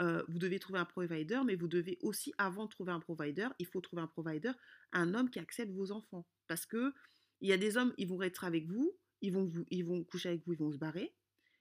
vous 0.00 0.38
devez 0.38 0.58
trouver 0.58 0.78
un 0.78 0.84
provider, 0.84 1.40
mais 1.44 1.54
vous 1.54 1.68
devez 1.68 1.98
aussi, 2.02 2.32
avant 2.38 2.64
de 2.64 2.70
trouver 2.70 2.92
un 2.92 3.00
provider, 3.00 3.48
il 3.58 3.66
faut 3.66 3.80
trouver 3.80 4.02
un 4.02 4.06
provider, 4.06 4.52
un 4.92 5.14
homme 5.14 5.30
qui 5.30 5.38
accepte 5.38 5.72
vos 5.72 5.92
enfants. 5.92 6.26
Parce 6.48 6.66
que 6.66 6.92
il 7.40 7.48
y 7.48 7.52
a 7.52 7.58
des 7.58 7.76
hommes, 7.76 7.92
ils 7.98 8.08
vont 8.08 8.22
être 8.22 8.44
avec 8.44 8.66
vous, 8.66 8.96
ils 9.20 9.32
vont, 9.32 9.44
vous, 9.44 9.64
ils 9.70 9.84
vont 9.84 10.02
coucher 10.04 10.30
avec 10.30 10.46
vous, 10.46 10.54
ils 10.54 10.58
vont 10.58 10.72
se 10.72 10.78
barrer. 10.78 11.14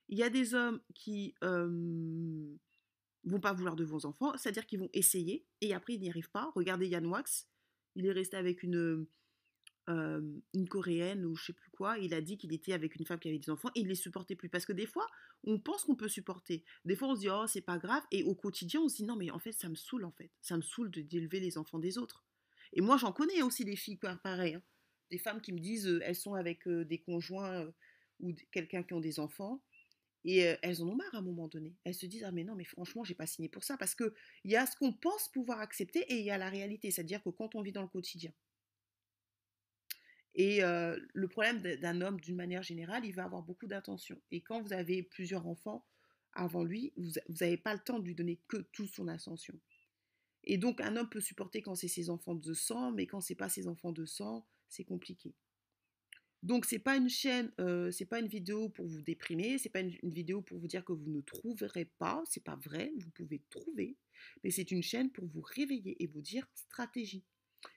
Il 0.09 0.17
y 0.17 0.23
a 0.23 0.29
des 0.29 0.53
hommes 0.53 0.81
qui 0.93 1.33
euh, 1.43 1.67
vont 3.23 3.39
pas 3.39 3.53
vouloir 3.53 3.75
de 3.75 3.83
vos 3.83 4.05
enfants, 4.05 4.33
c'est-à-dire 4.37 4.65
qu'ils 4.65 4.79
vont 4.79 4.89
essayer 4.93 5.45
et 5.61 5.73
après 5.73 5.93
ils 5.93 6.01
n'y 6.01 6.09
arrivent 6.09 6.31
pas. 6.31 6.51
Regardez 6.55 6.87
Yann 6.87 7.05
Wax, 7.05 7.47
il 7.95 8.05
est 8.05 8.11
resté 8.11 8.37
avec 8.37 8.63
une, 8.63 9.07
coréenne 10.69 11.25
ou 11.25 11.35
je 11.35 11.45
sais 11.45 11.53
plus 11.53 11.69
quoi, 11.71 11.97
il 11.99 12.13
a 12.13 12.21
dit 12.21 12.37
qu'il 12.37 12.53
était 12.53 12.73
avec 12.73 12.95
une 12.95 13.05
femme 13.05 13.19
qui 13.19 13.29
avait 13.29 13.39
des 13.39 13.49
enfants 13.49 13.69
et 13.75 13.81
il 13.81 13.87
les 13.87 13.95
supportait 13.95 14.35
plus. 14.35 14.49
Parce 14.49 14.65
que 14.65 14.73
des 14.73 14.85
fois, 14.85 15.07
on 15.43 15.59
pense 15.59 15.83
qu'on 15.83 15.95
peut 15.95 16.07
supporter. 16.07 16.63
Des 16.85 16.95
fois, 16.95 17.09
on 17.09 17.15
se 17.15 17.21
dit, 17.21 17.29
oh, 17.29 17.45
c'est 17.47 17.61
pas 17.61 17.77
grave. 17.77 18.03
Et 18.11 18.23
au 18.23 18.33
quotidien, 18.33 18.81
on 18.81 18.89
se 18.89 18.97
dit, 18.97 19.03
non, 19.03 19.15
mais 19.15 19.29
en 19.31 19.39
fait, 19.39 19.51
ça 19.51 19.67
me 19.67 19.75
saoule, 19.75 20.05
en 20.05 20.11
fait. 20.11 20.31
Ça 20.41 20.55
me 20.55 20.61
saoule 20.61 20.89
d'élever 20.89 21.39
les 21.39 21.57
enfants 21.57 21.79
des 21.79 21.97
autres. 21.97 22.23
Et 22.71 22.81
moi, 22.81 22.97
j'en 22.97 23.11
connais 23.11 23.41
aussi 23.41 23.65
des 23.65 23.75
filles, 23.75 23.99
pareil. 24.23 24.55
Hein. 24.55 24.63
Des 25.11 25.17
femmes 25.17 25.41
qui 25.41 25.51
me 25.51 25.59
disent, 25.59 25.87
euh, 25.87 25.99
elles 26.03 26.15
sont 26.15 26.33
avec 26.33 26.67
des 26.67 26.99
conjoints 26.99 27.69
ou 28.19 28.33
quelqu'un 28.51 28.83
qui 28.83 28.93
ont 28.93 29.01
des 29.01 29.19
enfants. 29.19 29.61
Et 30.25 30.39
elles 30.61 30.81
en 30.81 30.87
ont 30.87 30.95
marre 30.95 31.13
à 31.13 31.17
un 31.17 31.21
moment 31.21 31.47
donné. 31.47 31.75
Elles 31.83 31.95
se 31.95 32.05
disent 32.05 32.23
Ah, 32.23 32.31
mais 32.31 32.43
non, 32.43 32.55
mais 32.55 32.63
franchement, 32.63 33.03
j'ai 33.03 33.15
pas 33.15 33.27
signé 33.27 33.49
pour 33.49 33.63
ça. 33.63 33.77
Parce 33.77 33.93
qu'il 33.95 34.11
y 34.45 34.55
a 34.55 34.65
ce 34.65 34.75
qu'on 34.77 34.93
pense 34.93 35.29
pouvoir 35.29 35.59
accepter 35.59 35.99
et 36.11 36.19
il 36.19 36.25
y 36.25 36.31
a 36.31 36.37
la 36.37 36.49
réalité. 36.49 36.91
C'est-à-dire 36.91 37.21
que 37.21 37.29
quand 37.29 37.55
on 37.55 37.61
vit 37.61 37.73
dans 37.73 37.81
le 37.81 37.87
quotidien. 37.87 38.31
Et 40.35 40.61
le 40.61 41.27
problème 41.27 41.61
d'un 41.61 42.01
homme, 42.01 42.19
d'une 42.19 42.35
manière 42.35 42.63
générale, 42.63 43.05
il 43.05 43.13
va 43.13 43.25
avoir 43.25 43.43
beaucoup 43.43 43.67
d'attention. 43.67 44.19
Et 44.31 44.41
quand 44.41 44.61
vous 44.61 44.73
avez 44.73 45.03
plusieurs 45.03 45.45
enfants 45.45 45.85
avant 46.33 46.63
lui, 46.63 46.93
vous 46.97 47.11
n'avez 47.41 47.57
pas 47.57 47.73
le 47.73 47.79
temps 47.79 47.99
de 47.99 48.05
lui 48.05 48.15
donner 48.15 48.39
que 48.47 48.57
toute 48.57 48.89
son 48.89 49.07
attention. 49.07 49.59
Et 50.45 50.57
donc, 50.57 50.81
un 50.81 50.97
homme 50.97 51.09
peut 51.09 51.21
supporter 51.21 51.61
quand 51.61 51.75
c'est 51.75 51.87
ses 51.87 52.09
enfants 52.09 52.35
de 52.35 52.53
sang, 52.53 52.91
mais 52.91 53.05
quand 53.05 53.21
c'est 53.21 53.35
pas 53.35 53.49
ses 53.49 53.67
enfants 53.67 53.91
de 53.91 54.05
sang, 54.05 54.45
c'est 54.67 54.83
compliqué. 54.83 55.35
Donc 56.43 56.65
c'est 56.65 56.79
pas 56.79 56.97
une 56.97 57.09
chaîne, 57.09 57.53
euh, 57.61 57.89
c'est 57.89 58.05
pas 58.05 58.19
une 58.19 58.27
vidéo 58.27 58.67
pour 58.67 58.85
vous 58.85 59.01
déprimer, 59.01 59.57
c'est 59.57 59.69
pas 59.69 59.79
une, 59.79 59.95
vidéo 60.03 60.41
pour 60.41 60.59
vous 60.59 60.67
dire 60.67 60.83
que 60.83 60.91
vous 60.91 61.09
ne 61.09 61.21
trouverez 61.21 61.85
pas, 61.85 62.21
c'est 62.29 62.43
pas 62.43 62.57
vrai, 62.57 62.91
vous 62.97 63.09
pouvez 63.11 63.41
trouver, 63.49 63.95
mais 64.43 64.51
c'est 64.51 64.69
une 64.69 64.83
chaîne 64.83 65.09
pour 65.09 65.25
vous 65.25 65.41
réveiller 65.41 65.95
et 66.03 66.07
vous 66.07 66.21
dire 66.21 66.45
stratégie. 66.53 67.23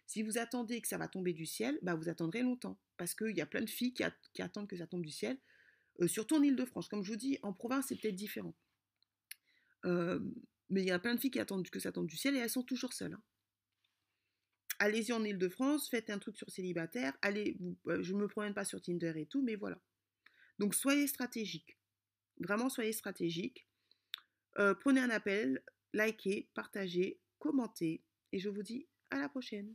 Si 0.08 0.24
vous 0.24 0.36
attendez 0.36 0.80
que 0.80 0.88
ça 0.88 0.98
va 0.98 1.06
tomber 1.06 1.32
du 1.32 1.46
ciel, 1.46 1.78
bah 1.82 1.94
vous 1.94 2.08
attendrez 2.08 2.42
longtemps, 2.42 2.76
parce 2.96 3.14
qu'il 3.14 3.36
y 3.36 3.40
a 3.40 3.46
plein 3.46 3.62
de 3.62 3.70
filles 3.70 3.94
qui, 3.94 4.02
attendent 4.42 4.66
que 4.66 4.76
ça 4.76 4.88
tombe 4.88 5.04
du 5.04 5.12
ciel, 5.12 5.38
surtout 6.08 6.34
en 6.34 6.42
Ile-de-France. 6.42 6.88
Comme 6.88 7.04
je 7.04 7.12
vous 7.12 7.18
dis, 7.18 7.38
en 7.42 7.52
province 7.52 7.86
c'est 7.88 7.96
peut-être 7.96 8.16
différent, 8.16 8.56
mais 9.84 10.82
il 10.82 10.86
y 10.86 10.90
a 10.90 10.98
plein 10.98 11.14
de 11.14 11.20
filles 11.20 11.30
qui 11.30 11.38
attendent 11.38 11.70
que 11.70 11.78
ça 11.78 11.92
tombe 11.92 12.08
du 12.08 12.16
ciel 12.16 12.34
et 12.34 12.40
elles 12.40 12.50
sont 12.50 12.64
toujours 12.64 12.94
seules. 12.94 13.14
Hein 13.14 13.22
allez-y 14.78 15.12
en 15.12 15.24
Ile-de-France, 15.24 15.88
faites 15.88 16.10
un 16.10 16.18
truc 16.18 16.36
sur 16.36 16.50
célibataire, 16.50 17.16
allez, 17.22 17.58
euh, 17.86 18.02
je 18.02 18.12
ne 18.12 18.20
me 18.20 18.28
promène 18.28 18.54
pas 18.54 18.64
sur 18.64 18.80
Tinder 18.80 19.12
et 19.16 19.26
tout, 19.26 19.42
mais 19.42 19.56
voilà. 19.56 19.80
Donc 20.58 20.74
soyez 20.74 21.06
stratégique. 21.06 21.78
Vraiment, 22.38 22.68
soyez 22.68 22.92
stratégique. 22.92 23.66
Euh, 24.58 24.74
prenez 24.74 25.00
un 25.00 25.10
appel, 25.10 25.62
likez, 25.92 26.48
partagez, 26.54 27.20
commentez, 27.38 28.02
et 28.32 28.38
je 28.38 28.48
vous 28.48 28.62
dis 28.62 28.86
à 29.10 29.18
la 29.18 29.28
prochaine. 29.28 29.74